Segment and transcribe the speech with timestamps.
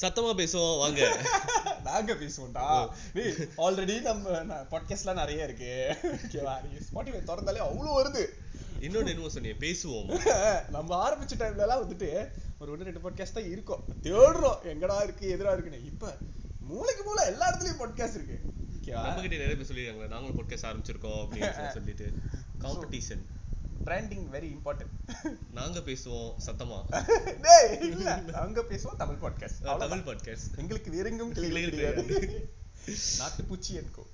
[0.00, 1.16] சத்தமா பேசுவோம் வாங்க.
[1.84, 2.88] நாங்க பேசுவோம்டா.
[3.12, 4.30] டேய் ஆல்ரெடி நம்ம
[4.70, 5.96] பாட்காஸ்ட்லாம் நிறைய இருக்கு.
[6.02, 8.24] ஓகேவா நீ ஸ்பாட்டிஃபை திறந்தாலே அவ்வளவு வருது.
[8.80, 10.06] இன்னொன்னு என்னமோ சொன்னீங்க பேசுவோம்.
[10.68, 12.28] நம்ம ஆரம்பிச்ச டைம்ல எல்லாம் வந்துட்டு
[12.58, 13.84] ஒரு ஒன்று ரெண்டு பாட்காஸ்ட் தான் இருக்கும்.
[14.02, 15.84] தேடுறோம் எங்கடா இருக்கு எதிரா இருக்குன்னு.
[15.84, 16.16] இப்ப
[16.60, 18.40] மூளைக்கு மூளை எல்லா இடத்துலயும் பாட்காஸ்ட் இருக்கு.
[18.80, 22.12] ஓகேவா நம்ம கிட்ட நிறைய பேர் சொல்லிருக்காங்க நாங்களும் பாட்காஸ்ட் ஆரம்பிச்சிருக்கோம் அப்படின்னு சொல்லிட்டு.
[22.64, 23.24] காம்படிஷன்
[23.84, 24.94] பிராண்டிங் வெரி இம்பார்ட்டன்ட்
[25.50, 26.78] நாங்க பேசுவோம் சத்தமா?
[27.44, 28.08] டேய் இல்ல.
[28.40, 32.04] அங்க பேசுவோம் தமிழ் பாட்காஸ்ட் தமிழ் பாட்காஸ்ட் எங்களுக்கு வேறெங்கும் கிடையாது.
[33.18, 34.04] நாட்டு பூச்சி என்கோ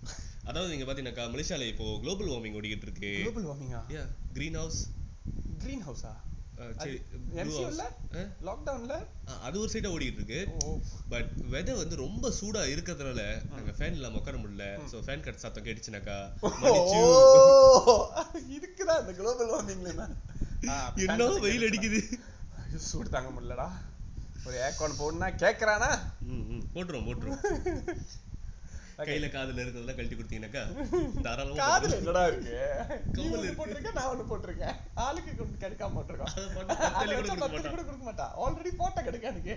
[0.45, 3.11] அதாவது நீங்க பாத்தீங்கன்னாக்கா மலேசியால இப்போ குளோபல் வார்மிங் ஓடிக்கிட்டு இருக்கு.
[3.21, 4.81] குளோபல் வார்மிங்கா யா கிரீன் ஹவுஸ்
[5.59, 6.13] கிரீன் ஹவுஸா
[6.77, 6.95] சரி
[7.41, 8.21] எம்சியூல house.
[8.47, 8.95] லாக்டவுன்ல
[9.47, 10.39] அது ஒரு சைடா ஓடிட்டு இருக்கு
[11.13, 14.67] பட் வெதர் வந்து ரொம்ப சூடா இருக்கிறதுனால நாங்க ஃபேன் இல்லாம உட்கார முடியல.
[14.93, 16.17] சோ ஃபேன் கட் சத்தம் கேட்டுச்சுனாக்கா
[18.57, 20.07] இதுக்குதான் இந்த குளோபல் வார்மிங்ல என்ன?
[21.47, 22.01] வெயில் அடிக்குது?
[22.89, 23.69] சூடு தாங்க முடியலடா.
[24.47, 25.91] ஒரு ஏர்கான் போடணும்னா கேக்குறானா?
[26.75, 27.41] போட்டுரும் போட்டுரும்.
[28.99, 30.63] கையில காதுல இருக்கிறதெல்லாம் கழட்டி கொடுத்தீங்கன்னாக்கா
[31.23, 32.55] தாராளமா காதுல என்னடா இருக்கு?
[33.17, 33.59] கம்மல் ஒண்ணு இருக்கு.
[33.59, 34.77] போட்டிருக்க நான் ஒண்ணு போட்டிருக்கேன்.
[35.05, 35.33] ஆளுக்கு
[35.65, 36.33] கிடைக்காம போட்டிருக்கோம்.
[37.83, 38.33] கொடுக்க மாட்டான்.
[38.43, 39.57] ஆல்ரெடி போட்ட கிடைக்கும் எனக்கு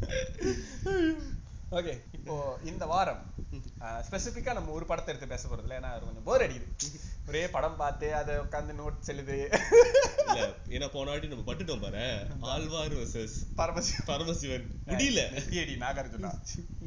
[1.78, 2.34] ஓகே இப்போ
[2.70, 3.20] இந்த வாரம்
[4.06, 6.98] ஸ்பெசிஃபிக்கா நம்ம ஒரு படத்தை எடுத்து பேச போறதுல ஏன்னா அது கொஞ்சம் போர் அடிக்குது.
[7.28, 9.36] ஒரே படம் பார்த்து அதை உட்காந்து நோட்ஸ் எழுது.
[10.26, 10.38] இல்ல
[10.74, 12.02] ஏன்னா போன வாட்டி நம்ம பட்டுட்டோம் பாரு.
[12.54, 14.66] ஆழ்வார் வர்சஸ் பரமசி பரமசிவன்.
[14.86, 15.22] முடியல.
[15.60, 16.32] ஏடி நாகார்ஜுனா.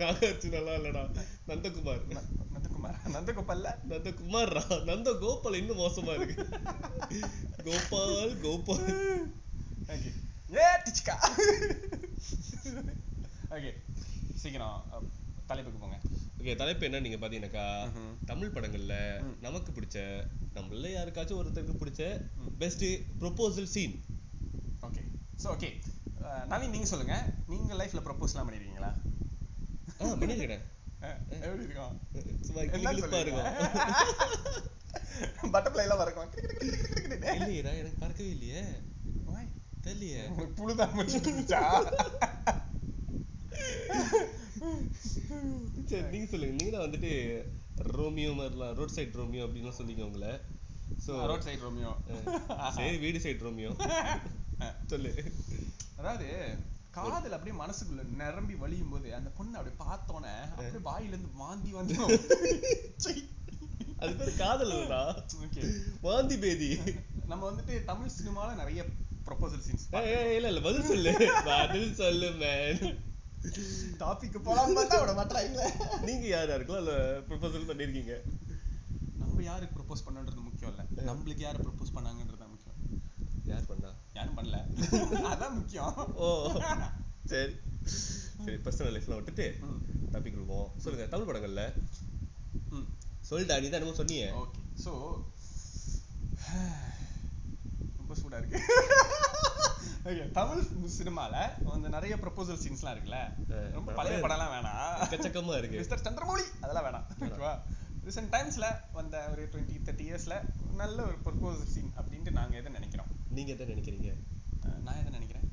[0.02, 1.04] நாகார்ஜுன நல்லா இல்லடா.
[1.52, 2.04] நந்தகுமார்.
[2.56, 3.00] நந்தகுமார்?
[3.16, 3.72] நந்தகோபால்ல?
[3.92, 4.54] நந்தகுமார்
[4.92, 6.46] நந்த கோபால் இன்னும் மோசமா இருக்கு.
[7.68, 8.94] கோபால் கோபால்.
[9.94, 10.12] ஓகே
[10.60, 11.16] ஏ டிச்கா
[13.56, 13.72] ஓகே
[14.42, 14.80] சீக்கிரம்
[15.48, 15.98] தலைப்புக்கு போங்க.
[16.40, 17.66] ஓகே தலைப்பு என்ன நீங்க பாத்தீங்கன்னாக்கா.
[18.26, 18.96] தமிழ் படங்கள்ல.
[19.42, 19.98] நமக்கு பிடிச்ச
[20.56, 22.04] நம்மள யாருக்காச்சும் ஒருத்தருக்கு பிடிச்ச.
[22.58, 22.86] Best
[23.20, 23.96] proposal scene
[24.82, 25.04] okay.
[25.44, 25.70] So okay
[26.52, 27.16] Naveen நீங்க சொல்லுங்க.
[27.48, 28.92] நீங்க லைஃப்ல ப்ரப்போஸ்லாம் பண்ணிருக்கீங்களா?
[30.00, 30.64] ஆ பண்ணிருக்கேன்.
[31.02, 31.96] அஹ், எப்படி இருக்கும்?
[32.42, 33.50] சும்மா கிளிகிளிப்பா இருக்கும்.
[35.54, 36.30] பட்டர்ஃப்ளை எல்லாம் பறக்கும்.
[37.38, 38.64] இல்லையேடா எனக்கு பறக்கவே இல்லையே?
[39.86, 40.22] தெரியலையே.
[40.58, 41.62] புழுதான் முடிச்சுட்டு இருந்துச்சா?
[45.90, 46.56] சரி நீங்க சொல்லுங்க.
[46.58, 47.12] நீங்க தான் வந்துட்டு
[47.94, 50.32] ரோமியோ மாதிரிலாம் ரோட் சைடு ரோமியோ அப்படின்லாம் சொல்லிங்க உங்களை.
[51.06, 51.92] So road side Romeo.
[52.78, 53.72] சரி வீடு சைடு ரோமியோ.
[54.92, 55.12] சொல்லு.
[56.00, 56.28] அதாவது
[56.98, 61.96] காதல் அப்படியே மனசுக்குள்ள நிரம்பி வழியும் போது அந்த பொண்ணு அப்படியே பார்த்தோன்னே அப்படியே வாயில இருந்து வாந்தி வந்து
[64.02, 64.74] அது பேர் காதல்
[65.44, 65.62] ஓகே.
[66.02, 66.70] வாந்தி பேதி.
[67.26, 68.82] நம்ம வந்துட்டு தமிழ் சினிமால நிறைய
[69.28, 69.86] ப்ரொபோசல் சீன்ஸ்
[70.34, 71.12] இல்ல இல்ல பதில் சொல்லு.
[71.50, 72.82] பதில் சொல்லு மேன்
[74.02, 75.66] டாபிக் போலாம் பார்த்தா விட மாட்டாங்களே.
[76.08, 76.94] நீங்க யார் யாருக்கெல்லாம் இல்ல
[77.30, 78.16] ப்ரொபோசல் பண்ணிருக்கீங்க?
[79.22, 80.84] நம்ம யாருக்கு ப்ரொபோஸ் பண்ணன்றது முக்கியம் இல்ல.
[81.10, 82.80] நம்மளுக்கு யாரு ப்ரொபோஸ் பண்ணாங்கன்றது தான் முக்கியம்.
[83.46, 83.92] யார் பண்ணா?
[84.14, 84.58] யாரும் பண்ணல.
[85.34, 85.94] அதான் முக்கியம்.
[86.18, 86.28] ஓ
[87.32, 87.54] சரி.
[88.46, 89.48] சரி பர்சனல் லைஃப்லாம் விட்டுட்டு.
[90.14, 91.64] டாபிக் விடுவோம் சொல்லுங்க தமிழ் படங்கள்ல.
[92.72, 92.88] ம்.
[93.30, 94.28] சொல்லிட்டா நீ தான் என்னமோ சொன்னீங்க.
[94.44, 94.62] ஓகே.
[94.84, 94.92] ஸோ
[98.00, 98.60] ரொம்ப சூடா இருக்கு.
[100.08, 100.64] ஓகே தமிழ்
[100.98, 101.36] சினிமால
[101.74, 103.20] வந்து நிறைய ப்ரொபோசல் சீன்ஸ்லாம் இருக்குல்ல?
[103.76, 104.18] ரொம்ப பழைய.
[104.26, 104.96] படம்லாம் வேணாம்.
[105.06, 105.80] எக்கச்சக்கமா இருக்கு.
[105.82, 107.06] மிஸ்டர் சந்திரமௌலி அதெல்லாம் வேணாம்.
[107.28, 107.54] ஓகேவா
[108.08, 110.38] ரீசெண்ட் டைம்ஸ்ல வந்த ஒரு டுவெண்ட்டி தேர்ட்டி இயர்ஸ்ல
[110.82, 113.12] நல்ல ஒரு ப்ரொபோசல் சீன் அப்படின்ட்டு நாங்க எதை நினைக்கிறோம்?
[113.38, 114.12] நீங்க என்ன நினைக்கிறீங்க?
[114.88, 115.48] நான் எதை நினைக்கிறேன்?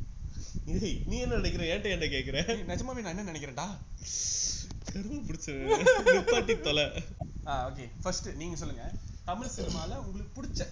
[1.10, 1.64] நீ என்ன நினைக்கிற?
[1.74, 2.38] ஏன்ட்ட என்ன கேக்குற?
[2.70, 3.68] நிஜமாவே நான் என்ன நினைக்கிறேன்டா?
[4.90, 5.48] கரும பிடிச்ச
[6.16, 6.86] நிப்பாட்டி தொலை.
[7.46, 8.84] ஆ ஓகே ஃபர்ஸ்ட் நீங்க சொல்லுங்க.
[9.30, 10.62] தமிழ் சினிமால உங்களுக்கு பிடிச்ச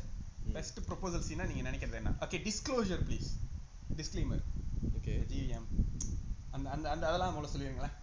[0.53, 2.11] பெஸ்ட் ப்ரொபோசல் சீனா நீங்க நினைக்கிறது என்ன?
[2.21, 3.29] Okay disclosure please
[3.97, 4.43] disclaimer
[4.99, 5.67] okay GVM
[6.51, 7.97] அந்த அந்த அந்த அதெல்லாம் முதல்ல சொல்லிடுங்களேன்.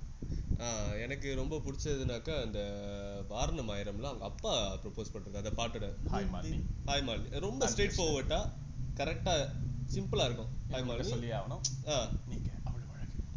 [1.00, 2.60] எனக்கு ரொம்ப பிடிச்சதுனாக்கா அந்த
[3.30, 5.88] வாரணம் ஆயிரம்ல அவங்க அப்பா ப்ரொபோஸ் பண்றது அந்த பாட்டோட.
[6.12, 8.40] ஹாய் மாலினி ஹாய் மாலினி ரொம்ப ஸ்ட்ரெயிட் ஃபார்வர்டா
[8.98, 9.34] கரெக்டா
[9.96, 10.52] சிம்பிளா இருக்கும்.
[10.72, 11.64] ஹாய் மாலினி சொல்லி ஆகணும்.
[11.88, 11.98] ஆ.
[12.28, 12.50] நீங்க.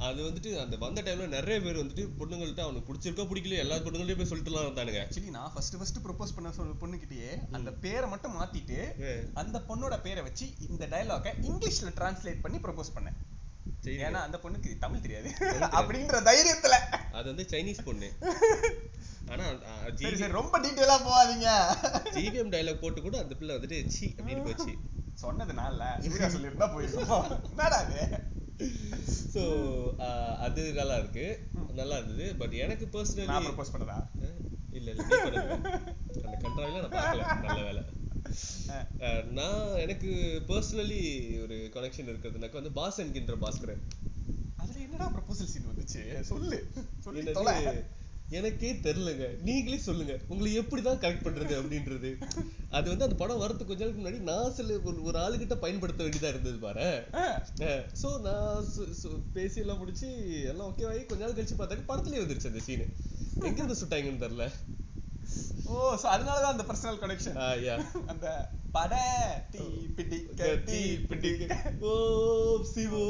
[0.07, 4.31] அது வந்துட்டு அந்த வந்த டைம்ல நிறைய பேர் வந்துட்டு பொண்ணுங்கள்ட்ட அவனுக்கு பிடிச்சிருக்கோ பிடிக்கலையோ எல்லா பொண்ணுங்கள்ட்டயும் போய்
[4.33, 5.01] சொல்லிட்டுலாம் இருந்தானுங்க.
[5.05, 8.79] ஆக்சுவலி நான் ஃபர்ஸ்ட் ஃபர்ஸ்ட் ப்ரொபோஸ் பண்ண சொல்ல பொண்ணுகிட்டயே அந்த பேரை மட்டும் மாத்திட்டு
[9.43, 13.19] அந்த பொண்ணோட பேரை வச்சு இந்த டயலாக இங்கிலீஷ்ல டிரான்ஸ்லேட் பண்ணி ப்ரொபோஸ் பண்ணேன்.
[14.07, 15.29] ஏன்னா அந்த பொண்ணுக்கு தமிழ் தெரியாது.
[15.79, 16.77] அப்படின்ற தைரியத்துல.
[17.19, 18.09] அது வந்து சைனீஸ் பொண்ணு.
[19.33, 19.45] ஆனா
[20.39, 21.49] ரொம்ப டீட்டெயிலா போகாதீங்க.
[22.17, 24.75] ஜிவிஎம் டயலாக் போட்டு கூட அந்த பிள்ளை வந்துட்டு சி அப்படின்னு போச்சு.
[25.25, 28.03] சொன்னது நான் இல்ல சூர்யா சொல்லியிருந்தா போயிருக்கோம் என்னடா இது?
[29.35, 29.43] ஸோ
[30.39, 31.27] அது நல்லா இருக்கு
[31.73, 33.99] நல்லா இருந்தது பட் எனக்கு நான் பர்சனலி ப்ரொபோஸ் பண்ணதா
[34.73, 35.53] இல்ல இல்ல நீ பண்ணல
[36.25, 37.27] அந்த கண்ட்ராவில நான் பார்க்கல.
[37.45, 37.83] நல்ல வேலை.
[39.31, 40.11] நான் எனக்கு
[40.49, 41.01] பர்சனலி
[41.43, 43.83] ஒரு கனெக்ஷன் இருக்கிறதுனாக்க வந்து பாஸ் என்கின்ற பாஸ்கரன்.
[44.59, 46.03] அதுல என்னடா ப்ரொபோசல் சீன் வந்துச்சு?
[46.23, 46.59] சொல்லு.
[47.07, 47.23] சொல்லி
[48.31, 50.15] எனக்கே தெரியலங்க நீங்களே சொல்லுங்க.
[50.29, 52.11] உங்களை எப்படிதான் கரெக்ட் பண்றது அப்படின்றது.
[52.71, 56.29] அது வந்து அந்த படம் வரதுக்கு கொஞ்ச நாளுக்கு முன்னாடி நான் சில ஒரு ஒரு ஆளுகிட்ட பயன்படுத்த வேண்டியதா
[56.29, 56.89] இருந்தது பாரு.
[58.03, 58.69] சோ நான்
[59.33, 60.09] பேசி எல்லாம் முடிச்சு
[60.45, 62.87] எல்லாம் ஓகே ஆகி கொஞ்ச நாள் கழிச்சு பார்த்தாக்க படத்துலயே வந்துருச்சு அந்த சீன்
[63.49, 64.47] எங்க இருந்து சுட்டாங்கன்னு தெரியல.
[65.67, 67.77] ஓ சோ அதனால தான் அந்த பர்சனல் கனெக்ஷன் யா
[68.07, 68.27] அந்த
[68.73, 68.95] பட
[69.51, 69.65] டீ
[69.97, 71.33] பிடி கட்டி பிடி
[71.81, 71.95] ஓ
[72.75, 73.05] சிவோ.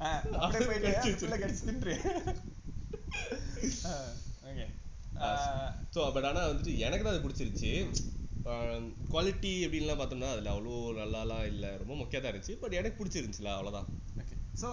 [0.00, 0.08] ஆ,
[0.44, 1.96] அப்படியே புள்ள கடிச்சு தின்று.
[4.48, 4.66] ஓகே
[5.94, 7.70] ஸோ பட் ஆனா வந்துட்டு எனக்கு தான் அது பிடிச்சிருச்சு.
[9.10, 11.66] குவாலிட்டி அப்படின்லாம் பார்த்தோம்னா அதுல அவ்வளோ நல்லாலாம் இல்ல.
[11.76, 12.56] ரொம்ப மொக்கையா தான் இருந்துச்சு.
[12.62, 13.88] பட் எனக்கு பிடிச்சிருந்துச்சுல அவ்வளவுதான்
[14.22, 14.68] okay so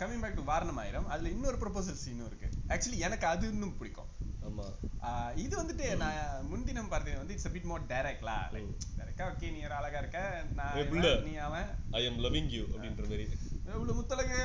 [0.00, 2.48] coming back to Vaaranam Aayiram அதுல இன்னொரு ப்ரொபோசல் சீனும் இருக்கு.
[2.68, 4.10] ஆக்சுவலி எனக்கு அது இன்னும் பிடிக்கும்.
[4.42, 4.66] ஆமா.
[5.00, 8.68] ஆஹ் இது வந்துட்டு நான் முன்தினம் பார்த்தது வந்து இட்ஸ் பிட் மோர் டைரக்ட்லா லைக்
[8.98, 10.20] டைரக்டா ஓகே நீ ஒரு அழகா இருக்க.
[10.54, 11.24] நான்.
[11.24, 11.68] நீ அவன்.
[11.92, 13.26] ஐ எம் லவ்விங் யூ அப்படின்ற மாதிரி.
[13.66, 14.40] இவ்வளவு முத்தலகு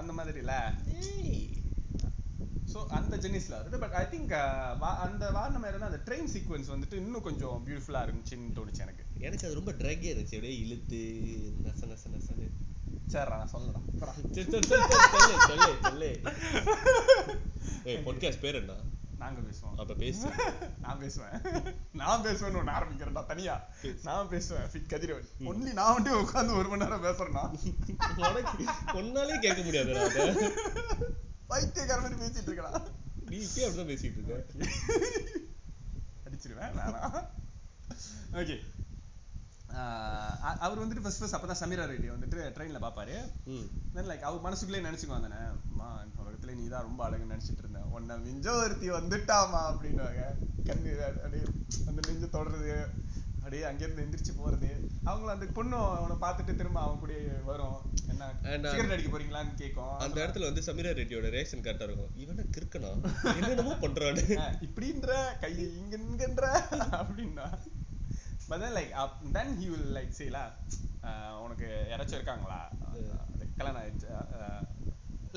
[0.00, 0.54] அந்த மாதிரில.
[2.72, 3.78] ஸோ அந்த ஜெனிஸ்ல வருது.
[3.78, 4.34] பட் ஐ திங்க்
[5.04, 9.04] அந்த வாரணமாயிரம் அந்த ட்ரெயின் சீக்வன்ஸ் வந்துட்டு இன்னும் கொஞ்சம் பியூட்டிஃபுல்லா இருந்துச்சுன்னு தோணுச்சு எனக்கு.
[9.18, 10.36] எனக்கு அது ரொம்ப ட்ராகியா இருந்துச்சு.
[10.38, 11.00] அப்படியே இழுத்து
[11.64, 12.48] நச நச நசன்னு.
[13.12, 13.52] சரிடா நான்
[14.34, 16.10] சரி, சொல்லு சொல்லு
[17.84, 18.76] ஏய் பாட்காஸ்ட் பேர் என்ன?
[19.16, 19.74] நாங்க பேசுவோம்.
[19.76, 20.26] அப்ப பேசு.
[20.84, 21.34] நான் பேசுவேன்.
[21.92, 23.54] நான் பேசுவேன்னு ஒன்று ஆரம்பிக்கிறேன்டா தனியா.
[24.02, 25.28] நான் பேசுவேன் ஃபிட் கதிரவன்.
[25.44, 27.44] ஒன்லி நான் வந்து உட்காந்து ஒரு மணி நேரம் பேசுறேன்னா
[28.16, 30.24] உனக்கு ஒன்னாலே கேட்க முடியாதுடா அத
[31.52, 32.72] பைத்தியக்கார மாதிரி பேசிட்டு இருக்கடா.
[33.30, 34.36] நீ இப்பயே அப்படிதான் பேசிட்டு இருக்க.
[36.26, 37.00] அடிச்சிருவேன் நானா
[38.40, 38.56] ஓகே
[40.64, 43.16] அவர் வந்துட்டு ஃபர்ஸ்ட் ஃபர்ஸ்ட் அப்பதான் சமீரா ரெட்டி வந்துட்டு ட்ரெயின்ல பாப்பாரு.
[43.94, 45.40] தென் லைக் அவர் மனசுக்குள்ளே நினைச்சுக்குவான் தானே.
[46.22, 50.22] உலகத்துல நீ தான் ரொம்ப அழகுன்னு நினைச்சிட்டு இருந்தேன் உன்னை மிஞ்ச ஒருத்தி வந்துட்டாமா அப்படின்னுவாங்க.
[50.68, 50.92] கண்ணு
[51.24, 51.44] அப்படியே
[51.90, 52.72] அந்த நெஞ்சு தொடறது
[53.50, 54.68] அப்படியே அங்கேருந்து எந்திரிச்சு போறது.
[55.10, 57.14] அவங்கள அந்த பொண்ணு அவனை பார்த்துட்டு திரும்ப அவன் கூட
[57.48, 57.80] வரும்.
[58.12, 58.28] என்ன
[58.72, 59.96] சிகரெட் அடிக்க போறீங்களான்னு கேட்கும்.
[60.04, 62.14] அந்த இடத்துல வந்து சமீரா ரெட்டியோட ரியாக்ஷன் கரெக்டா இருக்கும்.
[62.24, 62.92] இவன கிறுக்கனா?
[63.34, 64.24] என்னென்னமோ பண்றான்னு
[64.68, 66.54] இப்படின்ற கையை இங்க இங்கன்ற
[67.00, 67.48] அப்படின்னா.
[68.48, 68.92] But then like
[69.38, 70.46] then he will like செய்யலா
[71.44, 72.60] உனக்கு யாராச்சும் இருக்காங்களா?
[73.58, 74.10] கல்யாணம் ஆயிடுச்சு.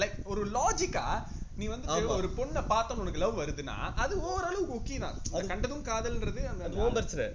[0.02, 1.08] லைக் ஒரு லாஜிக்கா
[1.60, 1.96] நீ வந்து.
[2.14, 5.18] ஒரு பொண்ணை பார்த்தோன்னு உனக்கு லவ் வருதுன்னா அது ஓரளவுக்கு ஓகே தான்.
[5.36, 7.26] அது கண்டதும் காதல்ன்றது அந்த பிரச்சனை.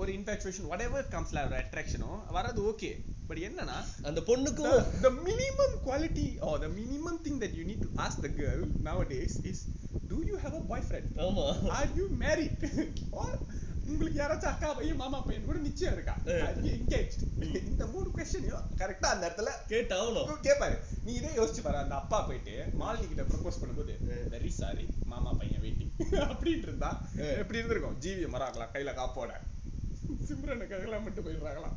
[0.00, 2.90] ஒரு இன்ஃபாக்சுவேஷன் வாட் எவர் கம்ஸ்ல ஒரு அட்ராக்ஷனும் வரது ஓகே
[3.28, 7.82] பட் என்னன்னா அந்த பொண்ணுக்கும் the, the minimum quality or the minimum thing that you need
[7.82, 9.58] to ask the girl nowadays is
[10.12, 11.08] do you have a boyfriend?
[11.26, 11.46] ஆமா.
[11.78, 12.54] Are you married?
[13.20, 13.30] Or
[13.90, 16.14] உங்களுக்கு யாராச்சும் அக்கா பையன் மாமா பையன் கூட நிச்சயம் இருக்கா?
[16.72, 17.20] engaged?
[17.70, 22.54] இந்த மூணு கொஸ்டினையும் கரெக்டா அந்த இடத்துல கேட்டாவணும் கேட்பாரு நீ இதே யோசிச்சு பாரு அந்த அப்பா போயிட்டு
[22.82, 23.94] மாலினி கிட்ட ப்ரப்போஸ் பண்ணும்போது
[24.34, 25.94] வெரி சாரி மாமா பையன் வெயிட்டிங்
[26.30, 26.90] அப்படின்ட்டு இருந்தா.
[27.40, 27.96] எப்படி இருந்திருக்கும்?
[28.04, 29.30] ஜீவி மராக்கலாம் கையில காப்போட.
[30.28, 30.66] சிம்ரனை
[31.06, 31.76] மட்டும் போயிடுறாங்களாம்.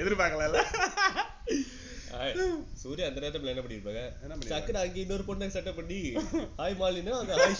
[0.00, 0.62] எதிர்பார்க்கல
[2.82, 4.02] சூர்யா அந்த நேரத்துல என்ன பண்ணிருப்பாங்க?
[4.52, 5.98] டக்குனு அங்க இன்னொரு பொண்ணை செட்டப் பண்ணி
[6.60, 7.14] ஹாய் மாலினா.
[7.40, 7.58] ஹாய்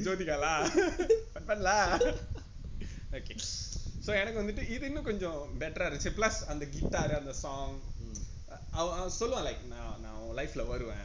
[0.06, 0.52] ஜோதிகாலா?
[1.48, 1.76] பண்ணலா
[3.18, 3.34] ஓகே
[4.06, 6.12] ஸோ எனக்கு வந்துட்டு இது இன்னும் கொஞ்சம் பெட்டரா இருந்துச்சு.
[6.18, 7.76] ப்ளஸ் அந்த கிட்டார் அந்த சாங்.
[8.80, 11.04] அவன் சொல்லுவான் லைக் நான் நான் உன் லைஃப்ல வருவேன்.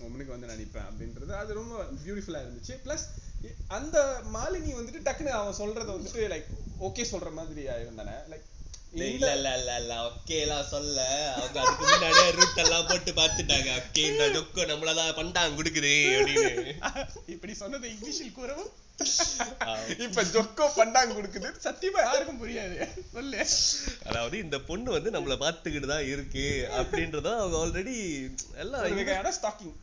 [0.00, 1.74] உன் முன்னுக்கு வந்து நடிப்பேன் அப்படின்றது அது ரொம்ப
[2.04, 2.76] பியூட்டிஃபுல்லா இருந்துச்சு.
[2.86, 3.06] ப்ளஸ்
[3.68, 3.98] அந்த
[4.32, 6.48] மாலினி வந்துட்டு டக்குன்னு அவன் சொல்றத வந்துட்டு லைக்
[6.80, 8.46] ஓகே சொல்ற மாதிரி இருந்தானே லைக்
[8.92, 11.00] இல்ல இல்ல இல்ல இல்ல ஓகே எல்லாம் சொல்ல.
[11.34, 13.68] அவங்க அதுக்கு முன்னாடியே ரூட் எல்லாம் போட்டு பார்த்துட்டாங்க.
[13.80, 16.48] ஓகே இந்த ஜொக்கு நம்மளதான் பண்டாங்க குடுக்குது அப்படின்னு.
[17.34, 18.70] இப்படி சொன்னது இங்கிலீஷில் கூறவும்.
[20.04, 22.78] இப்ப ஜொக்கோ பண்டாங்க கொடுக்குது சத்தியமா யாருக்கும் புரியாது.
[23.12, 23.38] சொல்லு.
[24.04, 26.44] அதாவது இந்த பொண்ணு வந்து நம்மள பார்த்துக்கிட்டு தான் இருக்கு
[26.80, 27.96] அப்படின்றத அவங்க ஆல்ரெடி
[28.56, 29.76] எல்லாம் ஸ்டாக்கிங்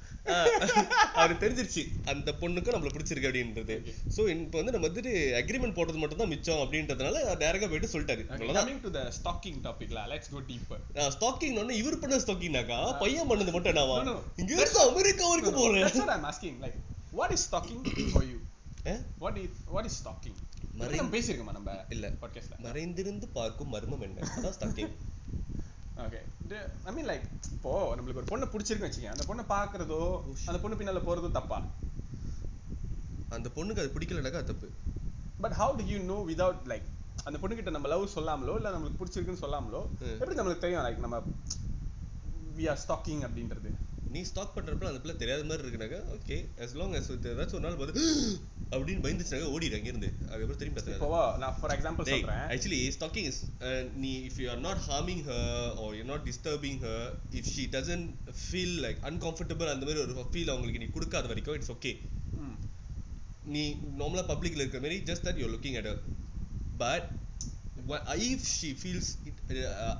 [1.13, 3.75] அவருக்கு தெரிஞ்சிருச்சு அந்த பொண்ணுக்கு நம்மள பிடிச்சிருக்கு அப்படின்றது
[4.15, 8.81] சோ இப்போ வந்து நம்ம வந்துட்டு அக்ரிமெண்ட் போட்டது மட்டும் தான் மிச்சம் அப்படின்றதுனால டைரக்டா போயிட்டு சொல்லிட்டாரு கமிங்
[8.81, 10.83] டு த ஸ்டாக்கிங் டாபிக்ல லெட்ஸ் கோ டீப்பர்
[11.15, 13.97] ஸ்டாக்கிங் ஒன்னு இவர் பண்ண ஸ்டாக்கிங்னாக்கா பையன் பண்ணது மட்டும் என்னவா.
[14.37, 16.57] இங்க இருந்து அமெரிக்கா வரைக்கும் போறேன் That's what I'm asking.
[16.61, 16.77] Like,
[17.13, 17.81] what is stalking
[18.11, 18.39] for you?
[18.85, 19.01] Ah?
[19.19, 20.35] What is what is stalking?
[20.79, 22.07] மறை- நம்ம பேசியிருக்கோமா நம்ம இல்ல.
[22.21, 24.93] பாட்காஸ்ட்ல மறைந்திருந்து பார்க்கும் மர்மம் என்ன அதான் stalking
[26.05, 26.19] okay
[26.87, 27.25] I mean like
[27.55, 29.99] இப்போ நம்மளுக்கு ஒரு பொண்ணை பிடிச்சிருக்குன்னு வச்சுக்கோங்க அந்த பொண்ணை பாக்குறதோ
[30.49, 31.57] அந்த பொண்ணு பின்னால போறதோ தப்பா?
[33.35, 34.67] அந்த பொண்ணுக்கு அது பிடிக்கலனாக்கா தப்பு.
[35.43, 36.87] But how do you know without like
[37.27, 39.81] அந்த பொண்ணுகிட்ட நம்ம லவ் சொல்லாமலோ இல்ல நம்மளுக்கு பிடிச்சிருக்குன்னு சொல்லாமலோ.
[40.19, 40.85] எப்படி நம்மளுக்கு தெரியும்?
[40.87, 41.17] லைக் நம்ம
[42.59, 43.71] வி ஆர் ஸ்டாக்கிங் அப்படின்றது.
[44.13, 47.79] நீ ஸ்டாக் பண்றப்ப அந்த பிள்ளை தெரியாத மாதிரி இருக்குனாக்கா ஓகே as long as ஏதாச்சும் ஒரு நாள்
[47.81, 48.05] பார்த்து
[48.75, 52.09] அப்படின்னு பயந்துச்சுனாக்கா ஓடிடு அங்க இருந்து அதுக்கப்புறம் திரும்பி பார்த்துக்காது நான் for example
[52.55, 53.37] actually stalking is
[53.67, 55.43] uh, நீ if you are not harming her
[55.81, 56.99] or you're not disturbing her
[57.41, 58.07] if she doesn't
[58.47, 61.93] feel like uncomfortable அந்த மாதிரி ஒரு ஃபீல் அவங்களுக்கு நீ கொடுக்காத வரைக்கும் இட்ஸ் ஓகே
[63.55, 63.63] நீ
[63.99, 65.97] நார்மலா பப்ளிக்ல இருக்கிற மாதிரி just that you're looking at her.
[66.79, 67.03] But
[68.25, 69.11] if she feels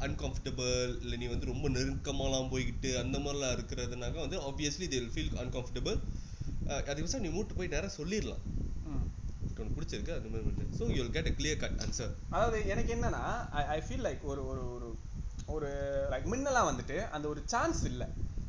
[0.01, 5.97] uncomfortable இல்ல நீ வந்து ரொம்ப நெருக்கமாலாம் போய்கிட்டு அந்த மாதிரிலாம் இருக்கிறதுனாக்க வந்து ஆப்வியஸ்லி தே ஃபீல் அன்கம்ஃபர்டபுள்
[6.87, 8.43] அதுக்கு நீ மூட்டு போய் நேரா சொல்லிடலாம்.
[9.57, 10.13] உனக்கு பிடிச்சிருக்கு?
[10.17, 10.65] அந்த மாதிரி வந்து.
[10.77, 14.23] So you will get a clear cut answer அதாவது எனக்கு என்னன்னா ஐ ஐ ஃபீல் லைக்
[14.23, 14.89] ஒரு ஒரு ஒரு
[15.47, 15.69] ஒரு
[16.11, 18.03] லைக் முன்னெல்லாம் வந்துட்டு அந்த ஒரு சான்ஸ் இல்ல.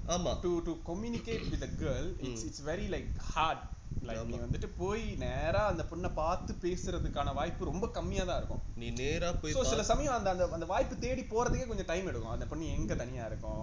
[0.07, 0.33] ஆமா.
[0.41, 3.65] To to communicate with a girl it's it's very like hard
[4.03, 4.43] like நீ ஆமா.
[4.43, 9.55] வந்துட்டு போய் நேரா அந்த பொண்ணை பார்த்து பேசுறதுக்கான வாய்ப்பு ரொம்ப கம்மியா தான் இருக்கும் நீ நேரா போய்
[9.57, 12.95] ஸோ சில சமயம் அந்த அந்த அந்த வாய்ப்பு தேடி போறதுக்கே கொஞ்சம் டைம் எடுக்கும் அந்த பொண்ணு எங்க
[12.95, 13.63] தனியா இருக்கும்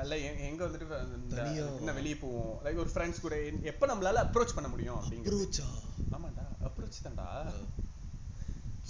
[0.00, 0.16] இல்ல
[0.48, 0.86] எங்க வந்துட்டு?
[1.78, 5.64] என்ன வெளிய போவோம் லைக் ஒரு ஃப்ரெண்ட்ஸ் கூட எப்ப நம்மளால அப்ரோச் பண்ண முடியும் அப்படிங்கிறது?
[6.12, 7.28] ஆமாண்டா அப்ரோச் தான்டா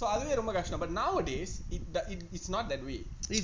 [0.00, 0.78] ஸோ அதுவே ரொம்ப கஷ்டம்.
[0.78, 2.96] But nowadays it it it's not that way.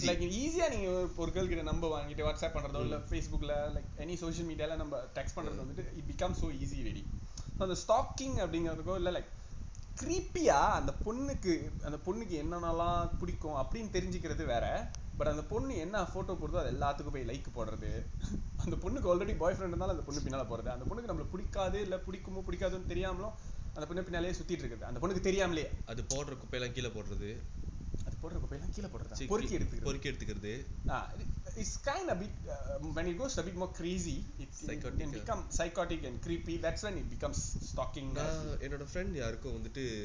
[0.06, 4.48] Like ஈஸியா நீங்க ஒரு- கேர்ள் கிட்ட நம்பர் வாங்கிட்டு வாட்ஸ்அப் பண்றதோ இல்ல ஃபேஸ்புக்ல லைக் எனி சோஷியல்
[4.48, 7.02] மீடியால நம்ம டெக்ஸ்ட் பண்றது வந்துட்டு it become so easy ready
[7.58, 9.32] அந்த ஸ்டாக்கிங் அப்படிங்கிறதுக்கோ இல்ல லைக்
[10.00, 11.52] creepy-ஆ அந்த பொண்ணுக்கு
[11.84, 14.64] அந்த பொண்ணுக்கு என்னென்னலாம் பிடிக்கும் அப்படின்னு தெரிஞ்சுக்கிறது வேற.
[15.16, 17.90] பட் அந்த பொண்ணு என்ன போட்டோ போடுதோ அது எல்லாத்துக்கும் போய் லைக் போடுறது.
[18.64, 20.68] அந்த பொண்ணுக்கு ஆல்ரெடி பாய் ஃப்ரெண்ட் இருந்தாலும் அந்த பொண்ணு பின்னால போறது.
[20.68, 23.34] அந்த பொண்ணுக்கு நம்மள பிடிக்காது இல்ல பிடிக்குமோ பிடிக்காதுன்னு தெரியாமலும்
[23.76, 24.78] அந்த பொண்ணு பின்னாலே சுத்திட்டு இருக்குது.
[24.78, 25.70] அந்த பொண்ணுக்கு தெரியாமலே.
[25.84, 27.36] அது போடுற குப்பையெல்லாம் கீழே போடுறது.
[28.04, 29.26] அது போடுற குப்பையெல்லாம் கீழே போடுறது?
[29.26, 29.82] பொறுக்கி எடுத்துக்கிறது.
[29.82, 30.64] பொறுக்கி எடுத்துக்கிறது.
[31.56, 35.10] It's kind a bit uh, when it goes a bit more crazy it, Psychotic, can
[35.10, 36.60] become psychotic and creepy.
[36.60, 37.34] That's when it becomes
[37.74, 38.12] stalking.
[38.12, 40.04] நான் என்னோட ஃப்ரெண்ட் யாருக்கும் வந்துட்டு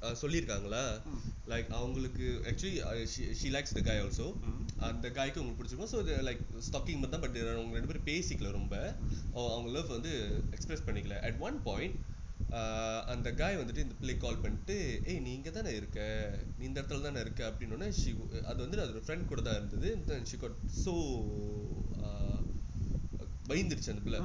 [0.00, 1.00] சொல்லியிருக்காங்களா.
[1.48, 4.34] லைக் அவங்களுக்கு ஆக்சுவலி ஷி லைக்ஸ் த காய் ஆல்சோ.
[4.76, 6.00] அந்த காய்க்கு உங்களுக்கு பிடிச்சிருக்கும்.
[6.00, 6.38] ஸோ லைக்
[6.70, 8.96] ஸ்டாக்கிங் மட்டும் தான் பட் அவங்க ரெண்டு பேரும் பேசிக்கல ரொம்ப.
[9.34, 11.20] அவ- அவங்க லவ் வந்து எக்ஸ்பிரஸ் பண்ணிக்கல.
[11.20, 11.94] அட் ஒன் பாயிண்ட்
[13.06, 16.00] அந்த காய் வந்துட்டு இந்த பிள்ளைக்கு கால் பண்ணிட்டு ஏய் நீ இங்க தானே இருக்க?
[16.58, 17.42] நீ இந்த இடத்துல தானே இருக்க?
[17.50, 18.10] அப்படின்னோடனே ஷி
[18.44, 19.90] அது வந்து அதோட ஃப்ரெண்ட் கூட தான் இருந்தது.
[20.24, 20.94] ஷி காட் ஸோ
[23.46, 24.18] பயந்துருச்சு அந்த பிள்ளை.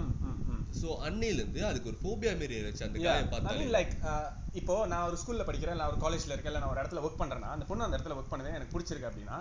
[0.79, 4.25] ஸோ அன்னையிலேருந்து அதுக்கு ஒரு ஃபோபியா மாரி ஆயிடுச்சு அந்த I பார்த்தாலே like, uh,
[4.59, 7.49] இப்போ நான் ஒரு ஸ்கூல்ல படிக்கிறேன் இல்ல ஒரு காலேஜ்ல இருக்கேன் இல்ல நான் ஒரு இடத்துல ஒர்க் பண்றேன்னா
[7.55, 9.37] அந்த பொண்ணு அந்த இடத்துல ஒர்க் பண்ணுது எனக்கு பிடிச்சிருக்கு அப்படின்னா.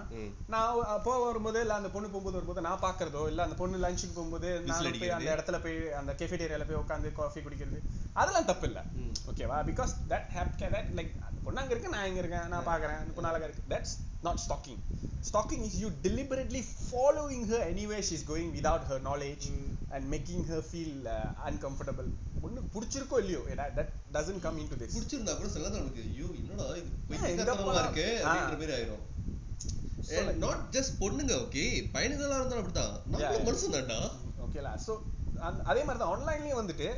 [0.49, 0.65] நான்
[0.95, 4.83] அப்போ வரும்போது இல்ல அந்த பொண்ணு போகும்போது வரும்போது நான் பாக்குறதோ இல்ல அந்த பொண்ணு லஞ்சுக்கு போகும்போது நான்
[4.97, 5.15] போய்.
[5.19, 7.81] அந்த இடத்துல போய் அந்த கெஃபேட்டேரியால போய் உட்காந்து காஃபி குடிக்கிறது
[8.17, 8.83] அதெல்லாம் தப்பு இல்ல.
[9.31, 13.01] ஓகேவா because that hap that like அந்த பொண்ணு அங்க இருக்கு நான் இங்க இருக்கேன் நான் பாக்குறேன்
[13.03, 14.83] அந்த பொண்ணு அழகா இருக்கு that's not stalking
[15.27, 19.63] stalking is you deliberately following her anywhere she's going without her knowledge ம்.
[19.95, 21.17] and making her feel uh,
[21.49, 22.09] uncomfortable.
[22.43, 23.41] பொண்ணுக்கு பிடிச்சிருக்கோ இல்லையோ?
[23.77, 24.93] that doesn't come into this.
[24.97, 26.91] பிடிச்சிருந்தா கூட சில நேரம் நமக்கு ஐயோ என்னடா இது.
[27.83, 28.07] இருக்கு.
[28.25, 29.05] அப்படின்ற மாதிரி ஆயிரும்.
[30.45, 31.63] நாட் ஜஸ்ட் பொண்ணுங்க ஓகே
[31.95, 32.95] பையனுங்களா இருந்தாலும் அப்படிதான்.
[33.49, 33.99] மனுஷன் தான்டா
[34.47, 34.93] ஓகேலா ஸோ
[35.71, 36.89] அதே மாதிரி தான் ஆன்லைன்லயும் வந்துட்டு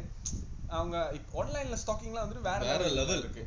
[0.68, 0.96] அவங்க
[1.40, 3.18] ஆன்லைன்ல ஸ்டாக்கிங்லாம் வந்துட்டு வேற வேற level.
[3.18, 3.42] இருக்கு.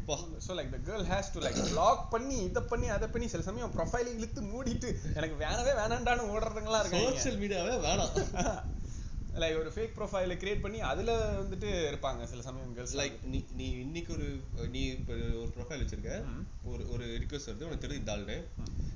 [0.45, 3.73] So like the girl has to like lock பண்ணி இதை பண்ணி அதை பண்ணி சில சமயம்
[3.77, 7.11] ப்ரொஃபைல் இழுத்து மூடிட்டு எனக்கு வேணவே வேணாண்டான்னு ஓடுறதுங்கலாம் இருக்காங்க.
[7.11, 8.13] சோஷியல் மீடியாவே வேணாம்.
[9.41, 13.67] லைக் ஒரு ஃபேக் ப்ரொஃபைல கிரியேட் பண்ணி அதுல வந்துட்டு இருப்பாங்க சில சமயம் கேர்ள்ஸ் லைக் நீ நீ
[13.85, 14.27] இன்னைக்கு ஒரு
[14.69, 16.15] நீ இப்ப ஒரு ப்ரொஃபைல் வச்சிருக்க.
[16.63, 18.37] ஒரு ஒரு ரிக்வெஸ்ட் வருது உனக்கு இந்த ஆளுன்னு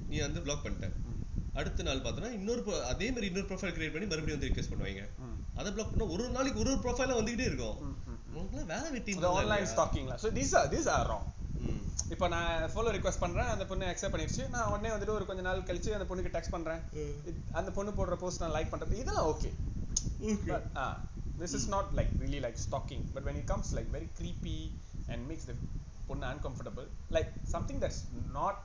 [0.08, 0.89] நீ வந்து பிளாக் பண்ணிட்ட.
[1.53, 5.03] அடுத்த நாள் பார்த்தனா இன்னொரு அதே மாதிரி இன்னொரு ப்ரொஃபைல் கிரியேட் பண்ணி மறுபடியும் வந்து ரிக்வெஸ்ட் பண்ணுவாங்க.
[5.55, 7.77] அதை பிளாக் பண்ணா ஒரு நாளைக்கு ஒரு ஒரு ப்ரொஃபைல வந்துகிட்டே இருக்கும்.
[8.65, 11.25] வேலை வெட்டி இந்த online ஸ்டாக்கிங்ல so this are this are wrong
[12.10, 14.50] இப்போ நான் ஃபாலோ ரிக்வெஸ்ட் பண்றேன் அந்த பொண்ணு அக்செப்ட் பண்ணிருச்சு.
[14.50, 16.82] நான் உடனே வந்துட்டு ஒரு கொஞ்ச நாள் கழிச்சு அந்த பொண்ணுக்கு டெக்ஸ்ட் பண்றேன்.
[17.25, 19.51] இது- அந்த பொண்ணு போடுற போஸ்ட் நான் லைக் பண்றது இதெல்லாம் okay
[20.48, 20.63] but
[21.39, 23.01] this is not like really like stalking.
[23.15, 24.72] But when it comes like very creepy
[25.08, 25.54] and makes the
[26.08, 28.00] பொண்ணு uncomfortable like something that's
[28.34, 28.56] not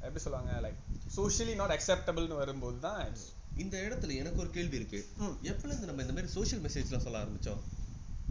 [0.00, 0.78] எப்படி சொல்லுவாங்க like
[1.16, 3.12] socially not acceptable னு வரும்போது தான்
[3.56, 5.08] இந்த இடத்துல எனக்கு ஒரு கேள்வி இருக்கு.
[5.42, 7.62] எப்பல இருந்து நம்ம இந்த மாதிரி சோஷியல் மெசேஜ்லாம் சொல்ல ஆரம்பிச்சோம்?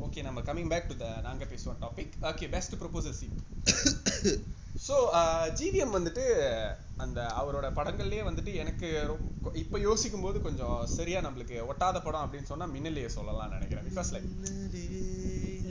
[0.05, 3.35] ஓகே நம்ம கமிங் பேக் டு த நாங்க பேசுவோம் topic okay best proposal scene
[4.87, 4.95] so
[5.59, 6.23] GVM வந்துட்டு
[7.03, 12.51] அந்த அவரோட படங்கள்லயே வந்துட்டு எனக்கு ரொம்ப இப்போ யோசிக்கும் போது கொஞ்சம் சரியா நம்மளுக்கு ஒட்டாத படம் அப்படின்னு
[12.51, 14.27] சொன்னா மின்னலையே சொல்லலாம் நினைக்கிறேன் because like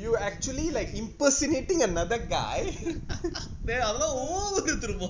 [0.02, 2.58] you actually like impersonating another guy
[3.68, 5.06] டேய், அதெல்லாம் ஓவர் திரும்ப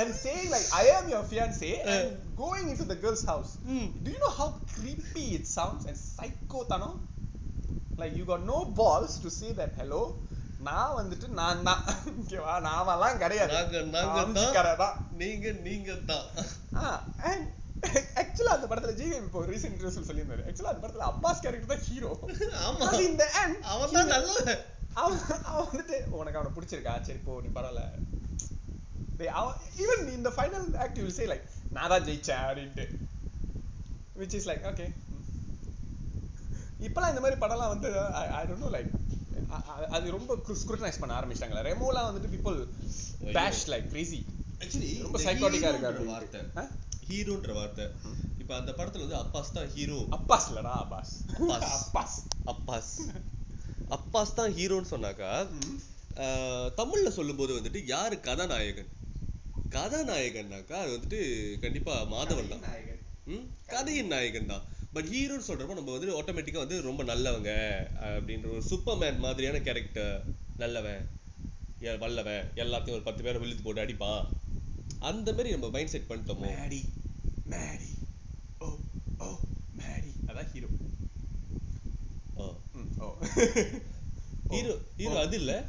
[0.00, 2.06] and saying like I am your fiance and
[2.36, 3.50] going into the girl's house.
[3.66, 3.86] Hmm.
[4.04, 6.90] Do you know how creepy it sounds and psycho tano?
[7.98, 10.02] Like you got no balls to say that hello.
[10.66, 11.80] நான் வந்துட்டு நான் தான்
[12.10, 16.26] ஓகேவா நாமெல்லாம் கிடையாது நாங்க நாங்க காமிச்சிக்காரன் தான் தான் நீங்க நீங்க தான்
[16.80, 16.90] ஆ
[17.30, 17.42] and
[18.20, 20.42] ஆக்சுவலா அந்த படத்துல ஜிவிஎம் இப்போ ரீசெண்ட் இன்டர்வியூல சொல்லியிருந்தாரு.
[20.48, 22.10] ஆக்சுவலா அந்த படத்துல அப்பாஸ் கேரக்டர் தான் ஹீரோ
[22.68, 22.88] ஆமா.
[23.06, 24.60] in the end அவன் தான் நல்லவன்.
[25.02, 25.18] அவன்
[25.50, 26.94] அவன் வந்துட்டு உனக்கு அவனை பிடிச்சிருக்கா?
[27.08, 27.82] சரி போ நீ பரவாயில்ல.
[29.18, 31.46] டேய், அவன் ஈவன் இந்த final act will say like
[31.76, 32.86] நான் தான் ஜெயிச்சேன் அப்படின்ட்டு.
[34.20, 34.86] விச் இஸ் லைக் ஓகே
[36.86, 37.88] இப்பெல்லாம் இந்த மாதிரி படம்லாம் வந்து
[38.38, 38.90] ஐ டோன்ட் நோ லைக்
[39.96, 42.58] அது ரொம்ப ஸ்க்ரூட்டனைஸ் பண்ண ஆரம்பிச்சிட்டாங்களே ரெமோலாம் வந்துட்டு people
[43.38, 44.20] bash like Crazy
[44.62, 46.40] actually ரொம்ப psychotic-ஆ இருக்கு வார்த்தை?
[47.08, 47.84] ஹீரோன்ற வார்த்தை.
[48.42, 51.72] இப்ப அந்த படத்துல வந்து அப்பாஸ் தான் ஹீரோ அப்பாஸ் இல்லடா அப்பாஸ் அப்பாஸ்.
[51.76, 52.16] அப்பாஸ்
[52.52, 52.92] அப்பாஸ்
[53.96, 55.30] அப்பாஸ் தான் ஹீரோன்னு சொன்னாக்கா.
[56.24, 58.90] ஆஹ், தமிழ்ல சொல்லும்போது வந்துட்டு யாரு கதாநாயகன்?
[59.76, 61.20] கதாநாயகன்னாக்கா அது வந்துட்டு
[61.64, 62.64] கண்டிப்பா மாதவன் தான்.
[63.74, 64.64] கதையின் நாயகன் தான்.
[64.92, 70.24] பட் ஹீரோன்னு சொல்றப்ப நம்ம வந்து ஆட்டோமேட்டிக்கா வந்து ரொம்ப நல்லவங்க அப்படின்ற ஒரு சூப்பர்மேன் மாதிரியான கேரக்டர்
[70.56, 71.08] நல்லவன்
[72.00, 74.26] வல்லவன் எல்லாத்தையும் ஒரு பத்து பேரை விழுத்து போட்டு அடிப்பான்.
[75.02, 76.50] அந்த மாதிரி நம்ம மைண்ட் செட் பண்ணிட்டோமோ.
[76.50, 76.84] மேடி
[77.50, 77.90] மேடி
[78.58, 78.78] ஓ
[79.18, 79.38] ஓ
[79.78, 80.68] மேடி அதான் ஹீரோ
[82.36, 82.56] ஓ.
[84.50, 85.64] ஹீரோ ஹீரோ அது இல்ல.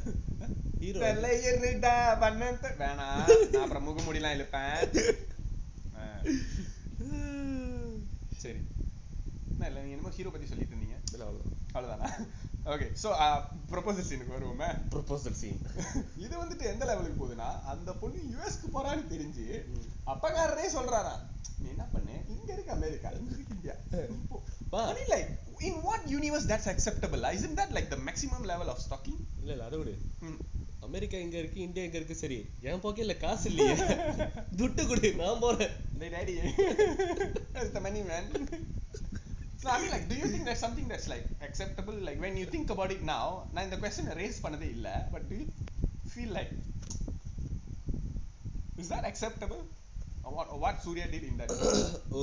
[0.80, 1.20] ஹீரோ வேணாம்
[2.80, 3.00] நான்
[3.62, 4.94] அப்புறம் முகமூடிலாம் இழுப்பேன்.
[8.42, 8.60] சரி.
[9.54, 10.96] என்ன இல்லை நீங்க என்னமோ ஹீரோ பத்தி சொல்லிட்டு இருந்தீங்க
[11.74, 12.08] அவ்வளவுதானா
[12.72, 13.08] ஓகே ஸோ
[13.72, 15.60] ப்ரொபோசல் சீனுக்கு வருவோமே ப்ரொபோசல் சீன்
[16.24, 19.46] இது வந்துட்டு எந்த லெவலுக்கு போகுதுன்னா அந்த பொண்ணு யூஎஸ்க்கு போறான்னு தெரிஞ்சு
[20.12, 21.14] அப்பகாரரே சொல்றாரா
[21.60, 23.74] நீ என்ன பண்ணு இங்க இருக்கு அமெரிக்கா இங்க இருக்கு இந்தியா
[24.30, 24.36] போ.
[24.72, 24.80] பா.
[24.90, 25.28] I mean, like
[25.68, 27.22] in what universe that's acceptable?
[27.36, 29.18] Isn't that like the maximum level of stalking?
[29.40, 29.94] இல்ல இல்ல அதை விடு.
[30.86, 33.76] அமெரிக்கா இங்க இருக்கு இந்தியா இங்க இருக்கு சரி என் பாக்கெட்ல காசு இல்லையே
[34.60, 35.74] துட்டு கொடு நான் போறேன்
[37.76, 38.24] the money, man.
[39.64, 41.96] So, I mean, like, do you think there's something that's like acceptable?
[42.08, 45.36] Like, when you think about it now, நான் இந்த question raise பண்ணதே இல்ல, but do
[45.40, 45.46] you
[46.14, 46.52] feel like
[48.82, 49.62] is that acceptable?
[50.26, 51.50] Or what, or what Surya did in that?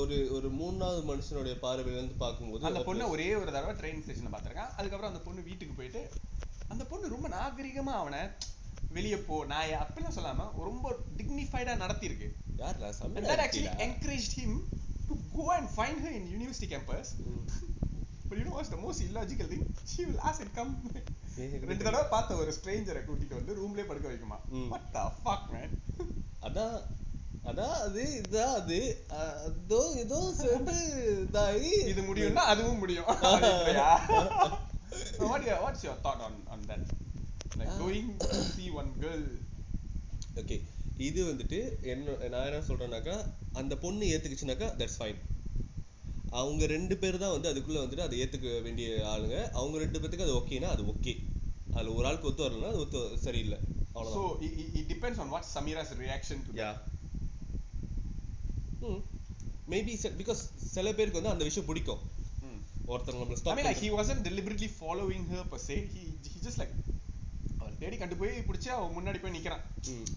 [0.00, 4.72] ஒரு ஒரு மூணாவது மனுஷனுடைய பார்வையில இருந்து பார்க்கும்போது அந்த பொண்ணை ஒரே ஒரு தடவை ட்ரெயின் ஸ்டேஷன்ல பார்த்திருக்கான்
[4.78, 6.02] அதுக்கப்புறம் அந்த பொண்ணு வீட்டுக்கு போயிட்டு
[6.72, 8.22] அந்த பொண்ணு ரொம்ப நாகரிகமா அவனை
[8.96, 12.30] வெளிய போ நான் அப்படிலாம் சொல்லாம ரொம்ப டிக்னிஃபைடா நடத்தியிருக்கு
[13.28, 14.52] that actually encouraged him
[15.11, 17.09] to go and find her in university campus
[18.29, 19.61] But you know what's the most illogical thing?
[19.87, 20.71] She will ask and come.
[21.69, 24.69] ரெண்டு தடவை பார்த்த ஒரு ஸ்ட்ரேஞ்சரை கூட்டிட்டு வந்து ரூம்லயே படுக்க வைக்குமா ம்.
[24.73, 25.69] what the fuck man
[26.47, 26.75] அதான்
[27.43, 28.79] அதான் அது இதான் அது
[29.17, 30.75] அஹ், அதோ ஏதோ சேர்ந்து
[31.23, 33.89] இதாகி இது முடியும்னா அதுவும் முடியும் அப்படின்றியா?
[35.17, 36.83] So what your what's your thought on on that
[37.59, 37.77] like Ah.
[37.83, 39.23] going to see one girl
[40.41, 40.57] okay
[41.08, 41.58] இது வந்துட்டு
[41.92, 43.16] என்ன நான் என்ன சொல்றேன்னாக்கா
[43.60, 45.20] அந்த பொண்ணு ஏத்துக்குச்சுனாக்கா தட்ஸ் ஃபைன்
[46.40, 49.36] அவங்க ரெண்டு பேர் தான் வந்து அதுக்குள்ள வந்துட்டு அதை ஏத்துக்க வேண்டிய ஆளுங்க.
[49.60, 51.14] அவங்க ரெண்டு பேத்துக்கு அது ஓகேனா அது ஓகே
[51.74, 53.58] அதுல ஒரு ஆளுக்கு ஒத்து வரலன்னா அது ஒத்து சரியில்லை.
[54.46, 56.70] it, it, it depends on what Samira's reaction to yeah
[59.72, 60.40] maybe because
[60.76, 62.00] சில பேருக்கு வந்து அந்த விஷயம் பிடிக்கும்.
[62.42, 62.58] Hmm.
[62.90, 65.76] ஒருத்தங்க நம்மள stop like he wasn't deliberately following her per se.
[65.96, 66.91] He he just like அவள்
[67.82, 69.62] தேடி கண்டு போய் பிடிச்சி அவன் முன்னாடி போய் நிக்கிறான்.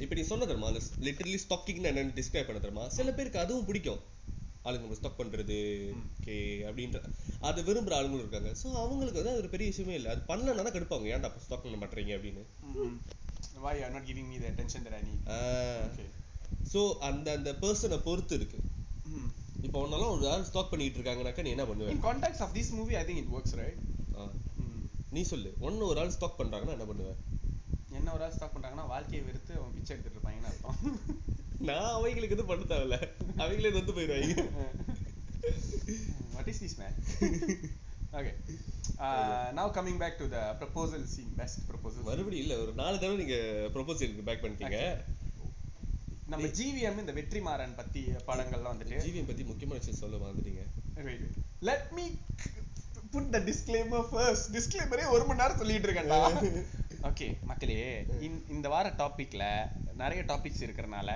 [0.03, 4.01] இப்போ நீ சொன்ன தெரியுமா அந்த லிட்டரலி ஸ்டாக்கிங் என்னன்னு டிஸ்கிரைப் பண்ண தெரியுமா சில பேருக்கு அதுவும் பிடிக்கும்.
[4.67, 5.57] ஆளுங்க நம்ம ஸ்டாக் பண்றது
[5.95, 6.03] ம்.
[6.19, 6.35] ஓகே
[6.67, 6.99] அப்படின்ற
[7.47, 8.51] அதை விரும்புற ஆளுங்களும் இருக்காங்க.
[8.61, 10.11] சோ அவங்களுக்கு வந்து அது ஒரு பெரிய விஷயமே இல்லை.
[10.11, 11.07] அது பண்ணலன்னா தான் கடுப்பாங்க.
[11.15, 12.43] ஏன்டா ஸ்டாக் பண்ண மாட்டீங்க அப்படின்னு.
[13.63, 15.21] are not giving me the attention that I need?
[15.87, 16.07] okay.
[16.73, 18.59] So அந்த அந்த பர்சனை பொறுத்து இருக்கு.
[19.61, 21.89] இப்போ ஒன்னாலும் ஒரு ஆள் ஸ்டாக் பண்ணிட்டு இருக்காங்கனாக்கா நீ என்ன பண்ணுவ?
[21.89, 23.77] In context of this movie I think it works right?
[24.17, 24.25] Ah,
[24.59, 24.81] Hmm.
[25.09, 25.53] நீ சொல்லு.
[25.59, 27.13] ஒன்னு ஒரு ஆள் ஸ்டாக் பண்றாங்கன்னா என்ன பண்ணுவ?
[27.95, 30.99] என்ன ஒரு ஆள் ஸ்டாக் பண்றாங்கன்னா வாழ்க்கையை வெறுத்து அவன் பிச்சை எடுத்துட்டு இருப்பாங்கன்னு அர்த்தம்?
[31.59, 32.99] நான் அவங்களுக்கு எதுவும் பண்ண தேவையில்ல.
[33.37, 34.45] அவங்களே வந்து போயிடுவாங்க.
[36.45, 36.93] This man?
[38.13, 38.33] Okay.
[38.97, 42.03] Uh, now coming back to the proposal scene best proposal scene.
[42.03, 43.33] மறுபடியும் இல்ல ஒரு நாலு தடவை நீங்க
[43.73, 45.01] ப்ரொபோசலுக்கு பேக் பண்ணிட்டீங்க.
[46.27, 51.27] நம்ம ஜிவிஎம் இந்த வெற்றிமாறன் பத்தி படங்கள்லாம் வந்துட்டு ஜிவிஎம் பத்தி முக்கியமான விஷயம் சொல்ல wait.
[51.61, 52.17] let me
[53.13, 54.51] put the disclaimer first.
[54.51, 56.51] Disclaimer ஒரு மணி நேரம் சொல்லிட்டு இருக்கேன்டா.
[57.05, 57.75] ஓகே மக்களே
[58.49, 59.43] இந்த- வார டாபிக்ல
[59.93, 61.09] நிறைய டாபிக்ஸ் இருக்கறனால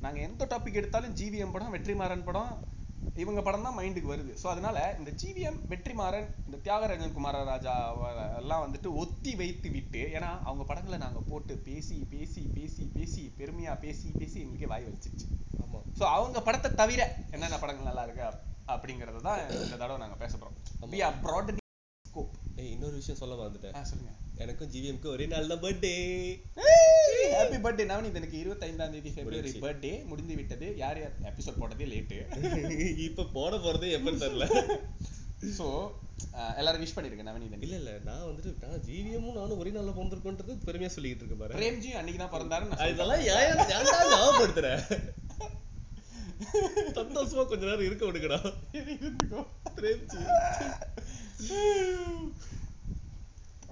[0.00, 2.52] நாங்க எந்த டாபிக் எடுத்தாலும் ஜிவிஎம் படம் வெற்றிமாறன் படம்
[3.16, 4.32] இவங்க படம் தான் மைண்டுக்கு வருது.
[4.40, 7.74] ஸோ அதனால இந்த ஜிவிஎம் வெற்றிமாறன் இந்த தியாகராஜன் குமாரராஜா
[8.38, 13.74] எல்லாம் வந்துட்டு ஒத்தி வைத்து விட்டு ஏன்னா அவங்க படங்களை நாங்க போட்டு பேசி பேசி பேசி பேசி பெருமையா
[13.78, 15.28] பேசி பேசி எங்களுக்கே வாய் வலிச்சிருச்சு.
[15.64, 15.80] ஆமா.
[15.98, 17.00] ஸோ அவங்க படத்தை தவிர
[17.30, 20.60] என்னென்ன படங்கள் நல்லா இருக்கு அப்- அப்படிங்கறத தான் இந்த தடவை நாங்க பேச போறோம்.
[22.60, 23.76] ஏய் இன்னொரு விஷயம் சொல்ல மறந்துட்டேன்.
[23.90, 24.12] சொல்லுங்க.
[24.44, 25.92] எனக்கும் ஜிவிஎம்க்கு ஒரே நாள் தான் பர்த்டே
[27.34, 29.52] ஹாப்பி பர்த்டே நவனிதனுக்கு இருபத்தைந்தாம் தேதி பிப்ரவரி.
[29.64, 30.66] பர்த்டே முடிந்து விட்டது.
[30.82, 32.18] யார் யார் எபிசோட் போட்டதே லேட்டு
[33.08, 34.46] இப்ப போட போறதே எப்பன்னு தெரியல.
[35.58, 35.66] ஸோ
[36.60, 37.92] எல்லாரும் விஷ் பண்ணிருங்க நவனிதன் இல்ல இல்ல.
[38.08, 41.56] நான் வந்துட்டு நான் ஜிவிஎம்மும் நானும் ஒரே நாள்ல பிறந்திருக்கோன்றது பெருமையா சொல்லிட்டு இருக்கேன் பாரு.
[41.58, 43.78] பிரேம்ஜி அன்னைக்கு தான் பிறந்தாரு இதெல்லாம் ஏன் ஏன்டா
[44.12, 44.70] ஞாபகப்படுத்துற?
[46.98, 48.86] சந்தோஷமா கொஞ்ச நேரம் இருக்க விடுங்கடா சொல்றேன்.
[49.00, 49.40] இருந்துக்கோ.
[49.76, 50.20] Premji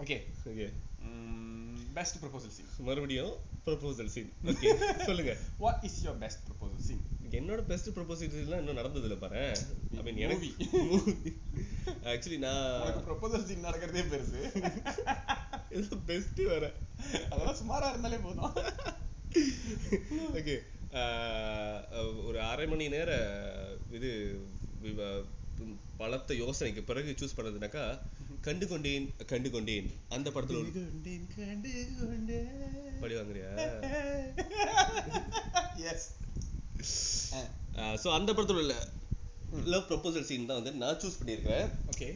[0.03, 0.17] okay
[0.51, 0.67] okay.
[1.95, 3.33] Best proposal scene மறுபடியும்
[3.67, 4.69] ப்ரொபோசல் சீன் ஓகே
[5.05, 5.37] சொல்லுங்க.
[5.59, 9.43] What is your best proposal scene என்னோட பெஸ்ட் ப்ரொபோசல்ஸ்லாம் இன்னும் நடந்தது இல்ல பாரு.
[9.97, 10.49] ஐ மீன் எனக்கு
[12.13, 14.41] ஆக்சுவலி நான் ப்ரொபோசல் சீன் நடக்கிறதே பெருசு.
[15.79, 16.73] இது பெஸ்ட் வேற.
[17.31, 18.55] அதெல்லாம் சுமாரா இருந்தாலே போதும்.
[20.39, 20.55] ஓகே
[22.29, 23.11] ஒரு அரை மணி நேர
[23.97, 24.11] இது
[26.01, 27.85] பலத்த யோசனைக்கு பிறகு சூஸ் பண்ணதுனாக்கா
[28.47, 30.61] கண்டு கொண்டேன் கண்டு கொண்டேன் அந்த படத்துல.
[33.03, 33.51] பழி வாங்குறியா?
[38.03, 38.75] ஸோ அந்த படத்துல உள்ள
[39.75, 42.13] லவ் ப்ரொபோசல் சீன் தான் வந்து நான் சூஸ் பண்ணியிருக்கேன் okay.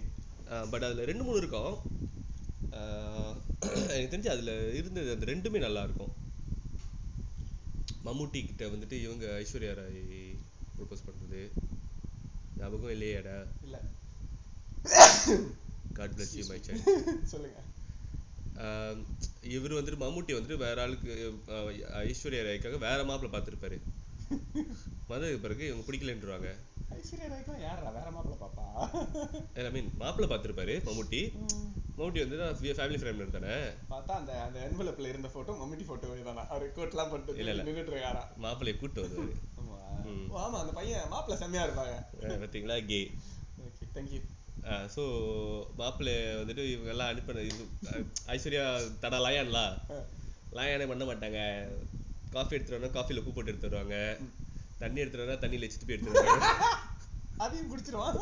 [0.72, 1.74] பட் அதுல ரெண்டு மூணு இருக்கும்.
[3.92, 6.12] எனக்கு தெரிஞ்சு அதுல இருந்தது அந்த ரெண்டுமே நல்லா இருக்கும்.
[8.04, 10.00] மம்முட்டி கிட்ட வந்துட்டு இவங்க ஐஸ்வர்யா ராய்
[10.76, 11.40] ப்ரொபோஸ் பண்றது.
[12.58, 13.36] ஞாபகம் இல்லையாடா.
[13.62, 13.76] இல்ல.
[15.92, 17.58] God bless you my child சொல்லுங்க.
[19.42, 21.12] இவர் வந்துட்டு மம்முட்டி வந்துட்டு வேற ஆளுக்கு
[22.04, 23.78] ஐஸ்வர்யா ராய்க்காக வேற மாப்பிள்ளை பார்த்திருப்பாரு.
[25.11, 26.51] வந்ததுக்கு பிறகு இவங்க பிடிக்கலன்றுவாங்க.
[26.97, 28.64] ஐஸ்வர்யா ராய்க்கெல்லாம் யாரா வேற மாப்பிள்ள பாப்பா?
[29.57, 31.21] ஐ மீன் மாப்பிள்ளை பார்த்திருப்பாரு மம்முட்டி.
[31.97, 32.37] மம்முட்டி வந்து
[32.79, 33.55] ஃபேமிலி ஃப்ரேம்ல இருந்தானே
[33.90, 36.45] பார்த்தா அந்த அந்த envelope ல இருந்த போட்டோ மம்முட்டி போட்டோ தானா.
[36.49, 37.62] அவர் கோட் எல்லாம் போட்டு இல்ல, இல்ல.
[37.62, 38.23] நின்னுட்டு இருக்காரா?
[38.37, 39.35] மாப்பிள்ளையை கூட்டு வருவாரு.
[39.59, 39.79] ஆமா.
[40.61, 41.97] அந்த பையன் மாப்பிள்ள செம்மையா இருப்பாங்க.
[42.23, 42.77] அஹ் பாத்தீங்களா?
[42.87, 43.01] Okay.
[43.66, 44.21] Okay thank you
[44.95, 45.03] so
[45.77, 47.45] மாப்பிள்ளை வந்துட்டு இவங்க எல்லாம் அனுப்பின
[48.27, 48.64] ஐஸ்வர்யா
[49.01, 49.64] தடா லயான்லா
[50.53, 51.40] லயானே பண்ண மாட்டாங்க.
[52.35, 53.97] காஃபி எடுத்துட்டு வரணும் காஃபில உப்பு போட்டு எடுத்து வருவாங்க.
[54.83, 56.49] தண்ணி எடுத்துட்டு வரா தண்ணியில வச்சுட்டு போய் எடுத்து வருவாங்க.
[57.45, 58.18] அதையும் குடிச்சிருவான்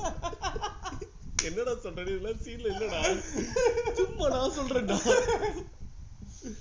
[1.49, 3.01] என்னடா சொல்றது இதெல்லாம் சீன்ல இல்லடா.
[3.99, 4.97] சும்மா நான் சொல்றேன்டா.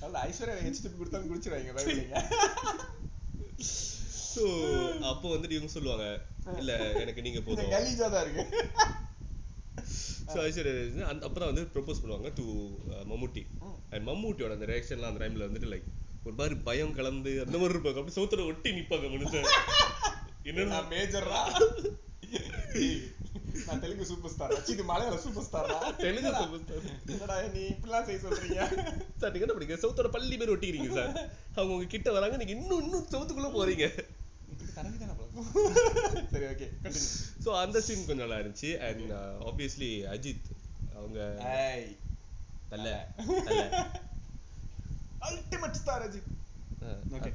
[0.05, 1.71] அல்ல ஐஸ்வர்யா ராய் ஹெச்டிபி கொடுத்தாலும் குடிச்சிருவாங்க
[4.33, 4.43] ஸோ
[5.11, 6.05] அப்போ வந்துட்டு இவங்க சொல்லுவாங்க
[6.61, 6.71] இல்ல
[7.03, 7.71] எனக்கு நீங்க போதும்.
[7.75, 8.43] கலீஜா தான் இருக்கு.
[10.33, 12.45] ஸோ ஐஸ்வர்யா ராய் வந்து ப்ரொபோஸ் பண்ணுவாங்க டு
[13.11, 13.43] மம்முட்டி.
[13.67, 13.77] ம்.
[13.91, 15.87] அண்ட் மம்மூட்டியோட அந்த ரியாக்ஷன்லாம் அந்த டைம்ல வந்துட்டு லைக்
[16.25, 17.99] ஒரு மாதிரி பயம் கலந்து அந்த மாதிரி இருப்பாங்க.
[18.01, 19.47] அப்படி சவுத்துல ஒட்டி நிப்பாங்க மனுஷன்.
[20.49, 21.41] என்னன்னா நான் மேஜர்ரா
[23.67, 26.77] நான் தெலுங்கு சூப்பர் ஸ்டார் இது மலையாள சூப்பர் ஸ்டாரா தெலுங்கு superstar.
[27.13, 28.59] என்னடா நீ இப்படிலாம் செய்ய சொல்றீங்க?
[29.21, 31.11] சார் நீங்க என்ன பண்ணீங்க சவுத்தோட பள்ளி பேர் ஒட்டிக்கிறீங்க சார்.
[31.55, 33.87] அவங்க உங்க கிட்ட வராங்க நீங்க இன்னும் இன்னும் சவுத்துக்குள்ள போறீங்க.
[36.33, 36.67] சரி ஓகே
[37.43, 38.71] ஸோ அந்த சீன் கொஞ்சம் நல்லா இருந்துச்சு.
[38.87, 39.11] அண்ட்
[39.49, 40.49] ஆப்வியஸ்லி அஜித்
[40.97, 41.19] அவங்க
[41.57, 41.87] ஏய்
[42.71, 42.87] தல.
[43.47, 43.61] தல.
[45.21, 46.29] Ultimate star Ajith.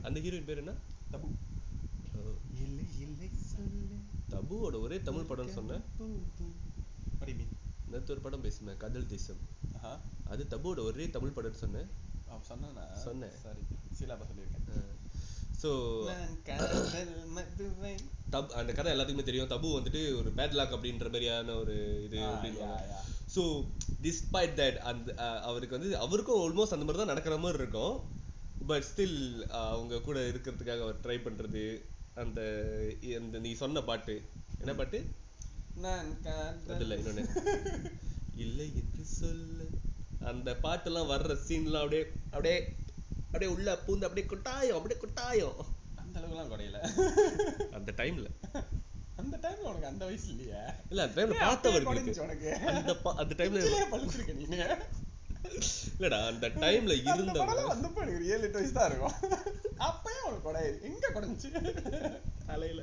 [0.02, 0.72] அந்த ஹீரோயின் பேர் என்ன
[1.12, 1.28] தபு
[2.62, 3.98] இல்லை இல்லை சொல்லு
[4.30, 5.84] தபுவோட ஒரே தமிழ் படம்னு சொன்னேன்
[7.16, 7.50] What do you mean?
[7.90, 9.42] நேத்து ஒரு படம் பேசினேன் கதல் தேசம்
[9.76, 9.92] ஆஹா.
[10.28, 11.90] அது தபுவோட ஒரே தமிழ் படம்னு சொன்னேன்
[12.48, 12.84] சொன்னேனா?
[13.02, 13.34] சொன்னேன்.
[13.42, 13.62] Sorry.
[13.98, 14.88] சீலாப்பா சொல்லியிருக்கேன்.
[15.62, 15.70] ஸோ.
[18.32, 19.50] தப் அந்த கதை எல்லாத்துக்குமே தெரியும்.
[19.52, 21.74] தபு வந்துட்டு ஒரு பேட் லாக் அப்படின்ற மாதிரியான ஒரு
[22.06, 22.18] இது.
[23.34, 23.42] ஸோ
[24.02, 25.10] டிஸ்பைட் தட் அந்த
[25.48, 27.94] அவருக்கு வந்து அவருக்கும் ஆல்மோஸ்ட் அந்த மாதிரி தான் நடக்கிற மாதிரி இருக்கும்.
[28.60, 29.18] பட் ஸ்டில்
[29.68, 31.64] அவங்க கூட இருக்கிறதுக்காக அவர் ட்ரை பண்றது
[32.22, 32.40] அந்த
[33.20, 34.14] அந்த நீ சொன்ன பாட்டு.
[34.60, 34.98] என்ன பாட்டு?
[35.84, 36.32] நான் இல்ல
[36.66, 37.24] காதல் இன்னொன்னு.
[38.44, 39.62] இல்லை என்று சொல்ல.
[40.30, 42.56] அந்த பாட்டெல்லாம் வர்ற சீன்லாம் அப்படியே அப்படியே
[43.34, 45.56] அப்படியே உள்ள பூந்து அப்படியே கொட்டாயம் அப்படியே கொட்டாயம்
[46.02, 46.78] அந்த அளவுக்குலாம் குறையல.
[47.76, 48.26] அந்த டைம்ல.
[49.20, 50.60] அந்த டைம்ல உனக்கு அந்த வயசு இல்லையா.
[50.90, 52.50] இல்ல அந்த டைம்ல பார்த்தவருக்கு உனக்கு.
[52.72, 52.92] அந்த
[53.22, 53.62] அந்த டைம்ல
[53.94, 54.58] பழுத்திருக்க நீனு.
[55.94, 59.16] இல்லடா அந்த டைம்ல அந்த இருந்தவங்க வந்தப்ப எனக்கு ஒரு ஏழு எட்டு வயசு தான் இருக்கும்.
[59.88, 61.50] அப்பயே உனக்கு குறையுது எங்க குறைஞ்சுச்சு?
[62.50, 62.82] தலையில.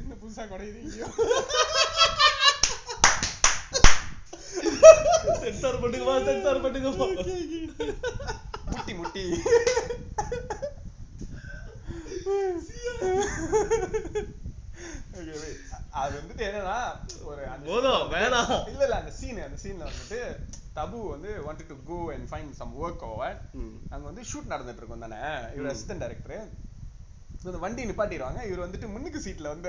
[0.00, 1.08] என்ன புதுசா குறையுது எங்கேயோ
[5.42, 7.08] சென்சார் பண்ணுங்கப்பா சென்சார் பண்ணுங்கப்பா
[8.70, 9.24] முட்டி முட்டி.
[15.98, 16.78] அது வந்துட்டு என்னன்னா
[17.24, 18.52] ஒரு போதும், வேணாம்.
[18.68, 20.18] இல்ல இல்ல அந்த சீன் அந்த சீன்ல வந்துட்டு
[20.76, 23.72] தபு வந்து wanted to go and find some work or what ம்.
[23.90, 25.20] அங்க வந்து ஷூட் நடந்துட்டு இருக்கும் தானே?
[25.56, 26.44] இவர் அசிஸ்டன்ட் டைரக்டர்
[27.42, 28.40] இந்த வண்டி நிப்பாட்டிடுவாங்க.
[28.48, 29.68] இவர் வந்துட்டு முன்னுக்கு சீட்ல வந்து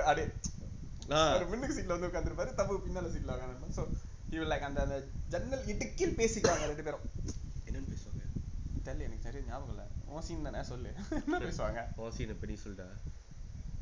[1.12, 3.86] ஆ, அவர் முன்னுக்கு சீட்ல வந்து உட்காந்துருப்பாரு தபு பின்னால சீட்ல உட்காந்துருப்பாரு சோ
[4.30, 4.98] இவர் லைக் அந்த அந்த
[5.30, 7.06] ஜன்னல் இடுக்கில் பேசிக்குவாங்க ரெண்டு பேரும்.
[7.68, 8.09] என்னன்னு பேசுவாங்க
[8.86, 9.84] தெரியல எனக்கு சரியா ஞாபகம் இல்ல.
[10.06, 10.92] உன் சீன் தானே சொல்லு.
[11.26, 11.82] என்ன பேசுவாங்க?
[11.96, 12.88] உன் சீனை பத்தி சொல்டா.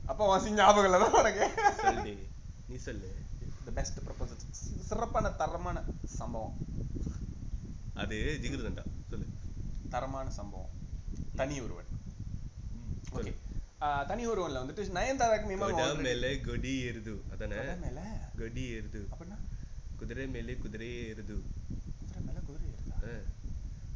[0.05, 1.45] அப்ப உன் சீன் ஞாபகம் இல்ல தான் உனக்கு.
[1.81, 2.13] சொல்லு.
[2.69, 3.09] நீ சொல்லு.
[3.65, 4.45] த பெஸ்ட் ப்ரொபோசல்
[4.89, 5.83] சிறப்பான தரமான
[6.19, 6.55] சம்பவம்.
[7.93, 9.27] அது ஜிகிருதண்டா சொல்லு.
[9.89, 10.73] தரமான சம்பவம்.
[11.35, 11.89] தனி ஒருவன்.
[13.11, 13.33] ஓகே
[14.07, 17.13] தனி ஒருவன்ல வந்துட்டு நயன்தாராக்கு மீமா மேலே கொடி ஏறுது.
[17.31, 17.59] அதானே?
[17.85, 18.01] மேல?
[18.39, 19.01] கொடி ஏறுது.
[19.13, 19.37] அப்படின்னா
[19.97, 21.35] குதிரை மேலே குதிரை ஏறுது.
[21.99, 22.97] குதிரை மேல குதிரை ஏறுதா.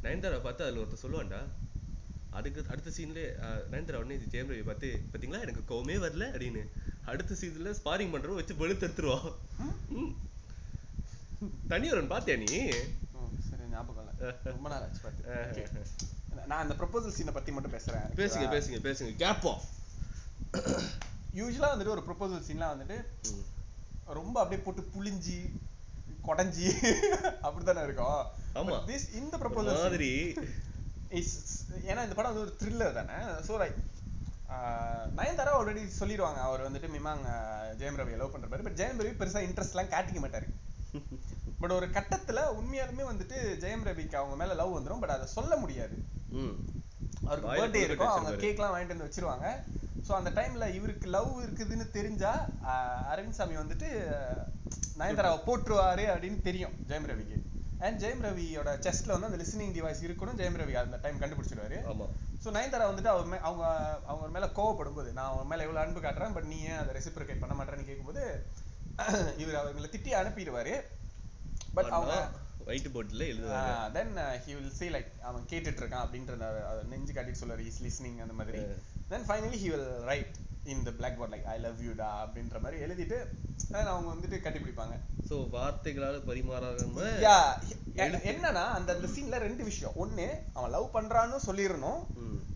[0.02, 1.40] நயன்தாரா பார்த்து அதுல ஒருத்தர் சொல்லுவான்டா.
[2.30, 3.20] அதுக்கு அடுத்த சீன்ல
[3.70, 5.40] நயன்தாரா உடனே இது ஜெயம் ரவி பார்த்து பாத்தீங்களா?
[5.40, 6.62] எனக்கு கோவமே வரல அப்படின்னு.
[7.04, 9.32] அடுத்த சீன்ல ஸ்பாரிங் பண்றவன் வச்சு வெளுத்து எடுத்துருவான்.
[9.98, 10.12] ம்.
[11.68, 12.48] தனியொருவன் பாத்தியா நீ?
[13.48, 14.34] சரி ஞாபகம் இல்ல.
[14.44, 15.66] ரொம்ப நாள் ஆச்சு பார்த்து.
[16.46, 19.12] நான் அந்த ப்ரொபோசல் சீனை பத்தி மட்டும் பேசுறேன் பேசுங்க பேசுங்க பேசுங்க.
[19.22, 19.60] கேப்போம்
[21.34, 22.96] யூஸ்வலா வந்துட்டு ஒரு ப்ரொபோசல் சீன்லாம் வந்துட்டு
[24.18, 25.36] ரொம்ப அப்படியே போட்டு புளிஞ்சி
[26.26, 26.66] கொடைஞ்சி.
[27.42, 28.20] அப்படித்தானே இருக்கும்.
[28.54, 28.76] ஆமா.
[28.90, 30.10] This இந்த ஒரு ப்ரொபோசல் மாதிரி
[31.88, 33.16] ஏன்னா இந்த படம் வந்து ஒரு த்ரில்லர் தானே.
[33.48, 33.78] ஸோ லைக்
[35.18, 36.40] நயன்தாரா ஆல்ரெடி சொல்லிடுவாங்க.
[36.48, 37.24] அவர் வந்துட்டு மிமாங்
[37.80, 40.48] ஜெயம் ரவியை லவ் பண்றாரு பட் ஜெயம் ரவி பெருசா இன்ட்ரெஸ்ட்லாம் காட்டிக்க மாட்டாரு.
[41.60, 45.00] பட் ஒரு கட்டத்துல உண்மையாலுமே வந்துட்டு ஜெயம் ரவிக்கு அவங்க மேல லவ் வந்துரும்.
[45.00, 45.96] பட் அதை சொல்ல முடியாது.
[47.24, 48.08] அவருக்கு பர்த்டே இருக்கும்.
[48.08, 48.36] அவங்க.
[48.46, 49.46] கேக்லாம் வாங்கிட்டு வந்து வச்சிருவாங்க.
[50.00, 52.32] ஸோ அந்த டைம்ல இவருக்கு லவ் இருக்குதுன்னு தெரிஞ்சா
[53.10, 53.88] அரவிந்த் சாமி வந்துட்டு
[54.96, 57.36] நயன்தாராவை போட்டுருவாரு அப்படின்னு தெரியும் ஜெயம் ரவிக்கு.
[57.78, 60.36] அண்ட் ஜெயம் ரவியோட செஸ்ட்ல வந்து அந்த லிசனிங் டிவைஸ் இருக்கணும்.
[60.36, 61.78] ஜெயம் ரவி அந்த டைம் கண்டுபிடிச்சிருவாரு
[62.42, 63.64] ஸோ நயன்தாரா வந்துட்டு அவர் மே- அவங்க
[64.06, 67.40] அவங்க மேல கோவப்படும் போது நான் அவன் மேல எவ்வளவு அன்பு காட்டுறேன் பட் நீ ஏன் அதை ரெசிப்ரிகேட்
[67.40, 68.22] பண்ண மாட்டேன்னு கேட்கும்போது
[69.36, 70.74] இவர் அவங்களை திட்டி அனுப்பிடுவாரு.
[71.74, 72.14] பட் அவங்க
[72.66, 73.60] ஒயிட் போர்ட்ல எழுதுவாங்க
[73.92, 74.12] then
[74.44, 76.34] he will say like அவன் கேட்டுட்டு இருக்கான் அப்படின்ற
[76.84, 78.60] நெஞ்சு காட்டிட்டு சொல்லுவாரு இஸ் லிஸ்னிங் அந்த மாதிரி.
[79.12, 80.36] Then finally he will write
[80.72, 83.18] in the black board like I love you டா அப்படின்ற மாதிரி எழுதிட்டு
[83.92, 84.94] அவங்க வந்துட்டு கட்டிப்பிடிப்பாங்க
[85.28, 87.36] சோ வார்த்தைகளால பரிமாறாம யா
[88.26, 89.94] என்னன்னா அந்த அந்த சீன்ல ரெண்டு விஷயம்.
[90.02, 92.02] ஒண்ணு அவன் லவ் பண்றான்னு சொல்லிடணும்.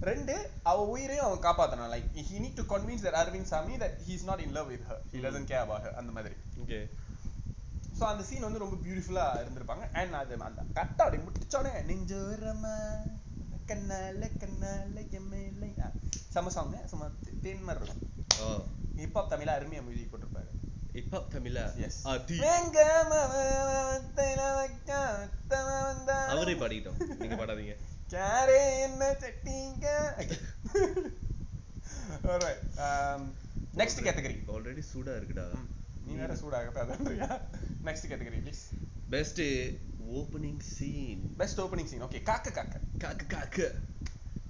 [0.08, 0.34] ரெண்டு
[0.70, 1.90] அவ உயிரையும் அவன் காப்பாத்தணும்.
[1.94, 4.84] Like he need to convince that Aravind Swamy that he is not in love with
[4.90, 4.98] her.
[5.14, 6.36] He doesn't care about her அந்த மாதிரி.
[6.62, 6.80] ஓகே
[7.98, 9.84] சோ அந்த சீன் வந்து ரொம்ப பியூட்டிஃபுல்லா இருந்திருப்பாங்க.
[10.00, 12.74] அண்ட் அது அந்த கட்ட அப்படி முடிச்சோடனே நெஞ்சோரமா
[13.70, 15.70] கண்ணால கண்ணால எம்எல்ஏ
[16.36, 17.10] செம சாங் சும்மா
[17.42, 18.14] தேன் மாதிரி இருக்கும்
[18.96, 20.50] ஹிப்ஹாப் தமிழா அருமையா மியூசிக் போட்டிருப்பாரு.
[20.92, 21.76] இப்ப தமிழா?
[21.76, 22.06] எஸ்
[26.06, 27.76] அவரே பாடிட்டோம் நீங்க பாடாதீங்க.
[28.12, 29.86] கேரே என்ன சட்டிங்க?
[33.76, 34.36] Next category.
[34.46, 35.46] ஆல்ரெடி சூடா இருக்குடா.
[36.06, 37.40] நீ வேற சூடாகத்தாதன்றியா
[37.84, 38.64] next category please
[39.10, 39.40] best
[40.12, 42.80] opening scene best opening scene okay Kaakha Kaakha.
[42.98, 43.72] Kaakha காக்க.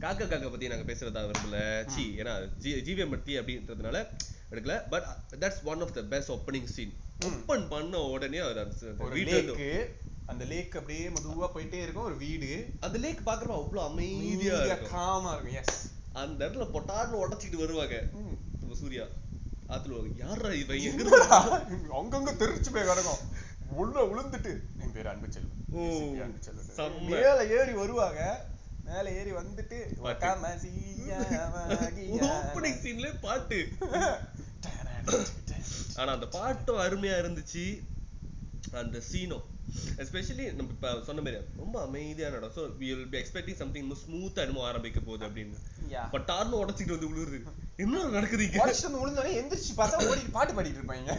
[0.00, 1.58] காக்க காக்க பத்தி நாங்க பேசுறதா விரும்பல
[1.94, 2.32] சி ஏன்னா
[2.86, 3.96] ஜிவிஎம் பத்தி அப்படின்றதுனால
[4.50, 4.74] எடுக்கல.
[4.90, 5.06] But
[5.40, 6.94] that's one of the best opening scene.
[7.24, 8.60] Open பண்ண உடனே அவர்
[10.32, 12.04] அந்த லேக் அப்படியே மெதுவா போயிட்டே இருக்கும்.
[12.04, 12.50] ஒரு வீடு.
[12.80, 15.58] அந்த லேக் பாக்குறப்ப அவ்வளவு அமைதியா காமா இருக்கும்.
[15.62, 15.82] எஸ்
[16.22, 17.96] அந்த இடத்துல பொட்டார்னு உடச்சிட்டு வருவாங்க.
[18.80, 19.04] சூர்யா
[19.68, 21.02] ஆத்துல யாரா இவன் எங்க
[22.00, 23.22] அங்கங்க தெரிச்சு போய் கிடக்கும்.
[23.82, 25.86] உள்ள விழுந்துட்டு என் பேர் அன்பு செல்வன் ஓ,
[26.40, 27.00] செல்வன்.
[27.04, 28.20] மேல ஏறி வருவாங்க.
[28.86, 29.96] மேல ஏறி வந்துட்டு
[32.26, 33.68] ஓப்பனிங் சீன்ல பாட்டு.
[35.96, 37.82] ஆனா அந்த பாட்டும் அருமையா இருந்துச்சு.
[38.72, 39.54] அந்த சீனும்
[39.96, 44.34] எஸ்பெஷலி நம்ம இப்ப சொன்ன மாதிரி ரொம்ப அமைதியான இடம் so we will be expecting something ஸ்மூத்தா
[44.34, 45.54] என்னமோ ஆரம்பிக்க போகுது அப்படின்னு.
[46.10, 47.42] பட் டார்னு உடச்சிட்டு வந்து விழுவுது
[47.76, 51.10] என்ன நடக்குதுங்க உடச்சிட்டு வந்து விழுந்தோடனே எந்திரிச்சு பார்த்தா ஓடி பாட்டு பாடிட்டு இருப்பாங்க.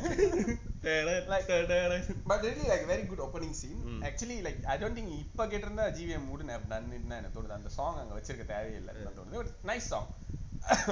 [2.23, 3.81] But like very good opening scene.
[3.83, 4.03] ம்.
[4.03, 6.25] actually like i don't think இப்ப கேட்டிருந்தா ஜிவிஎம்
[6.69, 7.05] done it.
[7.09, 7.49] எனக்கு தோணுது?
[7.49, 8.93] அந்த சாங் அங்க வச்சிருக்க தேவையில்லை.
[8.95, 10.07] தோணுது பட் நைஸ் சாங்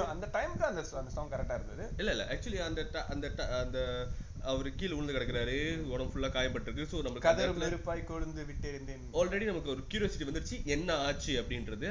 [0.06, 1.92] அந்த டைம்க்கு அந்த அந்த சாங் கரெக்டா இருந்தது.
[1.96, 2.24] இல்ல இல்ல.
[2.24, 4.06] ஆக்சுவலி அந்த அந்த அந்த
[4.50, 5.56] அவர் கீழே விழுந்து கிடக்குறாரு.
[5.94, 6.88] உடம்பு ஃபுல்லா காயப்பட்டிருக்கு.
[6.92, 9.04] ஸோ கதறு இடத்துல நெருப்பாய் கொழுந்து விட்டிருந்தேன்.
[9.20, 10.58] ஆல்ரெடி நமக்கு ஒரு கியூரியாசிட்டி வந்துருச்சு.
[10.76, 11.90] என்ன ஆச்சு அப்படின்றது.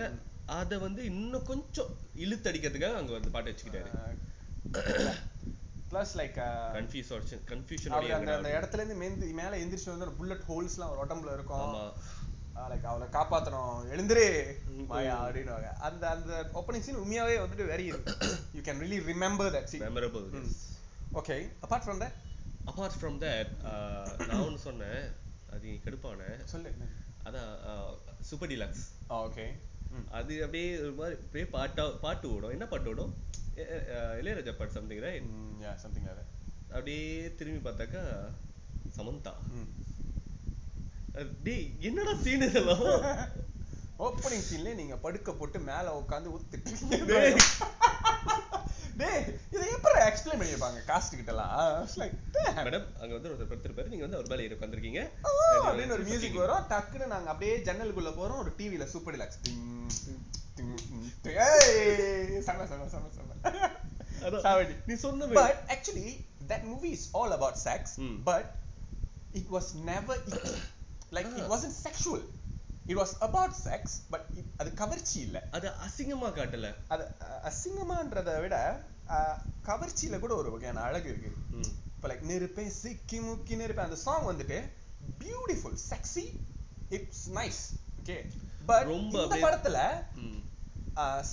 [0.57, 1.91] அத வந்து இன்னும் கொஞ்சம்
[2.23, 3.91] இழுத்து அடிக்கிறதுக்காக அங்க வந்து பாட்டு வச்சுக்கிட்டாரு.
[5.91, 6.37] பிளஸ் லைக்
[6.77, 7.09] கன்ஃபியூஸ்
[7.53, 11.33] கன்ஃபியூஷன் அவர் அந்த அந்த இடத்துல இருந்து மேந்து மேல எந்திரிச்சு வந்து ஒரு புல்லட் ஹோல்ஸ்லாம் அவர் உடம்புல
[11.37, 11.63] இருக்கும்.
[11.65, 11.83] ஆமா.
[12.71, 13.79] லைக் அவளை காப்பாத்தணும்.
[13.93, 14.27] எழுந்திரே.
[14.91, 15.71] மாயா அப்படின்னுவாங்க.
[15.87, 17.87] அந்த அந்த ஓப்பனிங் சீன் உண்மையாவே வந்துட்டு very
[18.57, 20.27] you can really remember that scene memorable
[21.21, 22.15] okay apart from that
[22.69, 23.51] apart from that
[24.27, 25.03] நான் ஒன்று சொன்னேன்.
[25.53, 26.21] அது கடுப்பான.
[26.53, 26.71] சொல்லு.
[27.27, 27.51] அதான்
[28.29, 28.85] சூப்பர் டிலக்ஸ்
[29.19, 29.45] ஓகே.
[30.17, 32.53] அது அப்படியே ஒரு மாதிரி அப்படியே பாட்டா பாட்டு ஓடும்.
[32.55, 33.13] என்ன பாட்டு ஓடும்?
[34.21, 35.29] இளையராஜா பாட்டு சம்திங் ரைட்
[35.83, 36.09] சம்திங்
[36.69, 37.03] அப்படியே
[37.39, 38.03] திரும்பி பார்த்தாக்கா
[38.97, 39.33] சமந்தா.
[41.43, 42.85] டேய் என்னடா சீன் இதெல்லாம்?
[44.05, 46.71] ஓப்பனிங் சீன்ல நீங்க படுக்க போட்டு மேல உட்கார்ந்து ஊத்திட்டு
[48.99, 49.23] டேய்.
[49.53, 52.15] இதை எப்படி எக்ஸ்பிளைன் பண்ணிருப்பாங்க காஸ்ட் கிட்ட எல்லாம் லைக்
[52.67, 53.91] மேடம் அங்க வந்து ஒருத்தர் படுத்திருப்பாரு.
[53.93, 55.01] நீங்க வந்து அவர் மேல ஏறி உட்காந்துருக்கீங்க
[55.65, 56.67] அப்படின்னு ஒரு மியூசிக் வரும்.
[56.73, 58.41] டக்குன்னு நாங்க அப்படியே ஜன்னலுக்குள்ள போறோம்.
[58.43, 59.39] ஒரு டிவில சூப்பர் டிலக்ஸ்
[62.47, 63.29] செம செம செம செம.
[64.89, 66.09] நீ சொன்ன but actually
[66.49, 68.15] that movie is all about sex Hmm.
[68.29, 68.45] but
[69.39, 70.15] it was never
[71.15, 71.75] like it wasn't
[72.93, 77.03] was about sex but it, அது கவர்ச்சி இல்ல அது அசிங்கமா காட்டல அது
[77.49, 78.57] அசிங்கமான்றதை விட
[79.69, 81.31] கவர்ச்சியில கூட ஒரு வகையான அழகு இருக்கு.
[81.95, 84.57] இப்போ லைக் நெருப்பே சிக்கி முக்கி நெருப்பே அந்த சாங் வந்துட்டு
[85.23, 86.25] beautiful sexy
[86.97, 87.63] it's nice
[87.99, 88.17] okay
[88.71, 89.79] but ரொம்ப இந்த படத்துல.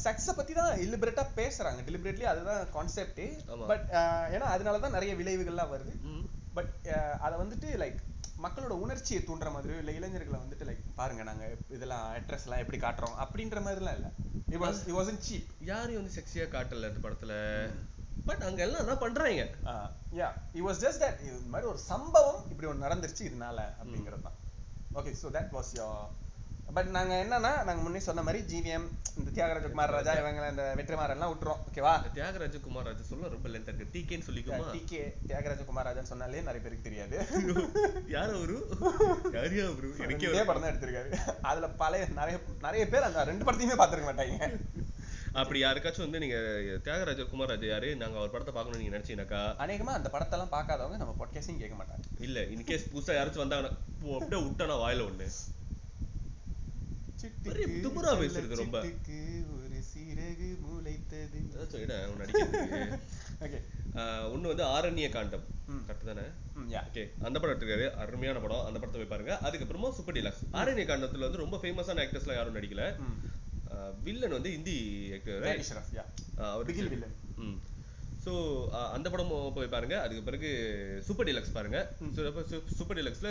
[0.05, 3.27] செக்ஸை பத்தி தான் இல்லிபரேட்டா பேசுறாங்க டெலிபரேட்லி அதுதான் கான்செப்டே.
[3.71, 3.87] பட்
[4.35, 5.95] ஏன்னா அதனால தான் நிறைய விளைவுகள்லாம் வருது.
[6.57, 6.73] பட்
[7.25, 8.01] அதை வந்துட்டு லைக்
[8.45, 11.45] மக்களோட உணர்ச்சியை தூண்டுற மாதிரியோ இல்ல இளைஞர்களை வந்துட்டு லைக் பாருங்க நாங்க
[11.77, 14.11] இதெல்லாம் அட்ரஸ் எல்லாம் எப்படி காட்டுறோம் அப்படின்ற மாதிரிலாம் இல்ல.
[14.55, 15.45] It was it wasn't cheap.
[15.71, 17.35] யாரையும் வந்து செக்ஸியா காட்டல இந்த படத்துல.
[18.29, 19.45] பட் அங்க எல்லாம் என்ன பண்றாங்க?
[20.21, 24.39] yeah it was just that இது மாதிரி ஒரு சம்பவம் இப்படி ஒன்று நடந்துருச்சு இதனால அப்படிங்கிறது தான்.
[24.99, 26.03] Okay so that was your
[26.75, 28.85] but நாங்க என்னன்னா நாங்க முன்னே சொன்ன மாதிரி ஜிவிஎம்
[29.17, 33.49] இந்த தியாகராஜ குமார் ராஜா இவங்க இந்த வெற்றிமாறன் எல்லாம் விட்டுறோம் ஓகேவா தியாகராஜ குமார் ராஜா சொல்ல ரொம்ப
[33.49, 33.89] லென்த் இருக்கு.
[33.95, 37.17] டிகேன்னு சொல்லிக்குமா டிகே தியாகராஜ குமார் ராஜான்னு சொன்னாலே நிறைய பேருக்கு தெரியாது.
[38.15, 38.57] யார் அவரு?
[39.37, 39.91] யாரியா அவரு?
[40.05, 41.11] எனக்கே படம் தான் எடுத்திருக்காரு.
[41.43, 44.51] அதுல பழைய நிறைய நிறைய பேர் அந்த ரெண்டு படத்தையுமே பார்த்திருக்க மாட்டாங்க.
[45.41, 46.39] அப்படி யாருக்காச்சும் வந்து நீங்க
[46.85, 47.91] தியாகராஜ குமார் ராஜா யாரு?
[47.97, 49.43] நாங்க அவர் படத்தை பார்க்கணும்னு நீங்க நினைச்சீங்கன்னாக்கா?
[49.65, 52.05] அநேகமா அந்த படத்தெல்லாம் பார்க்காதவங்க நம்ம பாட்காஸ்டிங் கேட்க மாட்டாங்க.
[52.21, 53.75] இல்ல இன்கேஸ் புதுசா யாராச்சும் வந்தாங்கன்னா
[54.17, 55.29] அப்படியே விட்டானா வாயில ஒண்ணு.
[58.21, 58.79] பேசுறது ரொம்ப.
[59.55, 61.39] ஒரு சிறகு முளைத்தது.
[64.51, 65.45] வந்து ஆரண்ய காண்டம்.
[65.89, 66.25] கரெக்ட் தானே?
[66.79, 67.87] ஓகே அந்த படம் எடுத்திருக்காரு.
[68.05, 68.65] அருமையான படம்.
[68.69, 69.33] அந்த படத்தை போய் பாருங்க.
[69.49, 72.85] அதுக்கப்புறமா சூப்பர் டீலக்ஸ் ஆரண்ய காண்டத்துல வந்து ரொம்ப ஃபேமஸான ஆக்டர்ஸ்லாம் யாரும் நடிக்கல.
[74.07, 74.77] வில்லன் வந்து ஹிந்தி
[75.17, 75.45] ஆக்டர்
[78.25, 78.33] ஸோ
[78.97, 79.95] அந்த படமும் போய் பாருங்க.
[80.03, 80.51] அதுக்கு பிறகு
[81.07, 81.79] சூப்பர் டீலக்ஸ் பாருங்க.
[82.79, 83.31] சூப்பர் டீலக்ஸ்ல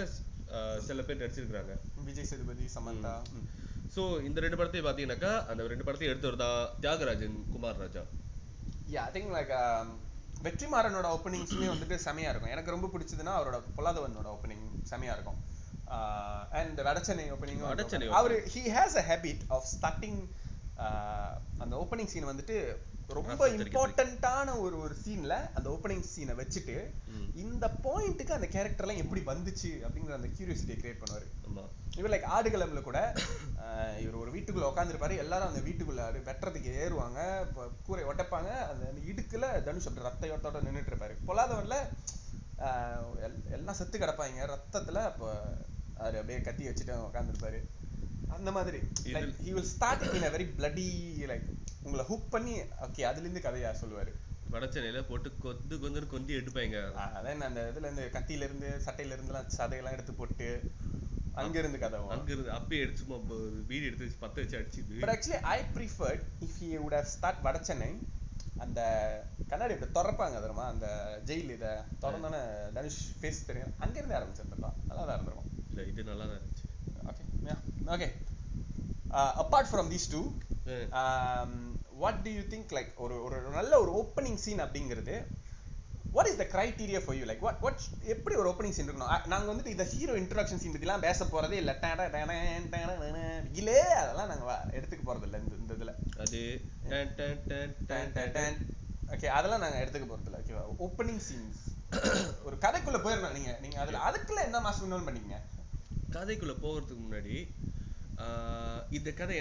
[0.88, 1.75] சில பேர் நடிச்சிருக்காங்க
[2.08, 3.13] விஜய் சேதுபதி சமந்தா.
[3.95, 8.04] ஸோ இந்த ரெண்டு படத்தையும் பார்த்தீங்கன்னாக்கா அந்த ரெண்டு படத்தையும் எடுத்தவர் தான் Thiagarajan Kumar Raja
[8.95, 9.51] yeah I think like
[10.45, 12.54] வெற்றிமாறனோட ஓப்பனிங்ஸுமே வந்துட்டு செமையா இருக்கும்.
[12.54, 15.39] எனக்கு ரொம்ப பிடிச்சதுன்னா அவரோட பொல்லாதவனோட ஓப்பனிங் செமையா இருக்கும்.
[16.60, 20.19] And Vada Chennai opening Vadachennai our he has a habit of starting
[21.63, 22.56] அந்த ஓப்பனிங் சீன் வந்துட்டு
[23.17, 26.76] ரொம்ப இம்பார்ட்டண்ட்டான ஒரு ஒரு சீன்ல அந்த ஓப்பனிங் சீனை வச்சுட்டு.
[27.43, 31.28] இந்த பாயிண்ட்டுக்கு அந்த கேரக்டர்லாம் எப்படி வந்துச்சு அப்படிங்கிற அந்த கியூரியாசிட்டியை கிரியேட் பண்ணுவாரு.
[32.00, 33.00] இவர் லைக் ஆடுகளம்ல கூட
[34.04, 37.19] இவர் ஒரு வீட்டுக்குள்ள உட்காந்துருப்பாரு எல்லாரும் அந்த வீட்டுக்குள்ள வெட்டுறதுக்கு ஏறுவாங்க.
[37.88, 38.52] கூரை ஒட்டப்பாங்க.
[38.71, 41.78] அந்த இடுக்குல தனுஷ் அப்படி ரத்தையோட்டோட நின்னுட்டு இருப்பாரு பொல்லாதவன்ல
[43.58, 44.39] எல்லாம் செத்து கிடப்பாங்க.
[44.54, 45.30] ரத்தத்துல அப்ப
[46.02, 47.60] அவரு அப்படியே கத்தி வச்சுட்டு உட்காந்துருப்பாரு
[48.27, 48.77] அந்த மாதிரி.
[49.03, 50.88] Like he will start in a very bloody
[51.25, 51.47] like
[51.84, 54.12] உங்களை ஹுக் பண்ணி ஓகே அதுல இருந்து கதையா சொல்லுவாரு.
[54.51, 56.77] வடச்சென்னையில போட்டு கொந்து கொந்து கொந்தி எடுப்பாங்க.
[56.95, 60.73] அதான் அந்த இதுல இருந்து கத்தியில இருந்து சட்டையில இருந்து எல்லாம் சதையெல்லாம் எடுத்து போட்டு
[61.34, 61.99] அங்க இருந்து கதை.
[62.10, 63.21] அங்க இருந்து அப்பயே அடிச்சு ப-
[63.67, 67.45] வீடு எடுத்து வச்சு பத்த வச்சு அடிச்சுது but actually I preferred if you would have start
[67.45, 67.97] Vadachennai
[68.57, 68.81] அந்த
[69.47, 70.67] கண்ணாடி இப்படி திறப்பாங்க தெரியுமா?
[70.67, 70.88] அந்த
[71.25, 71.67] ஜெயில் இதை
[72.01, 72.41] திறந்தோன்னே
[72.73, 73.73] தனுஷ் ஃபேஸ் தெரியும்.
[73.77, 74.77] அங்க இருந்து ஆரம்பிச்சிருந்துருக்கலாம்.
[74.88, 75.49] நல்லா தான் இருந்திருக்கும்.
[75.69, 76.61] இல்ல இது நல்லா தான் இருந்துச்சு.
[77.91, 78.08] Okay
[79.41, 80.21] apart from these two
[81.97, 85.15] what do you think like ஒரு ஒரு நல்ல ஒரு ஓப்பனிங் சீன் அப்படிங்கிறது
[86.12, 89.12] what is the criteria for you like what what எப்படி ஒரு ஓப்பனிங் சீன் இருக்கணும்?
[89.12, 91.77] அ- நாங்க வந்துட்டு இந்த ஹீரோ இன்ட்ரோடக்ஷன் சீன் பத்திலாம் பேச போறதே இல்ல.
[91.82, 92.25] Data data.
[93.54, 95.93] இல்லே அதெல்லாம் நாங்க வ- எடுத்துக்க போறது இல்ல இந்த இந்த இதுல.
[96.19, 96.41] அது
[96.89, 98.58] டன் டன் டன் டன் டன் டன்.
[99.08, 100.38] ஓகே அதெல்லாம் நாங்க எடுத்துக்க இல்ல.
[100.38, 101.62] ஓகேவா ஓப்பனிங் சீன்ஸ்
[102.43, 103.58] ஒரு கதைக்குள்ள போயிடணும் நீங்க.
[103.62, 105.36] நீங்க அதுல அதுக்குள்ள என்ன மாஸ்டர் இன்வால்வ் பண்ணீங்க?
[106.12, 107.36] கதைக்குள்ள போகிறதுக்கு முன்னாடி
[108.21, 109.36] ஆஹ் இந்த கதை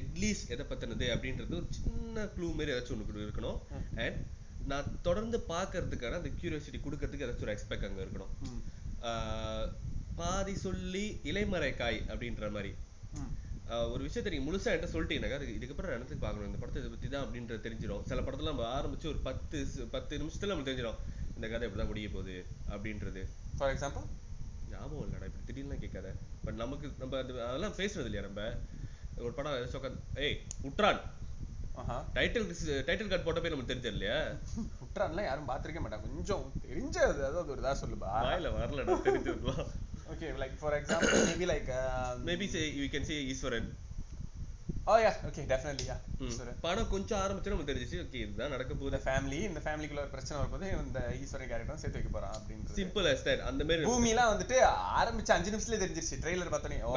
[0.00, 3.58] அட்லீஸ்ட் எதை பத்தினது அப்படின்றது ஒரு சின்ன க்ளூ மாதிரி ஏதாச்சும் ஒன்று இருக்கணும்.
[4.04, 4.18] அண்ட்
[4.72, 8.32] நான் தொடர்ந்து பார்க்கறதுக்கான அந்த கியூரியாசிட்டி கொடுக்கறதுக்கு ஏதாச்சும் ஒரு எக்ஸ்பெக்ட் அங்க இருக்கணும்.
[10.20, 12.72] பாதி சொல்லி இலைமறை காய் அப்படின்ற மாதிரி.
[13.92, 16.48] ஒரு விஷயத்தை நீங்க முழுசா என்கிட்ட சொல்லிட்டீங்கன்னாக்கா அதுக்கு இதுக்கப்புறம் என்னத்துக்கு பார்க்கணும்?
[16.48, 19.58] இந்த படத்தை இதை பத்தி தான் அப்படின்றது தெரிஞ்சிடும் சில படத்துல நம்ம ஆரம்பிச்சு ஒரு பத்து
[19.94, 21.00] பத்து நிமிஷத்துல நமக்கு தெரிஞ்சிடும்
[21.36, 22.36] இந்த கதை இப்படிதான் முடிய போகுது
[22.74, 23.22] அப்படின்றது.
[23.58, 24.04] ஃபார் எக்ஸாம்பிள்
[24.74, 26.08] ஞாபகம் இல்லடா இப்படி திடீர்னு கேட்காத.
[26.44, 28.42] பட் நமக்கு நம்ம அது அதெல்லாம் பேசுறது இல்லையா நம்ம?
[29.24, 30.36] ஒரு படம் உட்காந்து ஏய்
[30.68, 31.02] உட்ரான்.
[32.16, 32.44] டைட்டில்
[32.88, 34.18] டைட்டில் கார்டு போட்ட போய் நமக்கு தெரிஞ்சது இல்லையா
[34.80, 38.10] குற்றான்லாம் யாரும் பார்த்திருக்க மாட்டாங்க கொஞ்சம் தெரிஞ்ச அதாவது ஒரு இதா சொல்லுப்பா.
[38.26, 39.64] வாயில வரலடா தெரிஞ்சிருக்கலாம்.
[40.12, 41.70] Okay like for example maybe like
[42.28, 43.68] maybe say you can say Eeswaran
[44.86, 46.26] oh yeah okay definitely yeah hmm.
[46.26, 47.98] Eeswaran படம் கொஞ்சம் ஆரம்பிச்சு நமக்கு தெரிஞ்சிச்சு.
[48.04, 48.96] ஓகே இதுதான் நடக்க போகுது.
[48.96, 52.76] ஃபேமிலி இந்த ஃபேமிலிக்குள்ள ஒரு பிரச்சனை வரும்போது இந்த ஈஸ்வரன் கேரக்டர் சேர்த்து வைக்க போறான் அப்படின்றது.
[52.76, 53.40] Simple as that.
[53.40, 54.58] அந்த மாதிரி பூமிலாம் வந்துட்டு
[55.00, 56.20] ஆரம்பிச்ச அஞ்சு நிமிஷத்துல தெரிஞ்சிருச்சு.
[56.24, 56.94] ட்ரெய்லர் பார்த்தோன்னே ஓ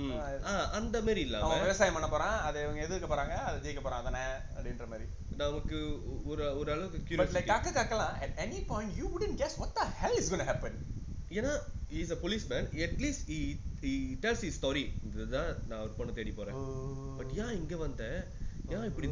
[0.78, 2.40] அந்த மாதிரி இல்லாம அவன் விவசாயம் பண்ண போறான்.
[2.40, 3.34] அதை இவங்க எதுக்க போறாங்க?
[3.44, 4.04] அதை ஜெயிக்க போறான்.
[4.04, 4.24] அதானே?
[4.56, 5.08] அப்படின்ற மாதிரி.
[5.36, 5.78] நமக்கு
[6.26, 8.14] ஒரு ஒரு அளவுக்கு லைக் காக்க காக்கலாம்.
[8.36, 10.74] Any point you wouldn't guess what the hell is going to happen.
[11.30, 11.52] ஏன்னா
[11.98, 12.64] is a policeman.
[12.86, 13.38] At least he
[13.82, 13.92] he
[14.24, 14.84] tells his story.
[15.08, 16.58] இதுதான் நான் ஒரு பொண்ணை தேடி போறேன்.
[17.18, 18.04] பட் ஏன் இங்க வந்த?
[18.76, 19.08] ஏன் இப்படி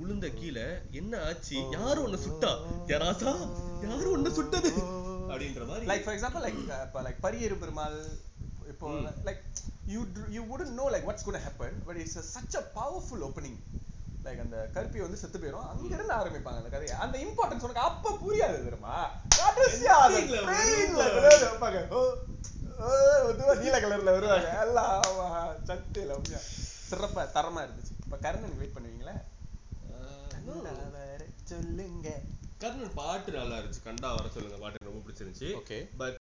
[0.00, 0.66] விழுந்த கீழே?
[1.00, 1.58] என்ன ஆச்சு?
[1.76, 2.50] யாரு உன்னை சுட்டா?
[2.92, 3.32] யாராசா
[3.86, 4.70] யாரு உன்னை சுட்டது?
[5.32, 5.86] அப்படின்ற மாதிரி.
[5.92, 7.98] லைக் ஃபார் எக்ஸாம்பிள் லைக் இப்போ லைக் பரியேறு பெருமாள்
[8.72, 8.90] இப்போ.
[9.28, 9.42] Like
[9.94, 10.00] you
[10.36, 13.56] you wouldn't know like what's going to happen but it's a, such a powerful opening.
[14.26, 15.66] Like அந்த கருப்பி வந்து செத்து போயிரும்.
[15.72, 16.96] அங்க இருந்து ஆரம்பிப்பாங்க அந்த கதையை.
[17.04, 18.96] அந்த இம்பார்ட்டன்ஸ் உனக்கு அப்ப புரியாது தெரியுமா?
[19.38, 19.94] கடைசியா
[21.36, 21.82] வைப்பாங்க
[23.62, 24.50] நீல கலர்ல வருவாங்க.
[24.64, 25.04] எல்லாம்
[25.68, 26.40] சட்டையில உண்மையா
[26.88, 27.94] சிறப்பா தரமா இருந்துச்சு.
[28.04, 29.16] இப்ப கர்ணனுக்கு வெயிட் பண்ணுவீங்களா?
[31.50, 32.08] சொல்லுங்க.
[32.62, 33.82] கர்ணன் பாட்டு நல்லா இருந்துச்சு.
[33.88, 34.58] கண்டா வர சொல்லுங்க.
[34.62, 35.48] பாட்டு ரொம்ப பிடிச்சிருந்துச்சு.
[35.60, 36.16] ஓகே பட்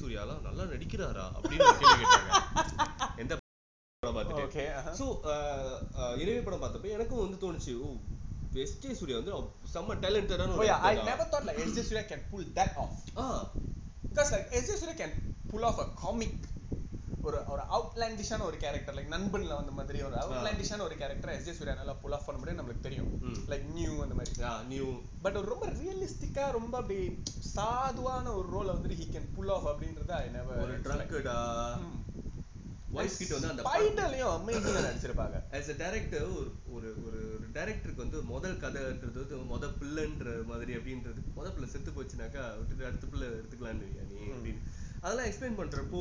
[0.00, 2.30] சூர்யாலாம் நல்லா நடிக்கிறாரா அப்படின்னு ஒரு கேள்வி கேட்டாங்க
[3.24, 3.32] எந்த
[4.02, 4.64] படம் பார்த்துட்டு ஓகே
[5.00, 5.06] ஸோ
[6.22, 7.90] இறைவி படம் பார்த்தப்ப எனக்கும் வந்து தோணுச்சு ஓ
[8.62, 9.32] எஸ் ஜே சூர்யா வந்து
[9.74, 11.82] செம்ம டேலண்டடான Oh yeah, I never thought like S.J.
[11.88, 12.94] Surya can pull that off.
[13.22, 13.26] Ah
[14.04, 14.76] Because like S.J.
[14.82, 15.12] Surya can
[15.50, 16.32] pull off a comic
[17.28, 21.52] ஒரு ஒரு அவுட்லாண்டிஷான ஒரு கேரக்டர் லைக் நண்பன்ல வந்த மாதிரி ஒரு அவுட்லாண்டிஷான ஒரு கேரக்டர் எஸ் ஜே
[21.52, 23.08] சூர்யா நல்லா புல் ஆஃப் பண்ண முடியும் நம்மளுக்கு தெரியும்.
[23.50, 24.34] லைக் நியூ அந்த மாதிரி.
[24.68, 24.86] நியூ
[25.22, 26.98] பட் ஒரு ரொம்ப ரியலிஸ்டிக்கா ரொம்ப அப்படி
[27.50, 31.38] சாதுவான ஒரு ரோலை வந்துட்டு ஹி கேன் புல் ஆஃப் அப்படின்றத ஐ நெவர் ஒரு ட்ரங்கடா
[32.90, 35.38] வாய்ஸ் கிட்ட வந்து அந்த ஸ்பைடர்லயும் அமேசிங்கா நடிச்சிருப்பாங்க.
[35.56, 37.20] ஆஸ் அ டைரக்டர் ஒரு ஒரு ஒரு
[37.56, 41.20] டைரக்டருக்கு வந்து முதல் கதைன்றது வந்து முத பிள்ளைன்ற மாதிரி அப்படின்றது.
[41.36, 44.20] முத பிள்ளை செத்து போச்சுனாக்கா விட்டுட்டு அடுத்த பிள்ளை எடுத்துக்கலான்னு நீ.
[44.32, 44.62] அப்படின்னு.
[45.02, 46.00] அதெல்லாம் எக்ஸ்பிளைன் பண்றப்போ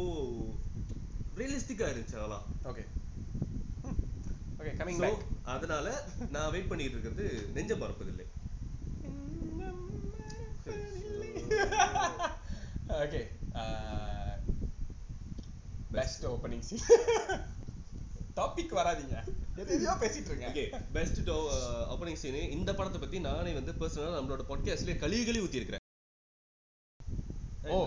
[1.38, 2.46] ரியலிஸ்டிக்கா இருந்துச்சு அதெல்லாம்.
[2.66, 2.84] ஓகே
[4.60, 5.88] ஓகே கமிங் பேக் அதனால
[6.32, 8.26] நான் வெயிட் பண்ணிட்டு இருக்கிறது Nenjam Marappathillai
[13.04, 13.22] okay
[15.92, 16.86] best opening scene
[18.36, 19.16] topic வராதீங்க.
[19.62, 21.30] எதையோ பேசிட்டு ஓகே இருக்கேன் பெஸ்ட்
[21.94, 25.86] ஓப்பனிங் சீன் இந்த படத்தை பத்தி நானே வந்து பர்சனலா நம்மளோட பாட்காஸ்ட்லயே கழுவி கழுவி ஊத்தி இருக்கிறேன்
[27.70, 27.80] ஓ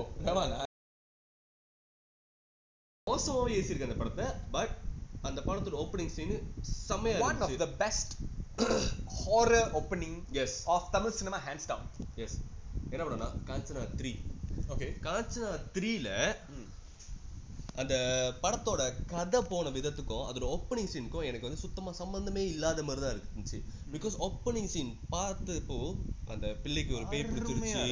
[3.07, 4.73] மோசமாவே ஏசிருக்கேன் அந்த படத்தை பட்
[5.29, 6.35] அந்த படத்தோட ஓப்பனிங் சீன்
[6.89, 7.57] செம்மையா of இருந்துச்சு.
[7.63, 8.11] the best
[9.21, 11.85] horror opening yes of Tamil cinema hands down.
[12.25, 12.37] Yes
[12.93, 14.13] என்ன படம்னா காஞ்சனா த்ரீ
[14.75, 14.91] okay.
[15.07, 16.09] காஞ்சனா த்ரீல
[17.81, 17.95] அந்த
[18.43, 18.83] படத்தோட
[19.13, 23.59] கதை போன விதத்துக்கும் அதோட ஓப்பனிங் சீனுக்கும் எனக்கு வந்து சுத்தமா சம்பந்தமே இல்லாத மாதிரி தான் இருந்துச்சு.
[23.95, 25.79] பிகாஸ் ஓப்பனிங் சீன் பார்த்தப்போ
[26.35, 27.85] அந்த பிள்ளைக்கு ஒரு பேய் பிடிச்சிருச்சு.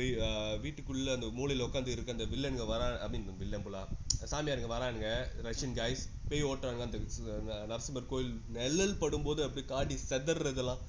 [0.00, 0.10] போய்
[0.62, 3.82] வீட்டுக்குள்ள அந்த மூலையில உட்காந்து இருக்க அந்த வில்லனுங்க வரா ஐ மீன் வில்லன் போலா
[4.30, 5.08] சாமியாருங்க வரானுங்க
[5.42, 6.98] ரஷ்யன் காய்ஸ் பேய் ஓட்டுறாங்க அந்த
[7.66, 10.82] நரசிம்மர் கோயில் நிழல் படும்போது அப்படி காடி செதறதெல்லாம்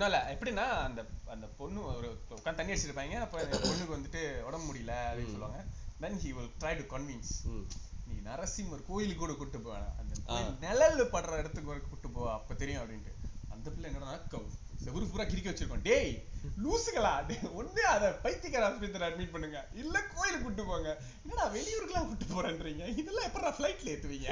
[0.00, 5.34] இல்ல எப்படின்னா அந்த அந்த பொண்ணு ஒரு உட்காந்து தண்ணி அடிச்சிருப்பாங்க அப்ப பொண்ணுக்கு வந்துட்டு உடம்பு முடியல அப்படின்னு
[5.34, 5.60] சொல்லுவாங்க.
[6.02, 7.30] Then he will try to convince.
[7.52, 7.64] ம்.
[8.08, 13.14] நீ நரசிம்மர் கோயிலுக்கு கூட கூட்டு போவேன் அந்த நிழல்ல படுற இடத்துக்கு கூட்டு போ அப்ப தெரியும் அப்படின்ட்டு.
[13.48, 14.14] அந்த பிள்ளை என்னடா
[14.84, 15.84] செவுரு பூரா கிறுக்கி வச்சிருக்கோம்.
[15.88, 16.12] டேய்
[16.64, 17.12] லூசுகளா?
[17.60, 19.60] ஒண்ணே அத பைத்தியக்கார ஆஸ்பத்திரி அட்மிட் பண்ணுங்க.
[19.82, 20.90] இல்ல கோயிலுக்கு கூட்டு போங்க.
[21.22, 22.84] என்னடா வெளியூருக்குலாம் கூட்டு போறேன்றீங்க?
[23.00, 24.28] இதெல்லாம் எப்படா ஃபிளைட்ல ஏத்துவீங்க?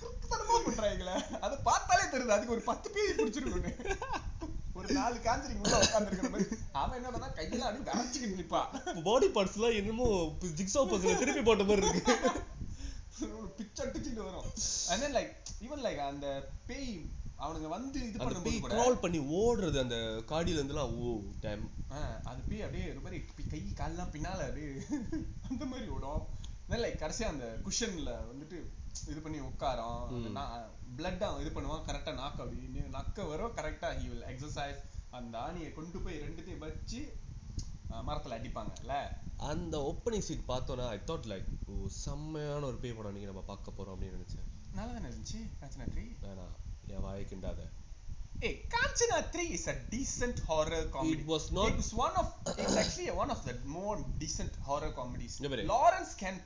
[0.00, 1.16] கிறுக்குத்தனமா பண்றாங்களே
[1.46, 2.36] அதை பார்த்தாலே தெரியுது.
[2.36, 3.74] அதுக்கு ஒரு பத்து பேர் பிடிச்சிருக்குன்னு
[4.78, 6.56] ஒரு நாலு காஞ்சரிங் உள்ள உட்காந்துருக்கிற மாதிரி.
[6.80, 10.08] அவன் என்ன பண்ணா கையில அப்படியே வரைச்சிக்கிட்டு நிப்பான் பாடி பார்ட்ஸ் எல்லாம் என்னமோ
[10.58, 12.16] ஜிக்ஸா பக்கத்துல திருப்பி போட்ட மாதிரி இருக்கு.
[13.58, 14.48] பிச்சை அடிச்சுட்டு வரும்.
[15.02, 15.30] Then like
[15.66, 16.26] even like அந்த
[16.70, 16.90] பேய்
[17.38, 19.96] அவனுங்க வந்து இது பண்ணும்போது கூட crawl பண்ணி ஓடுறது அந்த
[20.28, 21.10] காடியில இருந்துலாம் ஓ
[21.40, 21.64] டைம்
[22.22, 24.70] அது பேய் அப்படியே ஒரு மாதிரி பி- கை கால்லாம் பின்னால அப்படியே
[25.48, 26.22] அந்த மாதிரி ஓடும்.
[26.76, 28.58] like கடைசியா அந்த குஷன்ல வந்துட்டு
[29.08, 30.06] இது பண்ணி உட்காரும்.
[30.96, 31.84] பிளட் இது பண்ணுவான்.
[31.86, 33.56] கரெக்டா நாக்கு அப்படின்னு நக்க வரும்.
[33.56, 34.78] கரெக்டா he will exercise.
[35.10, 37.00] அந்த ஆணியை கொண்டு போய் ரெண்டுத்தையும் வச்சு
[38.06, 38.94] மரத்துல அடிப்பாங்கல்ல.
[39.42, 43.76] அந்த ஓப்பனிங் சீட் பார்த்தோன்னா ஐ தாட் லைக் ஓ செம்மையான ஒரு பேய் படம் இன்னைக்கு நம்ம பார்க்க
[43.78, 44.46] போறோம் அப்படின்னு நினைச்சேன்.
[44.74, 46.06] நல்லா தானே இருந்துச்சு காஞ்சனா த்ரீ
[46.86, 47.62] என் வாயை கிண்டாத
[48.40, 51.18] ஏய் Kanchana three is a decent horror comedy.
[51.18, 55.40] It was not- it's one of it's actually one of the more decent horror comedies.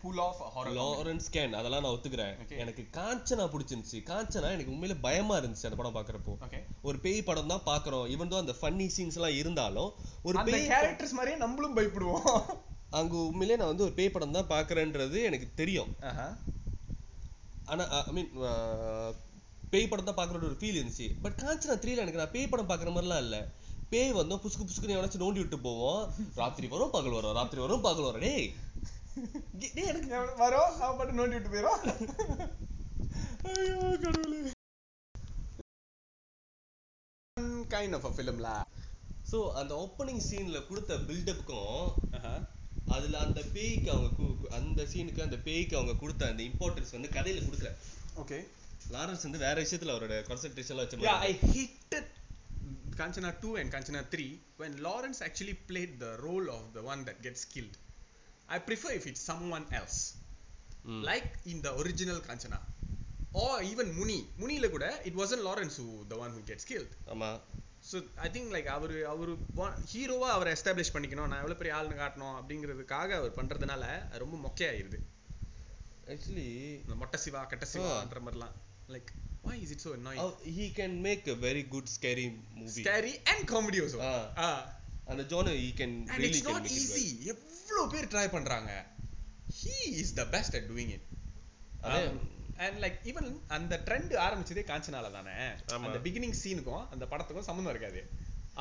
[0.02, 0.78] pull off a horror comedy.
[0.78, 2.48] Lawrence can அதெல்லாம் நான் ஒத்துக்கிறேன்.
[2.48, 4.02] எனக்கு காஞ்சனா பிடிச்சிருந்துச்சு.
[4.02, 6.62] காஞ்சனா எனக்கு உண்மையில பயமா இருந்துச்சு அந்த படம் பார்க்கறப்போ okay.
[6.82, 11.10] ஒரு பேய் படம் தான் பார்க்கறோம் ஈவன் அந்த ஃபன்னி சீன்ஸ் எல்லாம் இருந்தாலும் ஒரு அந்த பேய் கேரக்டர்ஸ்
[11.10, 12.44] மாதிரியே நம்மளும் பயப்படுவோம்.
[12.90, 15.96] அங்க உண்மையிலே நான் வந்து ஒரு பேய் படம் தான் பார்க்கறேன்றது எனக்கு தெரியும்.
[17.64, 18.30] ஆனா ஐ மீன்
[19.72, 21.06] பேய் படம் தான் பார்க்குற ஒரு ஃபீல் இருந்துச்சு.
[21.24, 23.36] பட் காஞ்சனா த்ரீல எனக்கு நான் பேய் படம் பார்க்குற மாதிரிலாம் இல்ல.
[23.92, 26.02] பேய் வந்தோம் புசுக்கு புசுக்குன்னு எவனாச்சும் நோண்டி விட்டு போவோம்.
[26.40, 27.36] ராத்திரி வரும் பகல் வரும்.
[27.38, 28.24] ராத்திரி வரும் பகல் வரும்.
[28.26, 28.48] டேய்.
[29.90, 30.10] எனக்கு
[30.44, 30.72] வரோம்?
[30.84, 31.80] அவன் பாட்டு நோண்டி விட்டு போயிரும்.
[33.50, 34.40] ஐயோ கடவுளே.
[37.74, 38.48] கைண்ட் ஆஃப் அ ஃபிலிம்ல
[39.30, 41.82] ஸோ அந்த ஓப்பனிங் சீன்ல கொடுத்த பில்டப்புக்கும்
[42.94, 47.70] அதுல அந்த பேய்க்கு அவங்க அந்த சீனுக்கு அந்த பேய்க்கு அவங்க கொடுத்த அந்த இம்பார்ட்டன்ஸ் வந்து கதையில கொடுக்கல.
[48.22, 48.38] ஓகே
[48.94, 52.06] லாரன்ஸ் வந்து வேற விஷயத்துல அவரோட கான்சென்ட்ரேஷன்ல வச்ச I hated
[53.00, 54.24] Kanchana 2 and Kanchana 3
[54.60, 57.76] when Lawrence actually played the role of the one that gets killed.
[58.48, 59.98] I prefer if it's someone else.
[60.90, 61.02] ம்.
[61.10, 62.58] Like in the original Kanchana.
[63.42, 64.18] Or even Muni.
[64.40, 66.92] Munila kuda, it wasn't Lawrence who the one who gets killed.
[67.14, 67.30] ஆமா
[67.90, 69.30] so I think like அவர் அவர்
[69.92, 73.84] ஹீரோவா அவரை establish பண்ணிக்கணும் நான் எவ்வளோ பெரிய ஆளுன்னு காட்டணும் அப்படிங்கிறதுக்காக அவர் பண்றதுனால
[74.22, 74.98] ரொம்ப மொக்கையாயிருது
[76.14, 76.48] ஆக்சுவலி
[76.84, 78.56] இந்த மொட்டை சிவா கட்ட சிவான்ற மாதிரிலாம்
[78.90, 79.10] like
[79.44, 82.26] why is it so annoying he can make a very good scary
[82.56, 84.24] movie scary and comedy also Ah.
[84.46, 84.58] ah
[85.06, 88.26] அந்த genre he can and really it's can not make it easy எவ்வளவு பேர் try
[88.30, 88.72] பண்றாங்க
[89.52, 91.04] he is the best at doing it
[91.82, 92.18] அதே- Um,
[92.58, 93.26] and like even
[93.56, 95.36] அந்த trend ஆரம்பிச்சதே காஞ்சனால தானே.
[95.78, 98.02] அந்த பிகினிங் சீனுக்கும் அந்த படத்துக்கும் சம்மந்தம் இருக்காது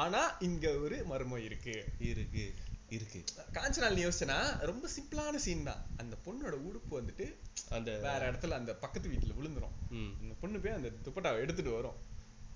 [0.03, 1.75] ஆனா இங்க ஒரு மர்மம் இருக்கு
[2.11, 2.45] இருக்கு
[2.89, 3.23] இருக்கு.
[3.53, 5.85] காஞ்சனால் நீ யோசிச்சனா ரொம்ப சிம்பிளான சீன் தான்.
[5.97, 7.35] அந்த பொண்ணோட உடுப்பு வந்துட்டு
[7.69, 9.75] அந்த வேற இடத்துல அந்த பக்கத்து வீட்டுல விழுந்துரும்.
[10.21, 11.95] அந்த பொண்ணு போய் அந்த துப்பட்டாவை எடுத்துட்டு வரும்.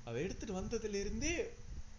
[0.04, 1.54] அதை எடுத்துட்டு வந்ததுல இருந்தே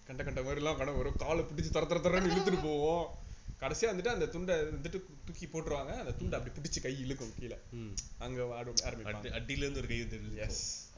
[0.04, 1.16] கண்ட கண்ட மாதிரி எல்லாம் கனவு வரும்.
[1.16, 3.22] காலை பிடிச்சு தர தர தரன்னு இழுத்துட்டு போவோம்.
[3.60, 5.98] கடைசியா வந்துட்டு அந்த துண்டை வந்துட்டு தூக்கி போட்டுருவாங்க.
[5.98, 7.58] அந்த துண்டை அப்படி பிடிச்சு கை இழுக்கும் கீழே.
[7.70, 7.90] ம்.
[8.18, 9.02] அங்க ஆரம்பிப்பாங்க.
[9.02, 10.92] அடி அடியில இருந்து ஒரு கை தெரியுது எஸ்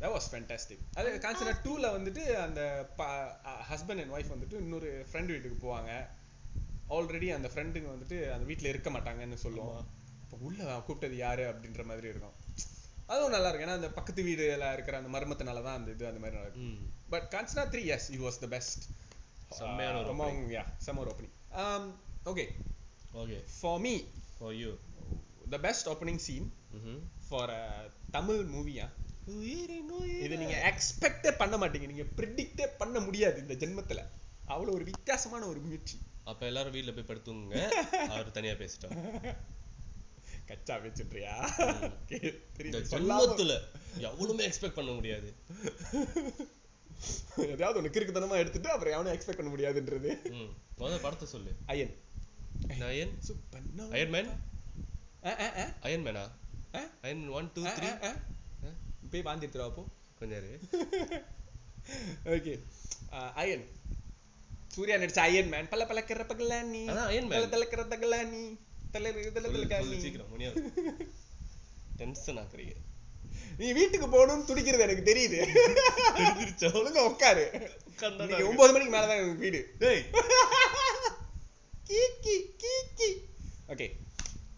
[0.00, 0.78] that was fantastic.
[0.94, 2.90] அது காஞ்சனா டூல வந்துட்டு அந்த
[3.44, 6.06] ஹஸ்பண்ட் அண்ட் ஒய்ஃப் வந்துட்டு இன்னொரு ஃப்ரெண்ட் வீட்டுக்கு போவாங்க.
[6.96, 9.84] ஆல்ரெடி அந்த ஃப்ரெண்டுங்க வந்துட்டு அந்த வீட்ல இருக்க மாட்டாங்கன்னு சொல்லுவோம்
[10.22, 12.34] இப்போ உள்ள கூப்பிட்டது யாரு அப்படின்ற மாதிரி இருக்கும்.
[13.06, 13.68] அதுவும் நல்லா இருக்கும்.
[13.68, 16.66] ஏன்னா அந்த பக்கத்து வீடுல இருக்கிற அந்த மர்மத்தினால தான் அந்த இது அந்த மாதிரி நடக்கும்.
[16.66, 16.80] ம்.
[17.10, 18.84] But Kanchana three yes it was the best
[19.58, 21.36] செம்மையான ஒரு among yeah செம்ம ஒரு opening
[22.24, 22.44] okay
[23.14, 23.94] okay for me
[24.38, 24.70] for you
[25.48, 26.48] the best opening scene
[27.28, 27.52] for
[28.10, 28.86] Tamil மூவியா
[30.24, 31.86] இது நீங்க எக்ஸ்பெக்டே பண்ண மாட்டீங்க.
[31.86, 34.00] நீங்க ப்ரிடிக்டே பண்ண முடியாது இந்த ஜென்மத்துல.
[34.46, 35.96] அவ்வளவு ஒரு வித்தியாசமான ஒரு முயற்சி.
[36.30, 37.56] அப்ப எல்லாரும் வீட்ல போய் படுத்துங்க.
[38.12, 38.96] அவர் தனியா பேசிட்டோம்
[40.50, 41.34] கச்சா வச்சுட்றியா
[42.64, 43.52] இந்த ஜென்மத்துல
[44.08, 45.28] எவ்வளவுமே எக்ஸ்பெக்ட் பண்ண முடியாது.
[47.54, 50.10] ஏதாவது ஒண்ணு கிறுக்குத்தனமா எடுத்துட்டு அப்புறம் எவனும் எக்ஸ்பெக்ட் பண்ண முடியாதுன்றது.
[50.80, 51.52] முதல்ல படத்தை சொல்லு.
[51.72, 51.94] Ayan.
[52.90, 53.14] Ayan?
[53.26, 54.30] Super Iron Man?
[55.86, 56.24] Iron மேனா?
[57.04, 57.88] அயன் ஒன் டூ த்ரீ
[59.12, 59.84] போய் வாந்தி எடுத்துருவா அப்போ
[60.20, 60.46] கொஞ்சம்
[62.34, 62.54] ஓகே
[63.42, 63.64] அயன்.
[64.70, 67.28] சூர்யா நடிச்ச அயன் மேன் பல பழக்கிற பகலானி அதான் Iron Man.
[67.28, 68.58] பல தலக்கிற தகலானி
[68.90, 70.72] தலை தலை சீக்கிரம் முடியாது.
[71.96, 72.74] டென்ஷன் ஆக்குறீங்க
[73.58, 75.38] நீ வீட்டுக்கு போகணும்னு துடிக்கிறது எனக்கு தெரியுது.
[76.18, 76.68] தெரிஞ்சிருச்சா?
[76.72, 77.44] ஒழுங்கா உட்காரு.
[78.48, 79.74] ஒன்பது மணிக்கு மேலதான் எனக்கு வீடு.
[81.88, 83.08] கீக்கி கீக்கி
[83.68, 83.86] ஓகே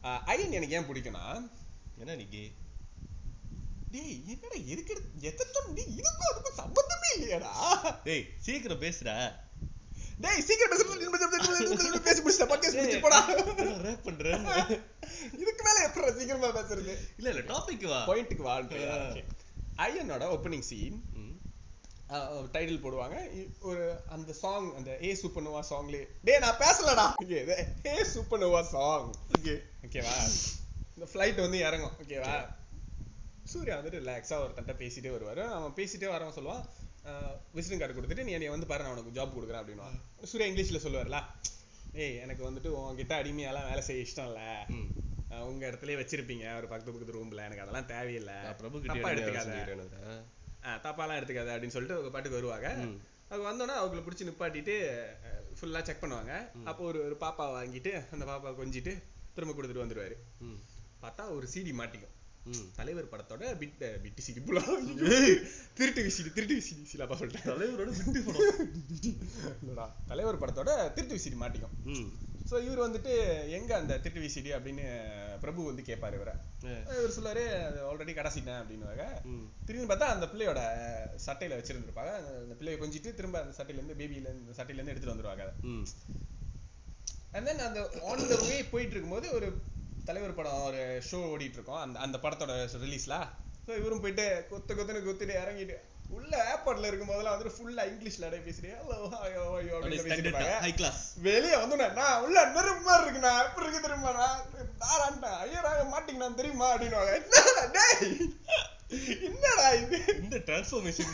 [0.01, 1.51] அயன் எனக்கு ஏன் பிடிக்கும்னா
[1.99, 2.27] என்ன நீ?
[3.91, 7.53] டேய் என்னடா எடுத்து- எத்தனை டேய் இதுக்கும் அதுக்கும் சம்பந்தமே இல்லையாடா.
[8.05, 9.33] டேய் சீக்கிரம் பேசுடா.
[10.23, 10.83] டேய் சீக்கிரம் பேச
[12.01, 13.19] பேசி முடிச்சிட்ட பாட்காஸ்ட் முடிச்சு போடா.
[13.87, 14.27] ரேப் பண்ற
[15.39, 16.95] இதுக்கு மேல எப்படி சீக்கிரமா பேசுறது?
[17.17, 18.01] இல்ல இல்ல டாபிக் வா?
[18.09, 19.87] பாயிண்ட்டுக்கு வாழ்க்கையா ஆ.
[19.87, 20.99] ஐயனோட ஓப்பனிங் சீன்.
[22.55, 23.17] டைட்டில் போடுவாங்க.
[23.61, 27.07] ஒரு அந்த சாங் அந்த ஏ சூப்பர்னோவா சாங்லயே டேய் நான் பேசலடா.
[27.25, 27.37] இது
[27.87, 29.55] ஏ சூப்பர்னோவா சாங் ஓகே
[29.87, 30.17] ஓகேவா
[30.97, 31.95] இந்த ஃப்ளைட் வந்து இறங்கும்.
[32.03, 32.35] ஓகேவா
[33.45, 35.45] சூர்யா வந்துட்டு ரிலாக்ஸா ஒருத்தன்ட்ட பேசிட்டே வருவாரு.
[35.51, 36.65] அவன் பேசிட்டே வரவன் சொல்லுவான்
[37.57, 39.97] விசிட்டிங் கார்டு கொடுத்துட்டு நீ என்னை வந்து பாரு நான் உனக்கு ஜாப் கொடுக்குறேன் அப்படின்னுவான்
[40.31, 41.19] சூர்யா இங்கிலீஷ்ல சொல்லுவார்ல
[42.03, 44.43] ஏய் எனக்கு வந்துட்டு உன்கிட்ட அடிமையாலாம் வேலை செய்ய இஷ்டம் இல்ல.
[45.49, 48.37] உங்க இடத்துலயே வச்சிருப்பீங்க ஒரு பக்கத்து பக்கத்து ரூம்ல எனக்கு அதெல்லாம் தேவையில்லை.
[48.61, 49.59] பிரபு தப்பா கிட்ட எடுத்துக்காத.
[50.87, 52.69] தப்பாலாம் எடுத்துக்காத அப்படின்னு சொல்லிட்டு அவங்க பாட்டுக்கு வருவாங்க.
[53.31, 54.75] அவங்க வந்தோடனே அவங்கள பிடிச்சி நிப்பாட்டிட்டு
[55.59, 56.33] ஃபுல்லா செக் பண்ணுவாங்க.
[56.71, 58.95] அப்போ ஒரு ஒரு பாப்பா வாங்கிட்டு அந்த பாப்பா கொஞ்சிட்டு
[59.37, 60.17] திரும்ப கொடுத்துட்டு வந்துருவாரு.
[61.05, 62.17] பார்த்தா ஒரு சிடி மாட்டிக்கும்.
[62.77, 64.63] தலைவர் படத்தோட பிட் பிட்டு சிடி புலா
[65.75, 68.23] திருட்டு விசிடி திருட்டு விசிடி சிலாப்பா சொல்லிட்டேன் தலைவரோட விட்டு
[69.69, 71.75] படம் தலைவர் படத்தோட திருட்டு விசிடி மாட்டிக்கும்.
[72.51, 73.13] சோ இவர் வந்துட்டு
[73.49, 74.87] எங்க அந்த திருட்டு விசிடி அப்படின்னு
[75.41, 76.35] பிரபு வந்து கேட்பாரு இவரை.
[76.99, 77.45] இவர் சொல்லாரு
[77.91, 79.05] ஆல்ரெடி கடைசிட்டேன் அப்படின்னுவாங்க.
[79.65, 80.61] திரும்பி பார்த்தா அந்த பிள்ளையோட
[81.27, 85.47] சட்டையில வச்சிருந்திருப்பாங்க அந்த- பிள்ளையை கொஞ்சிட்டு திரும்ப அந்த சட்டையில இருந்து பேபில இருந்து சட்டையில இருந்து எடுத்துட்டு வந்துருவாங்க.
[87.33, 89.47] அண்ட் தென் அந்த ஆன் த வே போயிட்டு இருக்கும்போது ஒரு
[90.07, 92.53] தலைவர் படம் ஒரு ஷோ ஓடிட்டு இருக்கோம் அந்த அந்த படத்தோட
[92.85, 93.17] ரிலீஸ்ல
[93.67, 95.77] ஸோ இவரும் போயிட்டு கொத்து கொத்துன்னு கொத்திட்டு இறங்கிட்டு
[96.11, 98.27] உள்ள ஏர்போர்ட்ல இருக்கும் போதெல்லாம் வந்துட்டு ஃபுல்லா இங்கிலீஷ்ல
[99.21, 99.45] ஐயோ
[99.77, 100.99] அப்படின்னு high class.
[101.27, 104.27] வெளியே வந்தோடனே நான் உள்ள நெருப்பு மாதிரி இருக்குண்ணா எப்படி இருக்கு தெரியுமாண்ணா?
[104.83, 106.69] தாரான்ட்டேன் ஐயராக மாட்டிங்கண்ணா தெரியுமா?
[106.73, 107.15] அப்படின்னுவாங்க.
[109.29, 109.99] என்னடா இது?
[110.23, 111.13] இந்த டிரான்ஸ்ஃபர்மேஷன்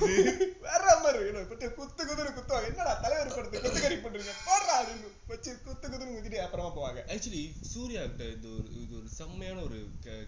[0.66, 2.70] வேற மாதிரி இருக்கு பட்டு குத்து குத்துன்னு குத்துவாங்க.
[2.72, 7.02] என்னடா தலைவர் படத்து குத்துக்கறி பண்றீங்க போடுறா அப்படின்னு வச்சு குத்து குத்துன்னு குத்திட்டு அப்புறமா போவாங்க.
[7.14, 9.78] ஆக்சுவலி சூர்யா கிட்ட இது ஒரு இது ஒரு செம்மையான ஒரு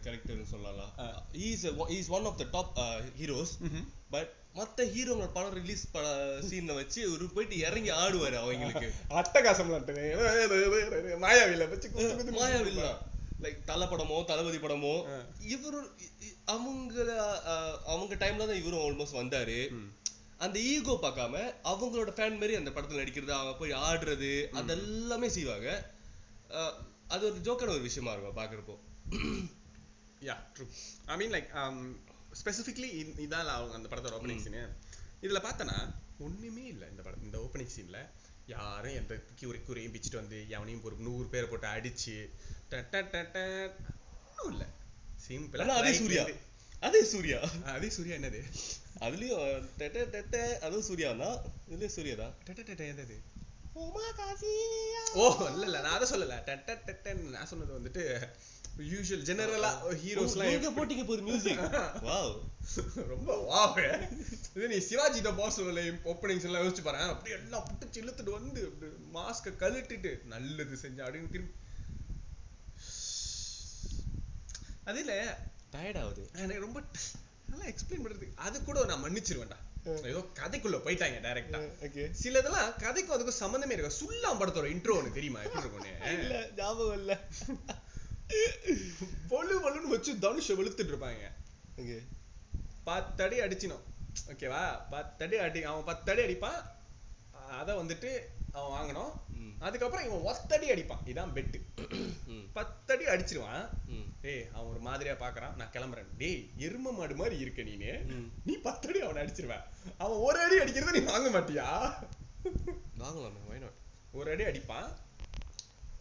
[0.07, 0.93] கேரக்டர்னு சொல்லலாம்.
[1.49, 1.67] Is
[1.99, 2.79] is one of the top
[3.23, 3.55] heroes
[4.15, 5.83] but மத்த ஹீரோங்களோட படம் ரிலீஸ்
[6.49, 8.89] சீன்ல வச்சு ஒரு போயிட்டு இறங்கி ஆடுவாரு அவங்களுக்கு.
[9.21, 9.71] அட்டகாசம்
[11.27, 12.89] மாயாவில வச்சு குத்து குத்து மாயாவில்ல
[13.45, 14.95] லைக் தல படமோ தளபதி படமோ.
[15.55, 15.81] இவரு
[16.55, 17.09] அவங்கள
[17.93, 19.59] அவங்க டைம்ல தான் இவரும் ஆல்மோஸ்ட் வந்தாரு.
[20.45, 25.69] அந்த ஈகோ பார்க்காம அவங்களோட ஃபேன் மாதிரி அந்த படத்துல நடிக்கிறது அவங்க போய் ஆடுறது அதெல்லாமே செய்வாங்க.
[27.15, 28.77] அது ஒரு ஜோக்கான ஒரு விஷயமா இருக்கும் பாக்குறப்போ
[30.29, 30.65] yeah true
[31.13, 31.51] I mean like
[32.41, 32.89] specifically
[33.25, 34.63] இதான் அவங்க அந்த படத்தோட ஓப்பனிங் சீனு
[35.25, 35.77] இதுல பார்த்தனா
[36.27, 37.99] ஒண்ணுமே இல்ல இந்த படம் இந்த ஓப்பனிங் சீன்ல
[38.53, 42.17] யாரும் எந்த கியூரி குறையும் பிச்சுட்டு வந்து எவனையும் ஒரு நூறு பேரை போட்டு அடிச்சு
[44.39, 44.67] ஒண்ணும் இல்ல
[45.21, 46.25] சிம்பிளா அதே சூர்யா
[46.83, 47.39] அதே சூர்யா
[47.75, 48.41] அதே சூர்யா என்னது
[49.01, 51.37] அதுலயும் டெட்ட டெட்ட அதுவும் சூர்யா தான்
[51.69, 53.17] இதுலயும் சூர்யா தான் ட ட ட ட என்னது
[55.17, 56.65] ஓ இல்ல இல்ல நான் அதை சொல்லல டன்
[57.05, 58.05] டன் நான் சொன்னது வந்துட்டு
[58.91, 59.71] யூஷுவல் ஜெனரலா
[60.03, 61.63] ஹீரோஸ்லாம் நீங்க போட்டீங்க ஒரு மியூசிக்
[62.03, 62.33] வாவ்
[63.13, 63.87] ரொம்ப வாவே
[64.55, 65.59] இது நீ சிவாஜி த பாஸ்
[66.13, 67.01] ஓப்பனிங்ஸ் எல்லாம் யோசிச்சு பாரு.
[67.13, 68.63] அப்படியே எல்லாம் புட்டுச்சு இழுத்துட்டு வந்து
[69.15, 71.55] மாஸ்க கழட்டிட்டு நல்லது செஞ்சா அப்படின்னு திரும்பி.
[74.85, 75.15] அது இல்ல.
[75.75, 76.23] டயர்ட் ஆகுது.
[76.37, 76.79] எனக்கு ரொம்ப
[77.49, 78.29] நல்லா எக்ஸ்பிளைன் பண்றது.
[78.39, 79.59] அது கூட நான் மன்னிச்சிருவேன்டா.
[80.11, 85.43] ஏதோ கதைக்குள்ள போயிட்டாங்க டைரக்டா ஓகே சிலதெல்லாம் கதைக்கும் அதுக்கும் சம்மந்தமே இருக்கு சுல்லாம் படத்தோட இன்ட்ரோ உனக்கு தெரியுமா?
[85.43, 87.13] எப்படி இருக்கும்னு இல்ல ஞாபகம் இல்ல.
[89.29, 91.31] பொழு பொழுன்னு வச்சு தனுஷ வெளுத்துட்டு இருப்பாங்க.
[91.77, 91.99] ஓகே.
[92.85, 93.81] பத்தடி அடிச்சினோம்
[94.27, 94.81] ஓகேவா?
[94.91, 96.63] பத்தடி அடி அவன் பத்தடி அடிப்பான்.
[97.51, 98.19] அத வந்துட்டு
[98.53, 99.13] அவன் வாங்கணும்.
[99.29, 99.63] ம்.
[99.63, 100.99] அதுக்கப்புறம் இவன் ஒத்தடி அடிப்பான்.
[101.07, 101.61] இதான் பெட்டு.
[102.53, 103.69] பத்தடி அடிச்சிருவான்.
[104.21, 105.55] டேய் அவன் ஒரு மாதிரியா பாக்குறான்.
[105.55, 106.07] நான் கிளம்புறேன்.
[106.19, 108.07] டேய் எரும மாடு மாதிரி இருக்க நீனு.
[108.45, 109.63] நீ பத்தடி அவனை அடிச்சிருவ.
[109.99, 111.93] அவன் ஒரு அடி அடிக்கிறத நீ வாங்க மாட்டியா?
[112.99, 113.71] வாங்கலாமே
[114.13, 114.97] ஒரு அடி அடிப்பான்.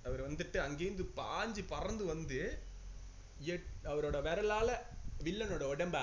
[0.09, 2.39] அவர் வந்துட்டு அங்கேருந்து பாஞ்சு பறந்து வந்து
[3.45, 4.69] எட் அவரோட விரலால
[5.23, 5.95] வில்லனோட உடம்ப